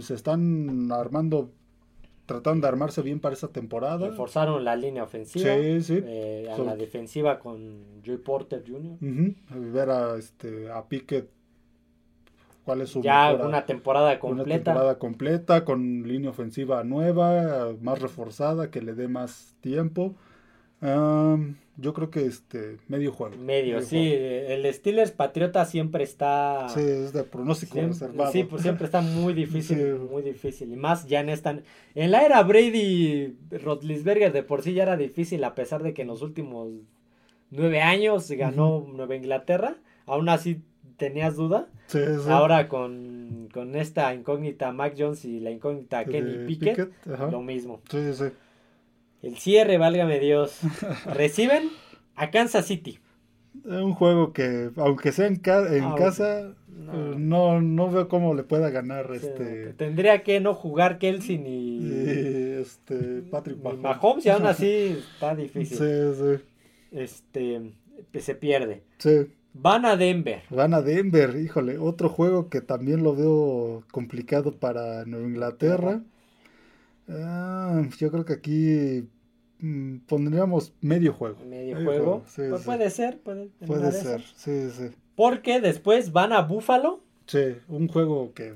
Se 0.00 0.14
están 0.14 0.90
armando, 0.92 1.50
tratando 2.26 2.62
de 2.66 2.68
armarse 2.68 3.00
bien 3.02 3.20
para 3.20 3.34
esta 3.34 3.48
temporada. 3.48 4.08
reforzaron 4.08 4.64
la 4.64 4.76
línea 4.76 5.02
ofensiva. 5.04 5.54
Sí, 5.54 5.82
sí. 5.82 6.00
eh, 6.04 6.48
a 6.50 6.56
Sobre- 6.56 6.70
la 6.70 6.76
defensiva 6.76 7.38
con 7.38 8.00
Joey 8.04 8.18
Porter 8.18 8.64
Jr. 8.66 8.96
Ujú, 9.00 9.34
Ver 9.72 9.90
a, 9.90 10.16
este, 10.16 10.70
a 10.70 10.86
Pickett, 10.88 11.28
cuál 12.64 12.80
es 12.82 12.90
su 12.90 13.00
Ya 13.02 13.28
mejora- 13.30 13.46
una 13.48 13.64
temporada 13.66 14.08
una 14.10 14.18
completa. 14.18 14.64
temporada 14.72 14.98
completa 14.98 15.64
con 15.64 16.02
línea 16.06 16.30
ofensiva 16.30 16.82
nueva, 16.84 17.72
más 17.80 18.00
reforzada, 18.00 18.70
que 18.70 18.82
le 18.82 18.94
dé 18.94 19.08
más 19.08 19.54
tiempo. 19.60 20.14
Am, 20.80 21.56
yo 21.76 21.92
creo 21.94 22.10
que 22.10 22.24
este 22.26 22.76
medio 22.88 23.12
juego. 23.12 23.36
Medio, 23.36 23.80
sí. 23.82 23.96
juego. 24.08 24.22
El 24.66 24.74
Steelers 24.74 25.10
Patriota 25.10 25.64
siempre 25.64 26.04
está. 26.04 26.68
Sí, 26.68 26.80
es 26.80 27.12
de 27.12 27.24
pronóstico 27.24 27.72
siempre, 27.74 27.92
reservado. 27.94 28.32
sí, 28.32 28.44
pues 28.44 28.62
siempre 28.62 28.84
está 28.86 29.00
muy 29.00 29.32
difícil, 29.44 29.76
Sí. 29.78 29.84
muy 30.10 30.22
difícil. 30.22 30.72
Y 30.72 30.76
más 30.76 31.06
ya 31.06 31.20
en 31.20 31.28
esta. 31.28 31.58
En 31.94 32.10
la 32.10 32.24
era 32.24 32.42
Brady 32.42 33.36
Rotlisberger 33.50 34.32
de 34.32 34.42
por 34.42 34.62
sí 34.62 34.72
ya 34.74 34.84
era 34.84 34.96
difícil, 34.96 35.42
a 35.44 35.54
pesar 35.54 35.82
de 35.82 35.94
que 35.94 36.02
en 36.02 36.08
los 36.08 36.22
últimos 36.22 36.70
nueve 37.50 37.80
años 37.80 38.30
ganó 38.30 38.86
Nueva 38.92 39.16
Inglaterra. 39.16 39.76
Aún 40.06 40.28
así 40.28 40.62
tenías 40.96 41.36
duda. 41.36 41.68
Sí, 41.86 41.98
sí. 42.00 42.28
Ahora 42.30 42.68
con, 42.68 43.48
con 43.52 43.76
esta 43.76 44.12
incógnita 44.14 44.72
Mac 44.72 44.94
Jones 44.98 45.24
y 45.24 45.38
la 45.40 45.50
incógnita 45.50 46.04
Kenny 46.04 46.46
Pickett, 46.46 46.90
lo 47.30 47.40
mismo. 47.40 47.80
Sí, 47.90 47.98
sí, 48.06 48.14
sí. 48.14 48.24
El 49.22 49.36
cierre, 49.38 49.78
válgame 49.78 50.20
Dios. 50.20 50.58
Reciben 51.06 51.68
a 52.14 52.30
Kansas 52.30 52.66
City. 52.66 52.98
Es 53.64 53.72
un 53.72 53.94
juego 53.94 54.32
que, 54.32 54.70
aunque 54.76 55.10
sea 55.12 55.26
en, 55.26 55.36
ca- 55.36 55.74
en 55.74 55.82
Ah, 55.84 55.94
casa, 55.98 56.54
no. 56.68 56.92
eh, 56.94 57.14
no, 57.18 57.60
no 57.60 57.90
veo 57.90 58.08
cómo 58.08 58.34
le 58.34 58.44
pueda 58.44 58.70
ganar 58.70 59.10
este, 59.12 59.72
Tendría 59.74 60.22
que 60.22 60.38
no 60.40 60.54
jugar 60.54 60.98
Kelsey 60.98 61.38
ni, 61.38 61.78
y, 61.78 62.58
este 62.60 63.22
Patrick 63.30 63.58
Mahomes. 63.62 63.80
Mahomes 63.82 64.26
y 64.26 64.28
aún 64.30 64.46
así 64.46 64.98
está 65.14 65.34
difícil. 65.34 65.76
Sí, 65.76 66.20
sí, 66.38 66.44
Este 66.92 67.60
pues, 68.12 68.24
se 68.24 68.34
pierde. 68.34 68.82
sí. 68.98 69.26
Van 69.60 69.84
a 69.86 69.96
Denver. 69.96 70.42
Van 70.50 70.72
a 70.72 70.82
Denver, 70.82 71.34
híjole, 71.42 71.78
otro 71.78 72.08
juego 72.10 72.48
que 72.48 72.60
también 72.60 73.02
lo 73.02 73.16
veo 73.16 73.82
complicado 73.90 74.52
para 74.52 75.04
Nueva 75.04 75.26
Inglaterra. 75.26 76.02
Ah, 77.08 77.82
yo 77.98 78.10
creo 78.10 78.24
que 78.24 78.32
aquí 78.34 79.08
mm, 79.60 79.98
pondríamos 80.06 80.74
medio 80.80 81.12
juego. 81.12 81.38
Medio 81.46 81.74
Medio 81.76 81.76
juego. 81.86 82.04
juego, 82.04 82.24
sí, 82.28 82.42
Pues 82.48 82.60
sí. 82.62 82.66
Puede 82.66 82.90
ser, 82.90 83.20
puede, 83.20 83.46
Puede 83.66 83.86
de 83.86 83.92
ser, 83.92 84.22
sí, 84.36 84.70
sí. 84.70 84.90
Porque 85.16 85.60
después 85.60 86.12
van 86.12 86.32
a 86.32 86.42
Buffalo. 86.42 87.02
Sí, 87.26 87.56
un 87.68 87.88
juego 87.88 88.32
que 88.34 88.54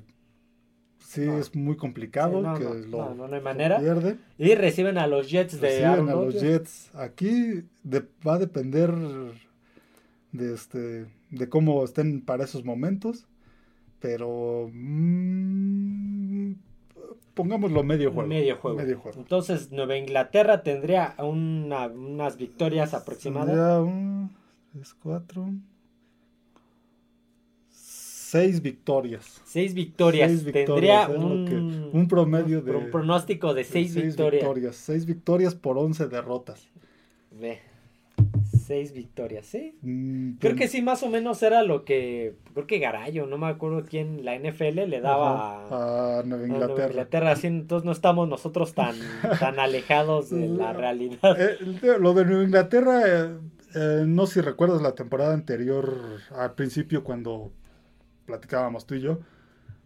sí 0.99 1.23
No. 1.27 1.39
es 1.39 1.55
muy 1.55 1.77
complicado, 1.77 2.39
Sí, 2.39 2.43
no, 2.47 2.55
que 2.55 2.65
no, 2.89 3.15
lo, 3.15 3.29
no, 3.29 3.35
hay 3.35 3.41
manera. 3.43 3.79
pierde. 3.81 4.17
Y 4.39 4.55
reciben 4.55 4.97
a 4.99 5.07
los 5.07 5.31
Jets 5.31 5.61
de 5.61 5.69
Reciben 5.69 6.09
a 6.09 6.13
los. 6.15 6.41
Jets. 6.41 6.91
Aquí 6.95 7.65
de- 7.83 8.07
va 8.27 8.35
a 8.35 8.39
depender 8.39 8.91
de 10.33 10.55
este 10.55 11.07
de 11.31 11.49
cómo 11.49 11.85
estén 11.85 12.21
para 12.23 12.45
esos 12.45 12.65
momentos, 12.65 13.27
pero 14.01 14.71
mm, 14.73 16.53
pongámoslo 17.35 17.83
medio 17.83 18.13
juego. 18.13 18.29
Medio 18.29 18.57
juego. 18.57 18.79
Medio 18.79 18.99
juego. 18.99 19.19
Entonces 19.19 19.71
Nueva 19.73 19.97
Inglaterra 19.97 20.63
tendría 20.63 21.15
una- 21.19 21.87
unas 21.87 22.37
victorias 22.37 22.95
aproximadas. 22.95 23.83
Un, 23.83 24.31
tres, 24.73 24.95
cuatro, 25.03 25.49
seis 27.71 28.63
victorias. 28.63 29.41
Seis 29.45 29.75
victorias. 29.75 30.31
Seis 30.31 30.45
victorias, 30.45 30.67
Tendría 30.67 31.03
es 31.03 31.23
un, 31.23 31.47
que- 31.47 31.99
un 31.99 32.09
promedio 32.09 32.63
de- 32.63 32.77
un 32.77 32.91
pronóstico 32.91 33.55
de 33.55 33.65
seis, 33.65 33.95
victorias. 33.95 34.77
Seis 34.77 35.05
victorias 35.07 35.55
por 35.55 35.77
11 35.79 36.09
derrotas. 36.09 36.67
Ve. 37.31 37.61
Seis 38.65 38.93
victorias, 38.93 39.47
¿sí? 39.47 39.77
Mm, 39.83 40.39
Creo 40.39 40.57
que 40.57 40.69
sí, 40.69 40.83
más 40.83 41.03
o 41.03 41.09
menos 41.09 41.43
era 41.43 41.63
lo 41.63 41.85
que. 41.85 42.37
Creo 42.55 42.67
que 42.67 42.79
Garayo, 42.79 43.27
no 43.27 43.37
me 43.39 43.47
acuerdo 43.47 43.85
quién, 43.85 44.25
la 44.25 44.35
NFL 44.39 44.89
le 44.89 45.01
daba 45.01 45.67
Ajá, 45.67 46.19
a, 46.21 46.23
Nueva 46.23 46.45
a 46.45 46.47
Nueva 46.47 46.47
Inglaterra. 46.47 46.89
Inglaterra. 46.91 47.31
Así, 47.33 47.47
entonces 47.49 47.85
no 47.85 47.93
estamos 47.93 48.29
nosotros 48.29 48.75
tan, 48.75 48.95
tan 49.41 49.59
alejados 49.59 50.31
de 50.31 50.49
la 50.49 50.73
realidad. 50.73 51.37
Eh, 51.39 51.59
lo 51.99 52.15
de 52.15 52.25
Nueva 52.25 52.45
Inglaterra, 52.45 53.03
eh, 53.07 53.31
eh, 53.75 54.05
no 54.07 54.27
sé 54.27 54.35
si 54.35 54.41
recuerdas 54.41 54.81
la 54.83 54.95
temporada 54.95 55.35
anterior, 55.35 56.21
al 56.35 56.55
principio 56.55 57.05
cuando 57.05 57.53
platicábamos 58.27 58.87
tú 58.87 58.95
y 58.95 59.01
yo, 59.01 59.19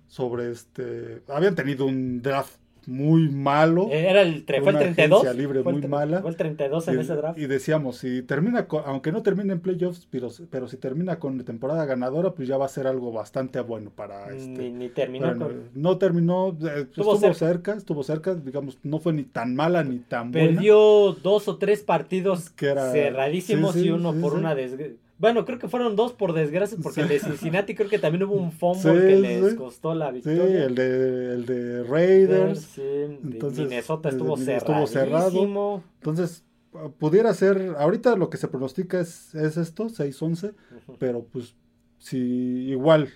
sobre 0.06 0.50
este, 0.52 1.22
habían 1.28 1.54
tenido 1.54 1.86
un 1.86 2.22
draft 2.22 2.56
muy 2.86 3.28
malo. 3.28 3.88
Era 3.90 4.22
el, 4.22 4.44
fue 4.44 4.56
el 4.56 4.62
Una 4.62 4.78
32. 4.78 5.20
agencia 5.22 5.40
libre 5.40 5.62
fue 5.62 5.72
el 5.72 5.78
muy 5.80 5.88
mala. 5.88 6.20
Fue 6.20 6.30
el 6.30 6.36
32 6.36 6.88
en 6.88 6.96
y, 6.96 7.00
ese 7.00 7.14
draft. 7.16 7.38
y 7.38 7.46
decíamos, 7.46 7.96
si 7.98 8.22
termina, 8.22 8.66
con- 8.68 8.82
aunque 8.86 9.12
no 9.12 9.22
termine 9.22 9.52
en 9.54 9.60
playoffs, 9.60 10.06
pero, 10.10 10.28
pero 10.50 10.68
si 10.68 10.76
termina 10.76 11.18
con 11.18 11.42
temporada 11.44 11.84
ganadora, 11.84 12.30
pues 12.32 12.46
ya 12.48 12.56
va 12.56 12.66
a 12.66 12.68
ser 12.68 12.86
algo 12.86 13.12
bastante 13.12 13.60
bueno 13.60 13.90
para 13.90 14.28
este. 14.34 14.48
ni, 14.48 14.70
ni 14.70 14.88
terminó 14.88 15.36
con. 15.36 15.70
no 15.74 15.98
terminó, 15.98 16.56
eh, 16.62 16.82
Estuvo 16.82 17.16
cerca. 17.16 17.34
cerca. 17.34 17.74
estuvo 17.74 18.02
cerca, 18.02 18.34
digamos, 18.34 18.78
no 18.82 18.98
fue 18.98 19.12
ni 19.12 19.24
tan 19.24 19.54
mala 19.54 19.82
ni 19.84 19.98
tan 19.98 20.30
buena. 20.32 20.48
Perdió 20.54 21.12
dos 21.22 21.48
o 21.48 21.56
tres 21.56 21.82
partidos 21.82 22.50
Que 22.50 22.66
era- 22.66 22.92
cerradísimos 22.92 23.74
sí, 23.74 23.80
sí, 23.80 23.86
y 23.86 23.90
uno 23.90 24.12
sí, 24.12 24.20
por 24.20 24.34
una 24.34 24.54
desgracia. 24.54 24.94
Bueno, 25.18 25.44
creo 25.46 25.58
que 25.58 25.68
fueron 25.68 25.96
dos 25.96 26.12
por 26.12 26.34
desgracia, 26.34 26.76
porque 26.82 27.00
el 27.00 27.08
de 27.08 27.20
Cincinnati 27.20 27.74
creo 27.74 27.88
que 27.88 27.98
también 27.98 28.24
hubo 28.24 28.34
un 28.34 28.52
fumble 28.52 29.00
Sí, 29.00 29.06
que 29.06 29.16
les 29.16 29.50
sí. 29.52 29.56
costó 29.56 29.94
la 29.94 30.08
Sí, 30.10 30.14
victoria. 30.16 30.64
el 30.64 30.74
de, 30.74 31.32
el 31.34 31.46
de 31.46 31.82
Raiders. 31.84 32.60
Sí, 32.60 32.82
de 32.82 33.18
Entonces, 33.24 33.60
Minnesota 33.60 34.10
estuvo 34.10 34.36
estuvo 34.36 34.86
cerrado. 34.86 35.82
Entonces, 36.00 36.44
uh, 36.74 36.90
pudiera 36.90 37.32
ser, 37.32 37.76
ahorita 37.78 38.14
lo 38.16 38.28
que 38.28 38.36
se 38.36 38.48
pronostica 38.48 39.00
es, 39.00 39.34
es 39.34 39.56
esto, 39.56 39.88
6-11, 39.88 40.50
Ujú. 40.86 40.96
pero 40.98 41.24
pues 41.24 41.56
si 41.98 42.18
igual, 42.18 43.08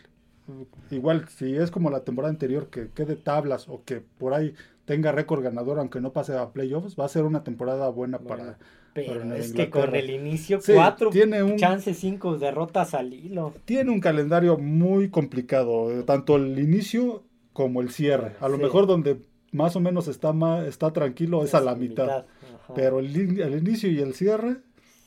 igual, 0.91 1.29
si 1.29 1.55
es 1.55 1.71
como 1.71 1.91
la 1.91 2.03
temporada 2.05 2.33
anterior, 2.33 2.69
que 2.71 2.89
quede 2.91 3.17
tablas 3.17 3.69
o 3.69 3.85
que 3.85 4.01
por 4.01 4.33
ahí 4.33 4.55
tenga 4.85 5.13
récord 5.13 5.43
ganador, 5.43 5.79
aunque 5.79 6.01
no 6.01 6.13
pase 6.13 6.37
a 6.37 6.51
playoffs, 6.53 6.97
va 6.99 7.05
a 7.05 7.09
ser 7.09 7.25
una 7.25 7.45
temporada 7.45 7.89
buena 7.89 8.19
Bueno, 8.19 8.29
para... 8.45 8.59
Pero 8.93 9.21
para 9.21 9.37
es 9.37 9.53
que 9.53 9.71
con 9.71 9.95
el 9.95 10.11
inicio, 10.11 10.61
Sí, 10.61 10.73
cuatro 10.75 11.11
tiene 11.11 11.45
un, 11.45 11.57
chances, 11.57 11.97
cinco 11.99 12.37
derrotas 12.39 12.93
al 12.95 13.13
hilo. 13.15 13.55
tiene 13.65 13.93
un 13.93 14.01
calendario 14.01 14.59
muy 14.59 15.11
complicado, 15.11 15.93
eh, 15.93 16.03
tanto 16.03 16.35
el 16.37 16.59
inicio 16.59 17.23
como 17.53 17.83
el 17.83 17.91
cierre. 17.91 18.33
A 18.41 18.49
lo 18.49 18.57
Sí. 18.57 18.63
mejor 18.65 18.89
donde 18.89 19.19
más 19.53 19.77
o 19.77 19.81
menos 19.81 20.09
está, 20.09 20.33
ma- 20.33 20.67
está 20.67 20.93
tranquilo 20.93 21.45
es 21.45 21.55
a 21.55 21.61
la 21.61 21.77
mitad. 21.77 22.25
Pero 22.75 22.99
el, 22.99 23.41
el 23.41 23.59
inicio 23.59 23.89
y 23.91 24.01
el 24.01 24.13
cierre, 24.15 24.57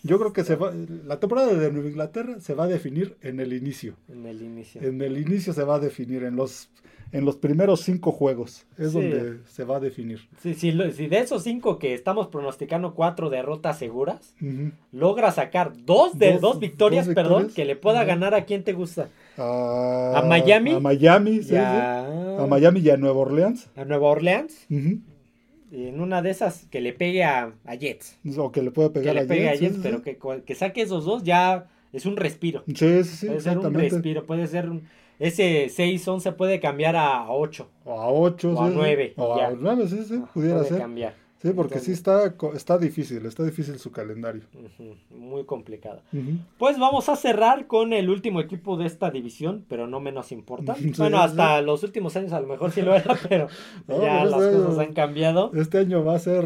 yo 0.02 0.18
creo 0.18 0.32
que 0.32 0.46
se 0.46 0.56
va, 0.56 0.72
la 1.06 1.20
temporada 1.20 1.54
de 1.54 1.72
Nueva 1.72 1.90
Inglaterra 1.90 2.40
se 2.40 2.54
va 2.54 2.64
a 2.66 2.68
definir 2.68 3.18
en 3.22 3.42
el 3.42 3.52
inicio. 3.52 3.96
En 4.10 4.26
el 4.26 4.42
inicio. 4.42 4.82
En 4.82 5.02
el 5.02 5.18
inicio 5.18 5.52
se 5.52 5.64
va 5.64 5.76
a 5.76 5.80
definir, 5.80 6.24
en 6.24 6.38
los, 6.38 6.70
en 7.14 7.24
los 7.26 7.38
primeros 7.38 7.80
cinco 7.82 8.12
juegos 8.12 8.66
es 8.78 8.92
Sí. 8.92 8.94
donde 9.00 9.40
se 9.46 9.64
va 9.64 9.78
a 9.78 9.80
definir. 9.80 10.28
Sí, 10.42 10.54
sí, 10.54 10.72
lo- 10.74 10.92
si 10.92 11.08
de 11.08 11.20
esos 11.20 11.44
cinco 11.44 11.80
que 11.80 11.94
estamos 11.94 12.28
pronosticando 12.28 12.94
cuatro 12.96 13.30
derrotas 13.30 13.78
seguras, 13.78 14.36
logra 14.92 15.32
sacar 15.32 15.72
dos 15.86 16.18
de 16.20 16.34
Dos- 16.34 16.42
dos, 16.42 16.60
victorias, 16.60 17.06
dos 17.06 17.16
perdón, 17.16 17.50
que 17.56 17.64
le 17.64 17.76
pueda 17.78 18.04
ganar 18.04 18.34
a 18.36 18.44
quien 18.46 18.64
te 18.66 18.74
gusta. 18.74 19.10
A, 19.38 20.14
¿A 20.18 20.22
Miami? 20.28 20.72
A 20.74 20.80
Miami, 20.80 21.42
sí. 21.44 21.54
Ya. 21.54 22.06
A 22.42 22.46
Miami 22.48 22.82
y 22.82 22.90
a 22.90 22.98
Nueva 22.98 23.20
Orleans. 23.20 23.70
A 23.76 23.86
Nueva 23.86 24.10
Orleans. 24.10 24.66
Y 25.72 25.88
en 25.88 26.02
una 26.02 26.22
de 26.22 26.30
esas 26.30 26.66
que 26.70 26.82
le 26.82 26.94
pegue 26.94 27.24
a, 27.24 27.54
a 27.66 27.76
Jets. 27.76 28.20
O 28.38 28.52
que 28.52 28.62
le 28.62 28.70
puede 28.72 28.90
Que 28.90 29.00
pegar 29.00 29.16
le 29.16 29.22
a 29.22 29.28
pegue 29.28 29.50
a 29.50 29.56
Jets, 29.56 29.78
pero 29.82 30.02
que, 30.04 30.20
que 30.46 30.56
saque 30.56 30.82
esos 30.82 31.06
dos 31.06 31.24
ya 31.24 31.68
es 31.92 32.06
un 32.06 32.16
respiro. 32.18 32.64
Sí, 32.68 32.76
sí, 32.76 33.04
sí, 33.04 33.26
puede 33.28 33.42
ser 33.42 33.58
un 33.58 33.74
respiro, 33.74 34.26
puede 34.26 34.48
ser 34.48 34.70
un- 34.70 34.84
ese 35.20 35.68
6-11 35.68 36.36
puede 36.36 36.60
cambiar 36.60 36.96
a 36.96 37.30
8. 37.32 37.68
O 37.86 38.00
a 38.00 38.08
8, 38.12 38.54
O 38.54 38.62
a 38.62 38.70
nueve, 38.70 39.14
O 39.18 39.38
ya. 39.38 39.48
a 39.48 39.52
9, 39.52 39.88
sí, 39.88 40.04
sí, 40.06 40.22
pudiera 40.34 40.58
puede 40.58 40.70
ser. 40.70 40.78
cambiar. 40.80 41.24
Sí, 41.42 41.52
porque 41.54 41.80
sí 41.80 41.92
está, 41.92 42.34
está 42.56 42.78
difícil, 42.78 43.26
está 43.26 43.44
difícil 43.44 43.78
su 43.78 43.92
calendario. 43.92 44.44
Muy 45.10 45.44
complicado. 45.44 46.02
Ujú. 46.14 46.38
Pues 46.58 46.80
vamos 46.80 47.10
a 47.10 47.18
cerrar 47.18 47.68
con 47.68 47.92
el 47.92 48.10
último 48.10 48.40
equipo 48.40 48.78
de 48.78 48.86
esta 48.86 49.12
división, 49.12 49.66
pero 49.68 49.86
no 49.86 50.00
menos 50.00 50.32
importante. 50.32 50.82
Sí, 50.82 50.94
bueno, 50.98 51.18
sí. 51.18 51.24
hasta 51.26 51.62
los 51.62 51.84
últimos 51.84 52.16
años 52.16 52.32
a 52.32 52.40
lo 52.40 52.48
mejor 52.48 52.72
sí 52.72 52.82
lo 52.82 52.96
era, 52.96 53.18
pero 53.28 53.50
No, 53.90 54.02
ya 54.02 54.24
las 54.24 54.42
este 54.42 54.56
cosas 54.58 54.72
año- 54.80 54.88
han 54.88 54.94
cambiado. 54.94 55.52
Este 55.54 55.80
año 55.80 56.06
va 56.06 56.16
a 56.16 56.20
ser, 56.20 56.46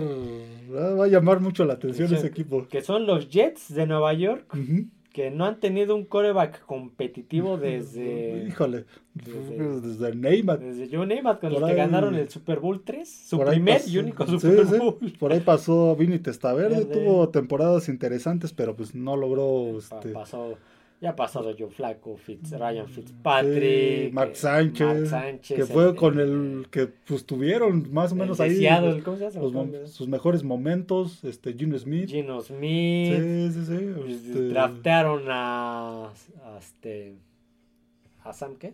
va 0.73 1.03
a 1.03 1.07
llamar 1.07 1.41
mucho 1.41 1.63
la 1.65 1.73
atención 1.73 2.07
Sí. 2.09 2.15
ese 2.15 2.25
equipo. 2.25 2.65
Que 2.67 2.81
son 2.81 3.05
los 3.05 3.29
Jets 3.29 3.71
de 3.75 3.85
Nueva 3.85 4.13
York, 4.13 4.51
Ujú. 4.51 4.87
Que 5.17 5.31
no 5.31 5.45
han 5.45 5.59
tenido 5.59 5.95
un 5.95 6.05
coreback 6.05 6.63
competitivo 6.67 7.57
desde, 7.57 8.45
Híjole, 8.47 8.85
desde- 9.15 9.81
desde, 9.81 10.15
Neymar. 10.15 10.59
desde 10.59 10.95
Joe 10.95 11.07
Namath, 11.07 11.39
con 11.39 11.49
el 11.49 11.55
Por 11.55 11.65
que 11.65 11.71
ahí- 11.71 11.77
ganaron 11.77 12.13
el 12.13 12.29
Super 12.29 12.59
Bowl 12.59 12.83
3, 12.85 13.09
su 13.27 13.39
primer 13.39 13.79
pasó- 13.79 13.89
y 13.89 13.97
único 13.97 14.27
Super 14.27 14.67
sí, 14.67 14.77
Bowl. 14.77 14.97
Por 15.19 15.33
ahí 15.33 15.39
pasó 15.39 15.95
Vini 15.95 16.19
Testaverde, 16.19 16.85
Verde. 16.85 16.93
tuvo 16.93 17.29
temporadas 17.29 17.89
interesantes, 17.89 18.53
pero 18.53 18.75
pues 18.75 18.93
no 18.93 19.17
logró 19.17 19.79
este, 19.79 20.09
pasó, 20.09 20.53
ya 20.99 21.11
ha 21.11 21.15
pasado 21.15 21.53
Joe 21.57 21.69
Flacco, 21.69 22.17
Fitz, 22.17 22.51
Ryan 22.51 22.87
sí, 22.87 22.93
Fitzpatrick, 22.93 24.13
Mark 24.13 24.31
eh, 24.31 24.35
Sánchez, 24.35 24.87
Mark 24.87 25.07
Sánchez, 25.07 25.57
que 25.57 25.65
fue 25.65 25.89
el- 25.89 25.95
con 25.95 26.19
el 26.19 26.67
que 26.71 26.87
pues 26.87 27.25
tuvieron 27.25 27.93
más 27.93 28.11
o 28.11 28.15
menos 28.15 28.39
ahí 28.39 28.55
Seattle, 28.57 29.03
¿cómo 29.03 29.17
se 29.17 29.29
llama? 29.29 29.65
los 29.79 29.91
sus 29.91 30.07
mejores 30.07 30.43
momentos, 30.43 31.23
este 31.23 31.53
Gino 31.53 31.77
Smith. 31.77 32.09
Gino 32.09 32.41
Smith. 32.41 33.15
Sí, 33.15 33.51
sí, 33.51 33.65
sí. 33.65 33.89
pues, 33.95 34.11
este, 34.25 34.47
Draftearon 34.49 35.23
a, 35.29 36.05
a 36.07 36.57
este 36.59 37.15
a 38.23 38.33
Sam 38.33 38.55
qué? 38.55 38.73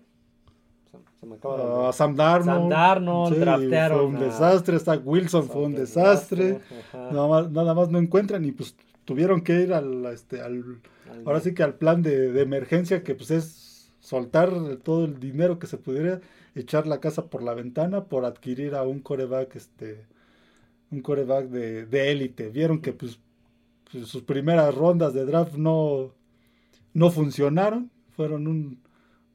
Se, 1.20 1.26
me 1.26 1.36
acaba 1.36 1.88
de. 1.88 1.94
Sam 1.94 2.16
Darnold. 2.16 2.46
Sam 2.62 2.70
Darnold, 2.70 3.34
Sí, 3.34 3.40
draftearon 3.40 3.98
Fue 3.98 4.08
un 4.08 4.16
a- 4.18 4.20
desastre. 4.26 4.80
Zach 4.80 5.02
Wilson 5.04 5.44
fue 5.50 5.64
un 5.64 5.74
desastre. 5.76 6.60
Nada 6.94 7.28
más, 7.28 7.52
nada 7.52 7.74
más 7.74 7.90
no 7.90 7.98
encuentran 8.00 8.46
y 8.46 8.52
pues 8.52 8.76
tuvieron 9.04 9.42
que 9.42 9.60
ir 9.62 9.74
al, 9.74 10.06
este, 10.06 10.40
Al- 10.42 10.80
ahora 11.26 11.40
sí 11.40 11.54
que 11.54 11.64
al 11.64 11.76
plan 11.76 12.02
de, 12.02 12.32
de 12.32 12.42
emergencia 12.42 13.04
que 13.04 13.16
pues 13.16 13.32
es 13.32 13.92
soltar 14.00 14.52
todo 14.84 15.06
el 15.06 15.20
dinero 15.20 15.60
que 15.60 15.68
se 15.68 15.78
pudiera 15.78 16.22
echar 16.56 16.88
la 16.88 17.00
casa 17.00 17.28
por 17.30 17.44
la 17.44 17.54
ventana 17.54 18.06
por 18.06 18.26
adquirir 18.26 18.76
a 18.76 18.84
un 18.84 19.00
coreback 19.00 19.56
este 19.56 20.06
un 20.92 21.02
coreback 21.02 21.48
de 21.48 21.86
de 21.86 22.12
élite. 22.12 22.50
Vieron 22.50 22.82
que 22.82 22.94
pues, 22.94 23.20
pues, 23.92 24.08
sus 24.08 24.24
primeras 24.24 24.74
rondas 24.76 25.14
de 25.14 25.26
draft 25.26 25.56
no 25.56 26.12
no 26.94 27.12
funcionaron 27.12 27.90
fueron 28.16 28.48
un, 28.48 28.80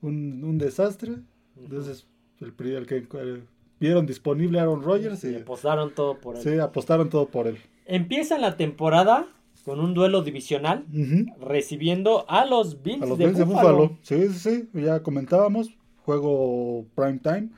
un, 0.02 0.44
un 0.44 0.58
desastre. 0.58 1.16
Entonces 1.60 2.06
el, 2.40 2.54
que 2.86 2.96
el- 3.18 3.42
vieron 3.80 4.06
disponible 4.06 4.60
Aaron 4.60 4.82
Rodgers 4.82 5.24
y 5.24 5.32
y 5.32 5.36
apostaron 5.36 5.94
todo 5.94 6.18
por 6.18 6.36
él. 6.36 6.42
sí, 6.42 6.58
apostaron 6.58 7.08
todo 7.10 7.28
por 7.28 7.46
él. 7.46 7.58
Empieza 7.86 8.38
la 8.38 8.56
temporada 8.56 9.26
con 9.64 9.80
un 9.80 9.94
duelo 9.94 10.22
divisional 10.22 10.86
recibiendo 11.40 12.24
a 12.28 12.44
los 12.46 12.82
Bills, 12.82 13.02
A 13.02 13.06
los 13.06 13.18
de, 13.18 13.26
Bills 13.26 13.38
de. 13.38 13.44
Buffalo. 13.44 13.96
Sí, 14.02 14.28
sí, 14.28 14.68
sí. 14.72 14.80
Ya 14.80 15.02
comentábamos. 15.02 15.70
Juego 16.04 16.86
prime 16.94 17.18
time. 17.22 17.48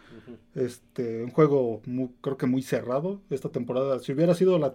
Este, 0.55 1.23
un 1.23 1.31
juego 1.31 1.81
muy- 1.87 2.11
creo 2.21 2.37
que 2.37 2.47
muy 2.47 2.63
cerrado 2.63 3.21
esta 3.31 3.49
temporada. 3.49 4.01
Si 4.01 4.13
hubiera 4.13 4.35
sido 4.35 4.59
la, 4.59 4.75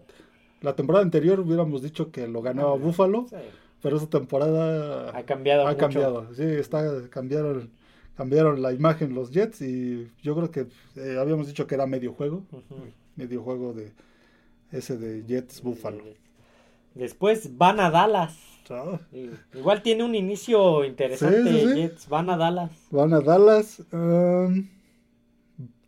la 0.62 0.76
temporada 0.76 1.04
anterior, 1.04 1.40
hubiéramos 1.42 1.82
dicho 1.82 2.12
que 2.12 2.28
lo 2.28 2.42
ganaba 2.42 2.76
Buffalo. 2.76 3.26
Sí, 3.30 3.36
Pero 3.82 3.98
esta 3.98 4.10
temporada 4.20 5.18
ha 5.18 5.24
cambiado 5.26 5.64
ha 5.64 5.72
mucho. 5.72 5.78
cambiado. 5.78 6.34
Sí, 6.34 6.44
está, 6.44 7.10
cambiaron, 7.10 7.70
cambiaron 8.16 8.62
la 8.62 8.72
imagen 8.72 9.14
los 9.14 9.32
Jets. 9.32 9.62
Y 9.62 10.10
yo 10.24 10.36
creo 10.36 10.50
que 10.52 10.68
eh, 10.96 11.18
habíamos 11.20 11.48
dicho 11.48 11.68
que 11.68 11.76
era 11.76 11.86
medio 11.86 12.14
juego. 12.14 12.44
Medio 13.18 13.42
juego 13.44 13.74
de 13.74 13.92
ese 14.72 14.98
de 14.98 15.24
Jets 15.28 15.62
Buffalo. 15.62 16.04
Después 16.96 17.58
van 17.58 17.80
a 17.80 17.92
Dallas. 17.92 18.36
Ah, 18.70 19.00
Igual 19.54 19.84
tiene 19.84 20.04
un 20.04 20.16
inicio 20.16 20.84
interesante. 20.86 21.44
Sí, 21.44 21.60
sí, 21.60 21.68
sí. 21.68 21.76
Jets 21.76 22.10
van 22.10 22.30
a 22.32 22.38
Dallas. 22.38 22.72
Van 22.90 23.14
a 23.14 23.22
Dallas. 23.22 23.84
um, 23.92 24.68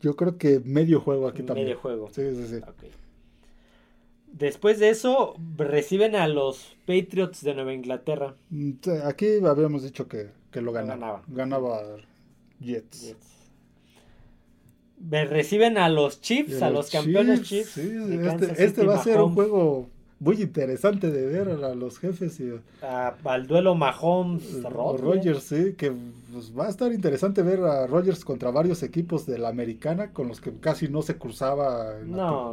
yo 0.01 0.15
creo 0.15 0.37
que 0.37 0.59
medio 0.63 1.01
juego 1.01 1.27
aquí 1.27 1.41
también. 1.41 1.65
Medio 1.67 1.79
juego. 1.79 2.09
Sí, 2.11 2.21
sí, 2.35 2.47
sí. 2.47 2.59
Después 4.31 4.77
de 4.77 4.89
eso, 4.89 5.35
reciben 5.55 6.15
a 6.15 6.27
los 6.27 6.75
Patriots 6.85 7.41
de 7.43 7.55
Nueva 7.55 7.73
Inglaterra. 7.73 8.35
Mm, 8.51 8.73
Aquí 9.05 9.25
habíamos 9.43 9.81
dicho 9.81 10.07
que, 10.07 10.29
que 10.51 10.61
lo 10.61 10.71
ganaba. 10.71 11.23
ganaba. 11.27 11.81
Ganaba 11.81 11.97
Jets. 12.59 13.15
Reciben 15.09 15.77
a 15.77 15.89
los 15.89 16.21
Chiefs, 16.21 16.61
a 16.61 16.69
los 16.69 16.89
campeones 16.89 17.43
Chiefs. 17.43 17.71
sí, 17.71 17.81
este 18.23 18.63
este 18.63 18.85
va 18.85 18.95
a 18.95 19.03
ser 19.03 19.21
un 19.21 19.33
juego 19.33 19.89
muy 20.19 20.41
interesante 20.41 21.11
de 21.11 21.25
ver 21.27 21.63
a 21.63 21.75
los 21.75 21.99
jefes 21.99 22.39
y 22.39 22.51
a, 22.81 23.15
al 23.23 23.45
duelo 23.45 23.75
Mahomes 23.75 24.55
eh, 24.55 24.69
Rogers, 24.69 25.43
sí, 25.43 25.73
que 25.77 25.91
pues, 26.31 26.57
va 26.57 26.65
a 26.65 26.69
estar 26.69 26.91
interesante 26.91 27.43
ver 27.43 27.59
a 27.61 27.85
Rogers 27.85 28.25
contra 28.25 28.49
varios 28.49 28.81
equipos 28.81 29.25
de 29.25 29.37
la 29.37 29.49
americana 29.49 30.11
con 30.13 30.27
los 30.27 30.41
que 30.41 30.51
casi 30.53 30.87
no 30.87 31.01
se 31.01 31.17
cruzaba 31.17 31.93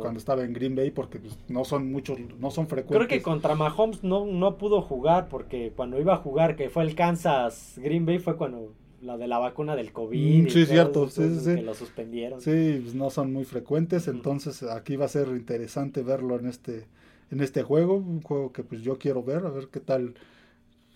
cuando 0.01 0.19
estaba 0.19 0.45
en 0.45 0.53
Green 0.53 0.75
Bay 0.75 0.91
porque 0.91 1.19
pues, 1.19 1.39
no 1.49 1.65
son 1.65 1.91
muchos, 1.91 2.19
no 2.39 2.51
son 2.51 2.67
frecuentes. 2.67 3.07
Creo 3.07 3.09
que 3.09 3.23
contra 3.23 3.55
Mahomes 3.55 4.05
no, 4.05 4.27
no 4.27 4.57
pudo 4.57 4.83
jugar 4.83 5.29
porque 5.29 5.73
cuando 5.75 5.99
iba 5.99 6.15
a 6.15 6.19
jugar, 6.19 6.57
que 6.57 6.69
fue 6.69 6.83
el 6.83 6.95
Kansas 6.95 7.75
Green 7.77 8.05
Bay, 8.05 8.19
fue 8.19 8.37
cuando 8.37 8.73
la 9.01 9.17
de 9.17 9.27
la 9.27 9.39
vacuna 9.39 9.77
del 9.77 9.93
COVID. 9.93 10.45
Mm, 10.45 10.49
sí, 10.49 10.67
cierto, 10.67 11.09
sí, 11.09 11.39
sí, 11.39 11.57
Que 11.57 11.63
lo 11.63 11.75
suspendieron. 11.75 12.41
Sí, 12.41 12.81
pues, 12.83 12.95
no 12.95 13.11
son 13.11 13.33
muy 13.33 13.45
frecuentes, 13.45 14.09
entonces 14.09 14.63
aquí 14.65 14.97
va 14.97 15.07
a 15.07 15.09
ser 15.09 15.29
interesante 15.29 16.03
verlo 16.03 16.39
en 16.39 16.47
este 16.47 16.87
en 17.31 17.41
este 17.41 17.63
juego, 17.63 17.97
un 17.97 18.23
juego 18.23 18.53
que 18.53 18.63
pues 18.63 18.83
yo 18.83 18.99
quiero 18.99 19.23
ver, 19.23 19.45
a 19.47 19.51
ver 19.51 19.69
qué 19.69 19.81
tal 19.81 20.15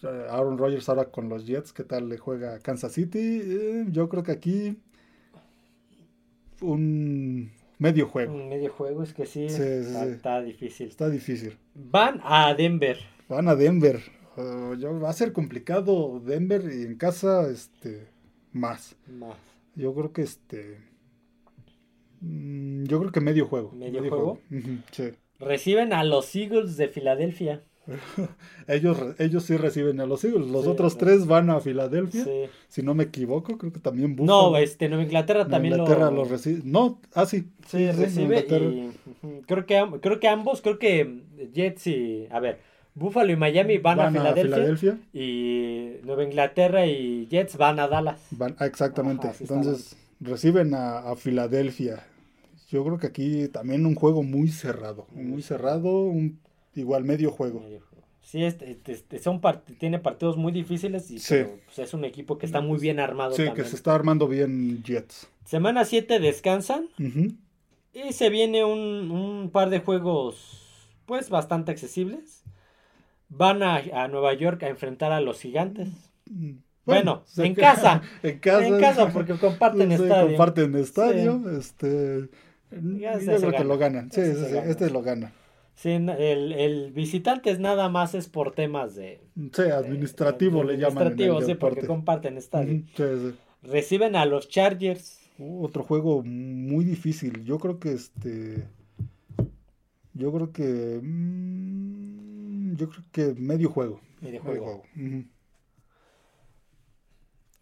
eh, 0.03 0.27
Aaron 0.31 0.59
Rodgers 0.59 0.89
ahora 0.89 1.07
con 1.07 1.29
los 1.29 1.47
Jets, 1.47 1.73
qué 1.73 1.85
tal 1.85 2.09
le 2.09 2.19
juega 2.19 2.61
Kansas 2.61 2.93
City. 2.93 3.41
Eh, 3.43 3.87
yo 3.89 4.09
creo 4.09 4.23
que 4.23 4.33
aquí 4.33 4.79
un 6.61 7.51
medio 7.79 8.07
juego. 8.07 8.35
Un 8.35 8.49
medio 8.49 8.71
juego, 8.73 9.03
es 9.03 9.13
que 9.13 9.27
sí, 9.27 9.47
está, 9.47 10.41
difícil. 10.43 10.89
Está 10.89 11.09
difícil. 11.09 11.57
Van 11.75 12.21
a 12.23 12.55
Denver. 12.55 12.99
Van 13.29 13.49
a 13.49 13.55
Denver. 13.57 14.01
Uh, 14.37 15.01
va 15.03 15.11
a 15.11 15.13
ser 15.15 15.33
complicado 15.33 16.21
Denver 16.21 16.63
y 16.73 16.83
en 16.83 16.97
casa 16.97 17.51
este 17.51 18.07
más. 18.53 18.95
Más. 19.09 19.37
Yo 19.75 19.93
creo 19.95 20.13
que 20.13 20.23
este 20.23 20.79
mm, 22.21 22.85
yo 22.85 23.01
creo 23.01 23.11
que 23.11 23.21
medio 23.21 23.47
juego. 23.47 23.73
Medio, 23.73 24.09
juego. 24.09 24.39
sí. 24.93 25.11
Reciben 25.39 25.93
a 25.93 26.05
los 26.05 26.35
Eagles 26.35 26.77
de 26.77 26.89
Filadelfia. 26.89 27.63
ellos, 28.69 28.99
ellos 29.19 29.45
sí 29.45 29.57
reciben 29.57 30.01
a 30.01 30.07
los 30.07 30.25
Eagles. 30.25 30.49
Los 30.49 30.67
otros 30.67 30.99
tres 30.99 31.27
van 31.27 31.49
a 31.51 31.61
Filadelfia. 31.61 32.25
Si 32.69 32.83
no 32.83 32.95
me 32.95 33.05
equivoco, 33.05 33.57
creo 33.57 33.73
que 33.73 33.81
también 33.81 34.15
Buffalo. 34.17 34.51
No, 34.51 34.57
este, 34.59 34.89
Nueva 34.89 35.05
Inglaterra 35.05 35.47
también 35.47 35.75
Inglaterra 35.75 36.11
lo... 36.11 36.25
recibe. 36.25 36.61
No, 36.65 37.01
ah, 37.15 37.27
sí. 37.27 37.49
Sí, 37.67 37.91
recibe. 37.91 38.47
creo, 39.47 39.67
que, 39.67 39.87
creo 40.01 40.21
que 40.21 40.29
ambos, 40.29 40.61
creo 40.61 40.79
que 40.79 41.23
Jets 41.55 41.87
y. 41.87 42.27
A 42.31 42.41
ver, 42.41 42.59
Buffalo 42.95 43.33
y 43.33 43.37
Miami 43.37 43.79
van, 43.79 44.01
a, 44.01 44.11
Filadelfia, 44.11 44.99
Y 45.13 45.93
Nueva 46.05 46.25
Inglaterra 46.25 46.87
y 46.87 47.27
Jets 47.31 47.57
van 47.57 47.79
a 47.81 47.89
Dallas. 47.89 48.21
Van, 48.33 48.57
ah, 48.59 48.67
exactamente. 48.67 49.31
Entonces, 49.41 49.97
reciben 50.21 50.75
a, 50.75 50.99
a 50.99 51.17
Filadelfia. 51.17 52.05
Yo 52.69 52.85
creo 52.85 52.99
que 52.99 53.07
aquí 53.07 53.49
también 53.49 53.87
un 53.87 53.95
juego 53.95 54.23
muy 54.23 54.49
cerrado, 54.49 55.07
muy 55.13 55.43
cerrado, 55.43 56.03
un 56.03 56.39
igual 56.75 57.05
medio 57.05 57.31
juego. 57.31 57.63
Sí, 58.21 58.45
este, 58.45 58.71
este, 58.71 58.93
este 58.93 59.19
son 59.21 59.41
tiene 59.79 59.99
partidos 59.99 60.37
muy 60.37 60.53
difíciles 60.53 61.11
y 61.11 61.15
pues, 61.15 61.79
es 61.79 61.95
un 61.95 62.05
equipo 62.05 62.37
que 62.37 62.45
está 62.45 62.61
muy 62.61 62.79
bien 62.79 63.01
armado. 63.01 63.35
Sí, 63.35 63.51
que 63.55 63.65
se 63.65 63.75
está 63.75 63.95
armando 63.95 64.29
bien 64.29 64.83
Jets. 64.85 65.29
Semana 65.47 65.87
7 65.87 66.21
descansan 66.21 66.91
y 67.95 68.13
se 68.13 68.29
viene 68.29 68.67
un, 68.67 69.11
un, 69.11 69.51
par 69.51 69.71
de 69.71 69.81
juegos 69.81 70.91
pues 71.07 71.31
bastante 71.31 71.73
accesibles. 71.73 72.43
Van 73.31 73.63
a, 73.63 73.77
a, 73.77 74.09
Nueva 74.09 74.35
York 74.35 74.63
a 74.63 74.69
enfrentar 74.69 75.11
a 75.11 75.21
los 75.23 75.41
gigantes. 75.41 75.89
Mm, 76.31 76.57
bueno, 76.85 77.25
en, 77.39 77.55
casa, 77.55 78.03
en 78.23 78.39
casa. 78.41 78.67
En 78.67 78.79
casa 78.79 79.11
porque 79.11 79.35
comparten 79.39 79.91
estadio. 79.91 80.29
Comparten 80.29 80.75
estadio. 80.77 81.43
Este 81.59 82.29
yo 82.71 83.41
creo 83.41 83.53
que 83.53 83.65
lo 83.65 83.79
ganan. 83.79 84.11
Sí, 84.11 84.23
sí, 84.23 84.57
este 84.65 84.91
lo 84.91 85.03
gana. 85.03 85.33
Sí, 85.79 85.91
el, 85.91 86.53
el, 86.53 86.91
visitante 86.91 87.51
es 87.51 87.61
nada 87.61 87.89
más 87.89 88.13
es 88.15 88.29
por 88.29 88.53
temas 88.53 88.97
de... 88.97 89.21
Sí, 89.53 89.63
administrativo 89.63 90.65
le 90.65 90.77
llaman. 90.77 91.07
Administrativo, 91.07 91.41
sí, 91.43 91.55
porque 91.55 91.87
comparten 91.87 92.37
estadio. 92.37 92.83
Reciben 93.63 94.17
a 94.17 94.25
los 94.25 94.49
Chargers. 94.49 95.21
Uh, 95.39 95.65
otro 95.65 95.85
juego 95.85 96.25
muy 96.25 96.85
difícil. 96.85 97.45
Yo 97.45 97.61
creo 97.61 97.79
que 97.79 97.93
este... 97.93 98.67
Yo 100.15 100.33
creo 100.33 100.53
que... 100.53 100.99
Mm, 101.01 102.75
yo 102.75 102.89
creo 102.89 103.05
que 103.13 103.41
medio 103.41 103.71
juego. 103.71 104.01
Medio 104.21 104.43
juego. 104.43 104.83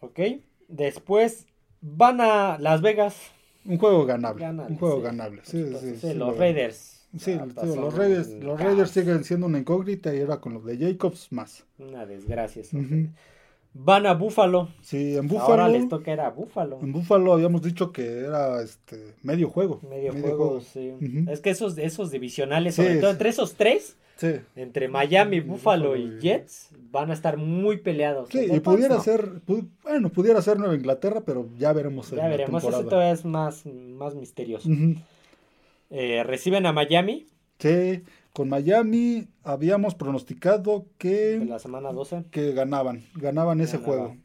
Ok. 0.01 0.21
Después 0.69 1.47
van 1.83 2.23
a 2.23 2.57
Las 2.59 2.81
Vegas. 2.81 3.31
Un 3.67 3.79
juego 3.79 4.07
ganable. 4.07 4.49
un 4.49 4.77
juego 4.77 5.01
ganable. 5.01 5.43
Sí, 5.45 5.65
sí, 6.01 6.15
los 6.15 6.37
Raiders. 6.37 6.97
Sí, 7.19 7.39
los 7.65 7.95
Raiders, 7.95 8.29
los 8.43 8.61
Raiders 8.61 8.91
siguen 8.91 9.25
siendo 9.25 9.47
una 9.47 9.59
incógnita 9.59 10.15
y 10.15 10.21
ahora 10.21 10.41
con 10.41 10.55
los 10.55 10.65
de 10.65 10.77
Jacobs 10.77 11.33
más. 11.33 11.65
Una 11.79 12.05
desgracia. 12.05 12.63
Van 13.79 14.07
a 14.07 14.15
Búfalo. 14.15 14.71
Sí, 14.81 15.17
en 15.17 15.29
Búfalo. 15.29 15.63
Ahora 15.63 15.69
les 15.69 15.89
toca 15.89 16.13
era 16.13 16.31
Búfalo. 16.31 16.79
En 16.81 16.93
Búfalo 16.93 17.33
habíamos 17.33 17.63
dicho 17.63 17.93
que 17.93 18.21
era 18.21 18.63
este 18.63 19.15
medio 19.23 19.51
juego. 19.51 19.81
Medio, 19.89 20.13
juego, 20.13 20.61
sí. 20.61 20.95
Es 21.29 21.41
que 21.41 21.51
esos, 21.51 21.77
esos 21.77 22.11
divisionales, 22.11 22.75
sobre 22.75 22.97
todo 22.97 23.11
entre 23.11 23.29
esos 23.29 23.55
tres, 23.55 23.97
entre 24.55 24.89
Miami, 24.89 25.41
Búfalo 25.41 25.97
y 25.97 26.19
Jets, 26.21 26.71
van 26.91 27.11
a 27.11 27.15
estar 27.15 27.37
muy 27.37 27.79
peleados. 27.79 28.29
Sí, 28.31 28.47
y 28.51 28.61
pudiera 28.61 28.99
ser, 29.01 29.43
bueno, 29.83 30.11
pudiera 30.11 30.41
ser 30.41 30.59
Nueva 30.59 30.75
Inglaterra, 30.75 31.23
pero 31.25 31.49
ya 31.59 31.73
veremos. 31.73 32.11
Ya 32.11 32.29
veremos, 32.29 32.65
ese 32.65 32.85
todavía 32.85 33.13
es 33.13 33.25
más, 33.25 33.67
más 33.67 34.15
misterioso. 34.15 34.69
Eh, 35.91 36.23
reciben 36.25 36.67
a 36.67 36.73
Miami. 36.73 37.27
Sí, 37.59 38.03
con 38.33 38.49
Miami 38.49 39.29
habíamos 39.45 39.95
pronosticado 39.95 40.87
que... 40.99 41.35
En 41.35 41.49
la 41.49 41.59
semana 41.59 41.93
12. 41.93 42.25
Que 42.31 42.53
ganaban, 42.53 43.05
ganaban 43.15 43.61
ese 43.61 43.79
juego. 43.79 44.17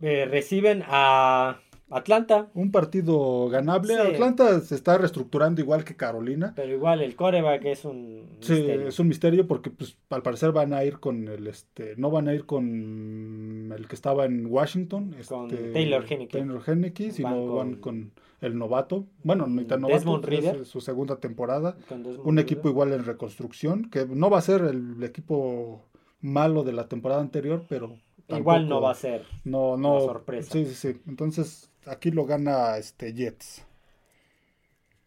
Eh, 0.00 0.26
reciben 0.26 0.82
a 0.86 1.60
Atlanta. 1.88 2.48
Un 2.54 2.72
partido 2.72 3.48
ganable. 3.48 3.96
Atlanta 3.96 4.60
se 4.60 4.74
está 4.74 4.98
reestructurando 4.98 5.60
igual 5.60 5.84
que 5.84 5.94
Carolina. 5.94 6.52
Pero 6.56 6.72
igual 6.72 7.00
el 7.00 7.14
coreback 7.14 7.64
es 7.64 7.84
un 7.84 8.26
sí, 8.40 8.54
es 8.54 8.98
un 8.98 9.08
misterio 9.08 9.46
porque 9.46 9.70
pues 9.70 9.96
al 10.10 10.22
parecer 10.22 10.50
van 10.50 10.74
a 10.74 10.84
ir 10.84 10.98
con 10.98 11.28
el 11.28 11.46
este 11.46 11.94
no 11.96 12.10
van 12.10 12.28
a 12.28 12.34
ir 12.34 12.44
con 12.44 13.72
el 13.76 13.86
que 13.86 13.94
estaba 13.94 14.24
en 14.24 14.46
Washington, 14.46 15.14
con 15.28 15.50
este, 15.50 15.72
Taylor 15.72 16.04
Henneke. 16.08 16.38
Taylor 16.38 16.62
Henneke, 16.66 17.12
sino 17.12 17.54
van 17.54 17.76
con 17.76 18.12
el 18.40 18.58
novato. 18.58 19.06
Bueno, 19.22 19.46
no 19.46 19.64
tan 19.66 19.80
novato, 19.80 20.28
es 20.28 20.68
su 20.68 20.80
segunda 20.80 21.16
temporada. 21.16 21.76
Un 22.24 22.38
equipo 22.38 22.68
igual 22.68 22.92
en 22.92 23.04
reconstrucción 23.04 23.90
que 23.90 24.06
no 24.06 24.28
va 24.28 24.38
a 24.38 24.42
ser 24.42 24.62
el 24.62 25.02
equipo 25.04 25.82
malo 26.20 26.64
de 26.64 26.72
la 26.72 26.88
temporada 26.88 27.20
anterior, 27.20 27.64
pero 27.68 27.96
igual 28.28 28.68
no 28.68 28.80
va 28.80 28.90
a 28.90 28.94
ser 28.94 29.24
no, 29.44 29.76
no, 29.76 30.00
sorpresa. 30.00 30.52
Sí, 30.52 30.66
sí, 30.66 30.74
sí. 30.74 31.00
Entonces, 31.06 31.70
aquí 31.86 32.10
lo 32.10 32.26
gana 32.26 32.76
este 32.78 33.12
Jets. 33.12 33.64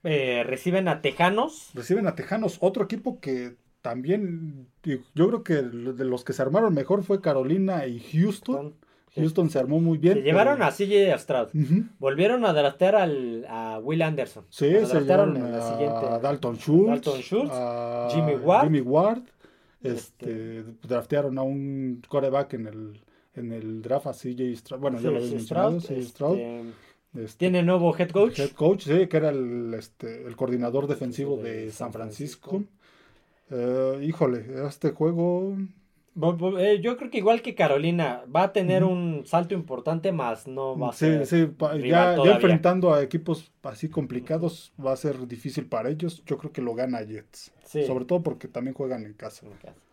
Eh, 0.04 0.44
reciben 0.46 0.88
a 0.88 1.02
Tejanos. 1.02 1.72
Reciben 1.74 2.08
a 2.08 2.16
Tejanos, 2.16 2.58
otro 2.62 2.84
equipo 2.84 3.20
que 3.20 3.56
también, 3.82 4.68
yo 4.84 5.28
creo 5.28 5.44
que 5.44 5.56
de 5.56 6.06
los 6.06 6.24
que 6.24 6.34
se 6.34 6.42
armaron 6.42 6.74
mejor 6.74 7.04
fue 7.04 7.22
Carolina 7.22 7.86
y 7.88 8.00
Houston. 8.00 8.76
Houston 9.16 9.50
se 9.50 9.60
armó 9.60 9.80
muy 9.80 9.98
bien. 9.98 10.16
Se 10.16 10.22
llevaron 10.22 10.62
a 10.62 10.72
CJ 10.72 11.18
Stroud. 11.18 11.48
Volvieron 11.98 12.46
a 12.46 12.54
draftear 12.54 12.96
al, 12.96 13.46
a 13.50 13.80
Will 13.80 14.02
Anderson. 14.02 14.46
Sí, 14.50 14.70
se 14.86 15.02
llevaron 15.02 15.52
la 15.52 15.62
siguiente. 15.62 16.06
a 16.06 16.20
Dalton 16.20 16.58
Schultz. 16.58 16.90
Dalton 16.90 17.22
Schultz. 17.22 17.52
A 17.54 18.10
Jimmy 18.12 18.36
Ward. 18.36 18.64
Jimmy 18.66 18.82
Ward. 18.82 19.24
Este, 19.82 20.60
este, 20.60 20.88
draftearon 20.88 21.38
a 21.38 21.42
un 21.42 22.02
coreback 22.08 22.54
en 22.54 22.68
el 22.68 23.02
en 23.36 23.52
el 23.52 23.82
draft 23.82 24.08
a 24.08 24.14
CJ 24.14 24.56
Stroud. 24.56 24.82
Bueno, 24.82 25.00
ya 25.00 25.10
lo 25.12 25.18
habéis 25.18 25.34
mencionado, 25.34 25.80
CJ 25.80 26.04
Stroud. 26.04 26.38
Este, 26.38 26.74
este, 27.16 27.38
tiene 27.38 27.64
nuevo 27.64 27.96
head 27.98 28.10
coach. 28.10 28.40
Head 28.40 28.52
coach, 28.52 28.84
sí, 28.84 29.08
que 29.08 29.18
era 29.18 29.30
el, 29.30 29.74
este, 29.74 30.28
el 30.28 30.36
coordinador 30.36 30.88
defensivo 30.88 31.38
de, 31.38 31.72
San 31.72 31.92
Francisco. 31.92 32.64
Eh, 33.50 34.00
híjole, 34.04 34.46
este 34.68 34.92
juego. 34.92 35.58
Eh, 36.60 36.82
yo 36.82 36.98
creo 36.98 37.10
que 37.10 37.20
igual 37.20 37.42
que 37.42 37.56
Carolina, 37.56 38.24
va 38.36 38.44
a 38.44 38.54
tener 38.54 38.84
un 38.84 39.24
salto 39.26 39.54
importante, 39.54 40.12
más 40.12 40.48
no 40.48 40.78
va 40.78 40.90
a 40.90 40.94
ser. 40.94 41.26
Sí, 41.26 41.48
sí, 41.48 41.54
ya, 41.88 42.18
ya, 42.24 42.36
enfrentando 42.36 42.94
a 42.94 43.02
equipos 43.02 43.52
así 43.64 43.90
complicados, 43.90 44.74
va 44.84 44.92
a 44.92 44.98
ser 44.98 45.28
difícil 45.28 45.66
para 45.66 45.90
ellos. 45.90 46.24
Yo 46.26 46.38
creo 46.38 46.52
que 46.52 46.62
lo 46.62 46.76
gana 46.76 47.02
Jets. 47.02 47.52
Sobre 47.64 48.06
todo 48.06 48.22
porque 48.22 48.48
también 48.48 48.74
juegan 48.74 49.06
en 49.06 49.14
casa. 49.14 49.46
En 49.46 49.54
casa 49.54 49.89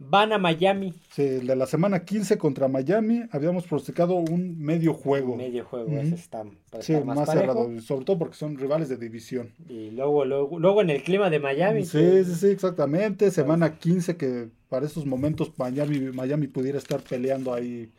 van 0.00 0.32
a 0.32 0.38
Miami. 0.38 0.94
Sí, 1.10 1.22
el 1.22 1.46
de 1.46 1.54
la 1.54 1.66
semana 1.66 2.04
15 2.04 2.38
contra 2.38 2.68
Miami 2.68 3.22
habíamos 3.30 3.66
pronosticado 3.66 4.14
un 4.14 4.58
medio 4.58 4.94
juego. 4.94 5.36
medio 5.36 5.64
juego, 5.64 5.92
ese 5.92 6.14
está, 6.14 6.44
sí, 6.80 6.94
más, 7.04 7.30
cerrado, 7.30 7.68
sobre 7.80 8.04
todo 8.06 8.18
porque 8.18 8.34
son 8.34 8.56
rivales 8.56 8.88
de 8.88 8.96
división. 8.96 9.52
Y 9.68 9.90
luego, 9.90 10.24
luego, 10.24 10.58
luego 10.58 10.80
en 10.80 10.90
el 10.90 11.02
clima 11.02 11.28
de 11.28 11.38
Miami. 11.38 11.84
Sí, 11.84 12.24
sí, 12.24 12.34
sí, 12.34 12.46
exactamente. 12.48 13.30
Semana 13.30 13.78
15 13.78 14.16
que 14.16 14.48
para 14.70 14.86
esos 14.86 15.04
momentos 15.04 15.52
Miami, 15.58 16.00
Miami 16.12 16.48
pudiera 16.48 16.78
estar 16.78 17.02
peleando 17.02 17.52
ahí 17.52 17.90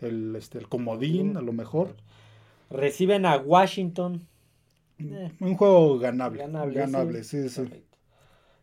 el, 0.00 0.34
este, 0.36 0.58
el 0.58 0.66
comodín, 0.66 1.36
a 1.36 1.42
lo 1.42 1.52
mejor. 1.52 1.94
Reciben 2.70 3.26
a 3.26 3.36
Washington. 3.36 4.26
Un 4.98 5.54
juego 5.56 5.98
ganable. 5.98 6.46
Ganable, 6.72 7.24
sí, 7.24 7.48
sí. 7.48 7.62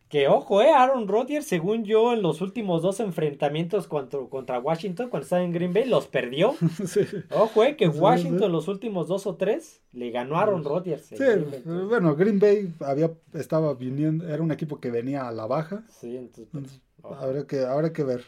Que 0.08 0.26
ojo, 0.26 0.62
eh, 0.62 0.70
Aaron 0.70 1.06
Rodgers, 1.06 1.46
según 1.46 1.84
yo, 1.84 2.14
en 2.14 2.22
los 2.22 2.40
últimos 2.40 2.80
dos 2.80 2.98
enfrentamientos 3.00 3.86
contra, 3.86 4.18
contra 4.30 4.58
Washington, 4.58 5.10
cuando 5.10 5.24
estaba 5.24 5.42
en 5.42 5.52
Green 5.52 5.74
Bay, 5.74 5.84
los 5.84 6.06
perdió. 6.06 6.54
Sí. 6.86 7.00
Ojo, 7.30 7.64
eh, 7.64 7.76
que 7.76 7.88
Washington 7.88 8.48
sí. 8.48 8.52
los 8.52 8.68
últimos 8.68 9.08
dos 9.08 9.26
o 9.26 9.36
tres 9.36 9.82
le 9.92 10.10
ganó 10.10 10.38
a 10.38 10.42
Aaron 10.42 10.64
Rodgers. 10.64 11.06
Sí, 11.06 11.16
Green 11.16 11.88
bueno, 11.88 12.16
Green 12.16 12.38
Bay 12.38 12.72
había, 12.80 13.10
estaba 13.34 13.74
viniendo, 13.74 14.26
era 14.26 14.42
un 14.42 14.50
equipo 14.50 14.80
que 14.80 14.90
venía 14.90 15.28
a 15.28 15.32
la 15.32 15.46
baja. 15.46 15.82
Sí, 15.90 16.16
entonces, 16.16 16.48
pues. 16.50 16.80
Habrá 17.02 17.46
que, 17.46 17.64
habrá 17.64 17.92
que 17.92 18.04
ver. 18.04 18.24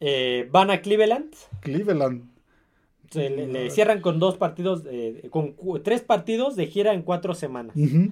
Eh, 0.00 0.48
van 0.50 0.70
a 0.70 0.80
Cleveland. 0.80 1.34
Cleveland. 1.60 2.30
Se 3.10 3.28
le, 3.28 3.46
le 3.46 3.70
cierran 3.70 4.00
con 4.00 4.18
dos 4.18 4.38
partidos, 4.38 4.84
eh, 4.86 5.28
con 5.30 5.54
tres 5.82 6.00
partidos 6.00 6.56
de 6.56 6.66
gira 6.66 6.94
en 6.94 7.02
cuatro 7.02 7.34
semanas. 7.34 7.76
Ujú. 7.76 8.10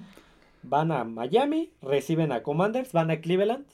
Van 0.63 0.91
a 0.91 1.03
Miami, 1.03 1.71
reciben 1.81 2.31
a 2.31 2.43
Commanders, 2.43 2.91
van 2.91 3.11
a 3.11 3.19
Cleveland. 3.21 3.65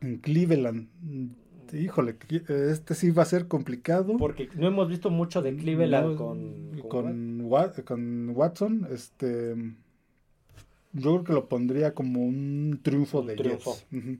En 0.00 0.18
Cleveland. 0.18 0.88
Híjole, 1.72 2.18
qui- 2.18 2.48
este 2.70 2.94
sí 2.94 3.10
va 3.10 3.22
a 3.22 3.26
ser 3.26 3.46
complicado. 3.46 4.16
Porque 4.16 4.48
no 4.56 4.66
hemos 4.66 4.88
visto 4.88 5.10
mucho 5.10 5.40
de 5.42 5.54
Cleveland 5.56 6.12
No, 6.12 6.16
con, 6.16 6.70
con- 6.80 6.88
con, 6.88 7.40
Wa- 7.42 7.72
con 7.84 8.30
Watson. 8.30 8.88
Este, 8.90 9.54
yo 10.92 11.02
creo 11.12 11.24
que 11.24 11.32
lo 11.34 11.48
pondría 11.48 11.94
como 11.94 12.24
un 12.24 12.80
triunfo 12.82 13.20
Un 13.20 13.26
de 13.28 13.36
triunfo. 13.36 13.76
Jets. 13.90 14.18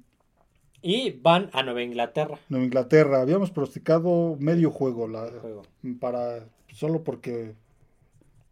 Y 0.83 1.11
van 1.11 1.51
a 1.53 1.63
Nueva 1.63 1.83
Inglaterra. 1.83 2.39
Nueva 2.49 2.65
Inglaterra, 2.65 3.21
habíamos 3.21 3.51
pronosticado 3.51 4.37
medio 4.39 4.71
juego 4.71 5.09
la, 5.09 5.27
Juego. 5.41 5.63
para 5.99 6.47
solo 6.73 7.03
porque 7.03 7.53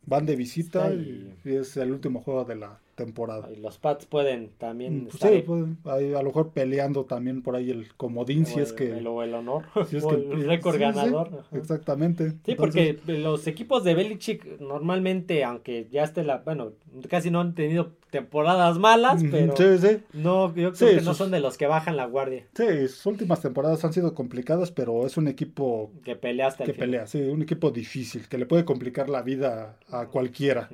van 0.04 0.26
de 0.26 0.34
visita 0.36 0.92
y 0.92 1.34
es 1.44 1.76
el 1.76 1.92
último 1.92 2.20
juego 2.20 2.44
de 2.44 2.56
la 2.56 2.80
temporada. 2.98 3.48
Y 3.50 3.56
los 3.60 3.78
Pats 3.78 4.04
pueden 4.04 4.50
también 4.58 4.98
Mm, 4.98 5.02
pues 5.04 5.14
estar 5.14 5.30
sí, 5.30 5.36
ahí. 5.36 5.42
pueden- 5.42 5.78
ahí 5.84 6.12
a 6.12 6.18
lo 6.18 6.24
mejor 6.24 6.50
peleando 6.50 7.04
también 7.06 7.40
por 7.42 7.56
ahí 7.56 7.70
el 7.70 7.94
comodín 7.96 8.44
si 8.44 8.60
es 8.60 8.72
que, 8.74 8.98
el, 8.98 9.06
o 9.06 9.22
el 9.22 9.32
honor. 9.32 9.62
si 9.88 9.96
es 9.96 10.04
o 10.04 10.08
que- 10.10 10.16
el 10.16 10.44
récord 10.46 10.74
sí, 10.74 10.80
ganador. 10.80 11.30
Exactamente. 11.52 12.30
Sí, 12.44 12.52
Entonces, 12.52 12.96
porque 12.96 13.20
los 13.20 13.46
equipos 13.46 13.84
de 13.84 13.94
Belichick 13.94 14.60
normalmente, 14.60 15.44
aunque 15.44 15.88
ya 15.90 16.02
esté 16.04 16.24
la, 16.24 16.38
bueno, 16.38 16.72
casi 17.08 17.30
no 17.30 17.40
han 17.40 17.54
tenido 17.54 17.92
temporadas 18.10 18.78
malas, 18.78 19.22
pero 19.30 19.56
sí, 19.56 19.78
sí, 19.78 20.02
no, 20.14 20.54
yo 20.54 20.72
creo 20.72 20.94
que 20.94 21.02
no 21.02 21.14
son 21.14 21.30
de 21.30 21.40
los 21.40 21.58
que 21.58 21.66
bajan 21.66 21.96
la 21.96 22.06
guardia, 22.06 22.46
sí, 22.54 22.88
sus 22.88 23.04
últimas 23.06 23.42
temporadas 23.42 23.84
han 23.84 23.92
sido 23.92 24.14
complicadas, 24.14 24.70
pero 24.70 25.06
es 25.06 25.16
un 25.18 25.28
equipo 25.28 25.90
que 26.04 26.16
pelea 26.16 26.46
hasta 26.46 26.64
el 26.64 26.72
que 26.72 26.78
pelea, 26.78 27.06
sí, 27.06 27.20
un 27.20 27.42
equipo 27.42 27.70
difícil, 27.70 28.26
que 28.28 28.38
le 28.38 28.46
puede 28.46 28.64
complicar 28.64 29.10
la 29.10 29.22
vida 29.22 29.76
a 29.90 30.06
cualquiera. 30.06 30.70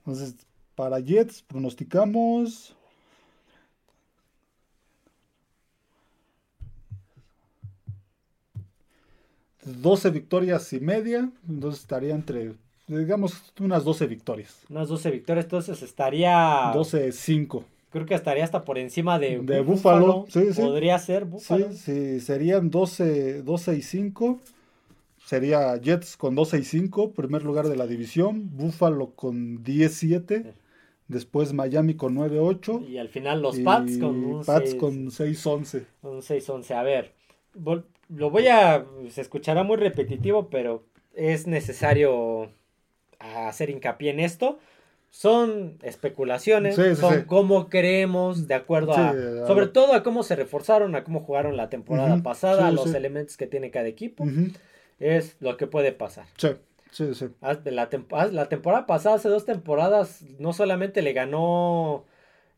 Entonces, 0.00 0.36
para 0.76 1.00
Jets 1.00 1.42
pronosticamos 1.42 2.76
12 9.64 10.10
victorias 10.10 10.72
y 10.72 10.78
media, 10.78 11.28
entonces 11.48 11.80
estaría 11.80 12.14
entre, 12.14 12.52
digamos, 12.86 13.52
unas 13.58 13.82
12 13.82 14.06
victorias. 14.06 14.54
Unas 14.70 14.88
12 14.88 15.10
victorias, 15.10 15.46
entonces 15.46 15.82
estaría, 15.82 16.72
12-5. 16.72 17.64
creo 17.90 18.06
que 18.06 18.14
estaría 18.14 18.44
hasta 18.44 18.64
por 18.64 18.78
encima 18.78 19.18
de, 19.18 19.40
De 19.40 19.60
Buffalo, 19.62 20.26
sí, 20.28 20.52
sí. 20.52 20.60
Podría 20.60 20.98
ser 20.98 21.24
Buffalo. 21.24 21.72
Sí, 21.72 21.78
sí, 21.78 22.20
serían 22.20 22.70
12, 22.70 23.42
12 23.42 23.76
y 23.76 23.82
5. 23.82 24.40
Sería 25.24 25.76
Jets 25.78 26.16
con 26.16 26.36
12 26.36 26.58
y 26.60 26.62
5, 26.64 27.10
primer 27.10 27.42
lugar 27.42 27.66
de 27.66 27.74
la 27.74 27.88
división. 27.88 28.48
Buffalo 28.56 29.10
con 29.16 29.64
10-7. 29.64 30.54
Después 31.08 31.52
Miami 31.52 31.94
con 31.94 32.16
9-8. 32.16 32.88
Y 32.88 32.98
al 32.98 33.08
final 33.08 33.40
los 33.42 33.58
Pats 33.60 33.98
con 33.98 34.24
un 34.24 34.44
Pats 34.44 34.70
6, 34.70 34.74
con 34.80 35.06
6-11. 35.06 35.84
un 36.02 36.20
6-11. 36.20 36.70
A 36.74 36.82
ver, 36.82 37.12
lo 38.08 38.30
voy 38.30 38.48
a, 38.48 38.84
se 39.10 39.20
escuchará 39.20 39.62
muy 39.62 39.76
repetitivo, 39.76 40.48
pero 40.50 40.84
es 41.14 41.46
necesario 41.46 42.50
hacer 43.18 43.70
hincapié 43.70 44.10
en 44.10 44.20
esto. 44.20 44.58
Son 45.10 45.78
especulaciones, 45.82 46.74
Sí, 46.74 46.82
sí, 46.90 46.96
son 46.96 47.14
sí. 47.14 47.24
cómo 47.26 47.68
creemos, 47.70 48.48
de 48.48 48.54
acuerdo 48.54 48.92
a, 48.92 49.14
sobre 49.46 49.68
todo 49.68 49.94
a 49.94 50.02
cómo 50.02 50.22
se 50.22 50.36
reforzaron, 50.36 50.94
a 50.94 51.04
cómo 51.04 51.20
jugaron 51.20 51.56
la 51.56 51.70
temporada 51.70 52.22
pasada, 52.22 52.66
a 52.66 52.70
los 52.72 52.92
elementos 52.92 53.36
que 53.36 53.46
tiene 53.46 53.70
cada 53.70 53.86
equipo, 53.86 54.26
es 54.98 55.36
lo 55.40 55.56
que 55.56 55.66
puede 55.68 55.92
pasar. 55.92 56.26
Sí, 56.36 56.48
sí, 56.90 57.14
sí. 57.14 57.26
La, 57.40 58.48
temporada 58.48 58.86
pasada, 58.86 59.16
hace 59.16 59.28
dos 59.28 59.44
temporadas, 59.44 60.22
no 60.38 60.52
solamente 60.52 61.02
le 61.02 61.12
ganó 61.12 62.04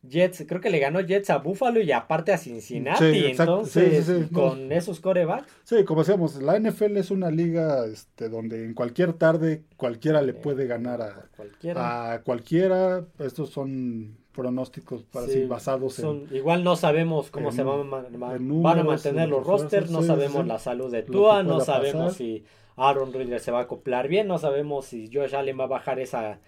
Jets, 0.07 0.45
creo 0.47 0.61
que 0.61 0.69
le 0.69 0.79
ganó 0.79 1.01
Jets 1.01 1.29
a 1.29 1.37
Buffalo 1.39 1.81
y 1.81 1.91
aparte 1.91 2.31
a 2.31 2.37
Cincinnati. 2.37 3.03
Sí, 3.13 3.25
Entonces, 3.25 4.05
sí, 4.05 4.23
sí. 4.23 4.33
con 4.33 4.71
esos 4.71 4.99
corebacks, 5.01 5.51
Sí, 5.63 5.83
como 5.83 6.01
decíamos, 6.01 6.41
la 6.41 6.57
NFL 6.57 6.97
es 6.97 7.11
una 7.11 7.29
liga 7.29 7.85
este, 7.85 8.29
donde 8.29 8.63
en 8.63 8.73
cualquier 8.73 9.13
tarde 9.13 9.63
cualquiera 9.75 10.21
le 10.21 10.33
puede 10.33 10.67
ganar 10.67 11.01
a, 11.01 11.25
cualquiera. 11.35 12.13
a 12.13 12.21
cualquiera. 12.21 13.05
Estos 13.19 13.49
son 13.49 14.17
pronósticos 14.31 15.03
para 15.03 15.27
Sí, 15.27 15.43
basados 15.45 15.99
en... 15.99 16.27
igual 16.31 16.63
no 16.63 16.77
sabemos 16.77 17.29
cómo 17.29 17.49
en- 17.49 17.55
se 17.55 17.63
van 17.63 17.81
a, 17.93 18.37
van 18.37 18.85
mantener 18.85 19.25
en 19.25 19.29
los 19.31 19.45
rosters, 19.45 19.91
no 19.91 20.01
sabemos 20.01 20.47
la 20.47 20.59
salud 20.59 20.89
de 20.89 21.03
Tua, 21.03 21.43
no 21.43 21.59
sabemos 21.59 22.13
pasar. 22.13 22.17
si 22.17 22.45
Aaron 22.87 23.13
Rodgers 23.13 23.43
se 23.43 23.51
va 23.51 23.59
a 23.59 23.63
acoplar 23.63 24.07
bien, 24.07 24.27
no 24.27 24.37
sabemos 24.37 24.85
si 24.85 25.09
Josh 25.13 25.35
Allen 25.35 25.59
va 25.59 25.65
a 25.65 25.67
bajar 25.67 25.99
esa, 25.99 26.39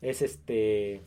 es 0.00 0.22
este, 0.22 1.00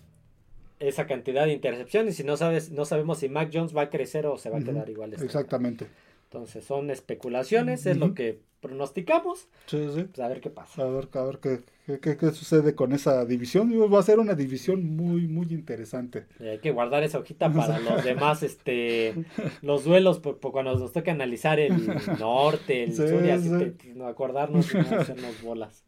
esa 0.80 1.07
cantidad 1.07 1.45
de 1.45 1.53
intercepciones 1.53 2.13
y 2.13 2.17
si 2.17 2.23
no 2.23 2.38
sabes, 2.38 2.71
no 2.71 2.86
sabemos 2.86 3.19
si 3.19 3.30
Mac 3.30 3.49
Jones 3.53 3.76
va 3.76 3.84
a 3.84 3.89
crecer 3.89 4.26
o 4.28 4.38
se 4.38 4.49
va 4.49 4.57
a 4.57 4.61
quedar 4.63 4.89
igual. 4.89 5.13
este 5.13 5.26
Exactamente. 5.26 5.88
Entonces 6.26 6.65
son 6.65 6.89
especulaciones, 6.91 7.86
es 7.86 7.97
lo 7.97 8.13
que 8.13 8.39
pronosticamos, 8.59 9.47
Sí, 9.67 9.88
sí. 9.93 10.03
pues 10.03 10.19
a 10.19 10.28
ver 10.28 10.41
qué 10.41 10.49
pasa. 10.49 10.82
A 10.82 10.86
ver, 10.86 11.07
a 11.13 11.23
ver 11.23 11.39
qué, 11.39 11.59
qué, 11.86 11.99
qué- 11.99 12.17
qué 12.17 12.31
sucede 12.31 12.75
con 12.75 12.93
esa 12.93 13.25
división. 13.25 13.71
Va 13.93 13.99
a 13.99 14.03
ser 14.03 14.19
una 14.19 14.36
división 14.36 14.95
muy, 14.95 15.27
muy 15.27 15.47
interesante. 15.51 16.27
Y 16.38 16.47
hay 16.47 16.59
que 16.59 16.71
guardar 16.71 17.03
esa 17.03 17.19
hojita 17.19 17.53
para 17.55 17.79
los 17.79 18.03
demás, 18.03 18.43
este, 18.43 19.21
los 19.61 19.86
duelos, 19.86 20.19
por, 20.19 20.39
por 20.39 20.51
cuando 20.51 20.75
nos 20.77 20.91
toca 20.91 21.11
analizar 21.11 21.59
el 21.61 22.03
norte, 22.17 22.83
el 22.83 22.93
Sí, 22.93 23.03
sur, 23.05 23.25
y 23.25 23.29
así 23.29 23.51
sí. 23.51 23.55
te- 23.55 23.71
te- 23.71 23.93
no 23.95 24.07
acordarnos 24.07 24.69
y 24.71 24.75
no 24.77 24.93
hacernos 24.93 25.39
bolas. 25.39 25.86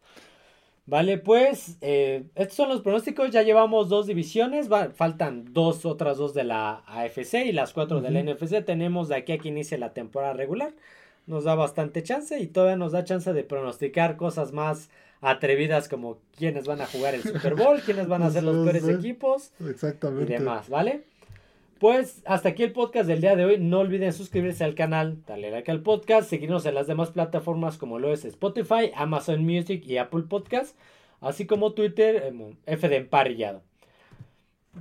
Vale, 0.88 1.18
pues, 1.20 1.78
eh, 1.82 2.28
estos 2.36 2.56
son 2.58 2.70
los 2.70 2.82
pronósticos, 2.82 3.32
ya 3.32 3.43
llevamos 3.43 3.89
dos 3.89 4.08
divisiones, 4.08 4.72
va- 4.72 4.91
faltan 4.91 5.54
dos, 5.54 5.86
otras 5.86 6.18
dos 6.18 6.34
de 6.34 6.45
la 6.45 6.84
AFC 6.88 7.45
y 7.45 7.54
las 7.54 7.74
cuatro 7.74 8.02
de 8.02 8.12
la. 8.12 8.20
NFC, 8.22 8.62
tenemos 8.64 9.10
de 9.10 9.16
aquí 9.18 9.34
a 9.34 9.39
que 9.39 9.50
inicie 9.50 9.78
la 9.80 9.93
temporada 9.93 10.34
regular, 10.34 10.74
nos 11.26 11.43
da 11.43 11.56
bastante 11.56 12.04
chance 12.04 12.39
y 12.39 12.48
todavía 12.48 12.78
nos 12.78 12.91
da 12.93 13.04
chance 13.04 13.34
de 13.34 13.43
pronosticar 13.43 14.18
cosas 14.18 14.54
más 14.54 14.89
atrevidas 15.22 15.88
como 15.89 16.20
quiénes 16.38 16.65
van 16.65 16.82
a 16.82 16.86
jugar 16.86 17.15
el 17.15 17.24
Super 17.24 17.55
Bowl, 17.55 17.82
quiénes 17.82 18.07
van 18.07 18.24
a 18.24 18.30
ser 18.32 18.43
los 18.43 18.63
peores 18.63 18.88
equipos 18.88 19.51
y 19.59 19.70
Exactamente. 19.70 20.34
demás, 20.34 20.70
¿vale? 20.70 21.03
Pues 21.80 22.24
hasta 22.26 22.49
aquí 22.49 22.63
el 22.63 22.72
podcast 22.72 23.07
del 23.07 23.22
día 23.22 23.36
de 23.36 23.45
hoy. 23.45 23.57
No 23.59 23.80
olviden 23.80 24.11
suscribirse 24.11 24.63
al 24.63 24.74
canal, 24.74 25.24
darle 25.28 25.51
like 25.51 25.70
al 25.70 25.82
podcast, 25.84 26.28
seguirnos 26.28 26.65
en 26.65 26.74
las 26.74 26.88
demás 26.88 27.11
plataformas 27.11 27.78
como 27.78 27.99
lo 27.99 28.11
es 28.11 28.26
Spotify, 28.26 28.91
Amazon 28.95 29.45
Music 29.45 29.84
y 29.86 29.97
Apple 29.97 30.24
Podcast, 30.24 30.76
así 31.22 31.45
como 31.45 31.74
Twitter, 31.74 32.24
em, 32.26 32.55
F 32.65 32.89
de 32.89 32.95
Emparrillado. 32.95 33.61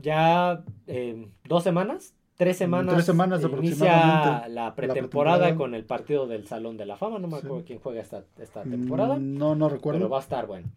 Ya 0.03 0.65
eh, 0.87 1.27
dos 1.45 1.65
semanas, 1.65 2.15
tres 2.37 2.57
semanas. 2.59 2.95
Tres 2.95 3.07
semanas 3.07 3.41
inicia 3.43 3.57
aproximadamente. 3.57 4.49
la 4.51 4.65
La 4.67 4.75
pretemporada 4.75 5.55
con 5.57 5.75
el 5.75 5.85
partido 5.85 6.27
del 6.27 6.47
Salón 6.47 6.77
de 6.77 6.87
la 6.87 6.97
Fama. 6.97 7.19
No 7.19 7.29
me 7.29 7.41
Sí. 7.41 7.47
acuerdo 7.47 7.65
quién 7.67 7.79
juega 7.81 8.01
esta, 8.01 8.25
esta 8.39 8.63
temporada, 8.63 9.17
Mm, 9.17 9.39
No, 9.39 9.55
no 9.55 9.67
pero 9.67 9.77
recuerdo. 9.77 10.09
va 10.09 10.19
a 10.19 10.21
estar 10.21 10.47
bueno. 10.47 10.69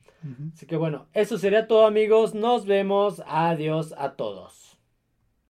Así 0.53 0.65
que 0.65 0.75
bueno, 0.77 1.05
eso 1.13 1.37
sería 1.37 1.67
todo 1.67 1.85
amigos. 1.85 2.33
Nos 2.35 2.65
vemos. 2.65 3.21
Adiós 3.27 3.93
a 3.97 4.11
todos. 4.13 4.68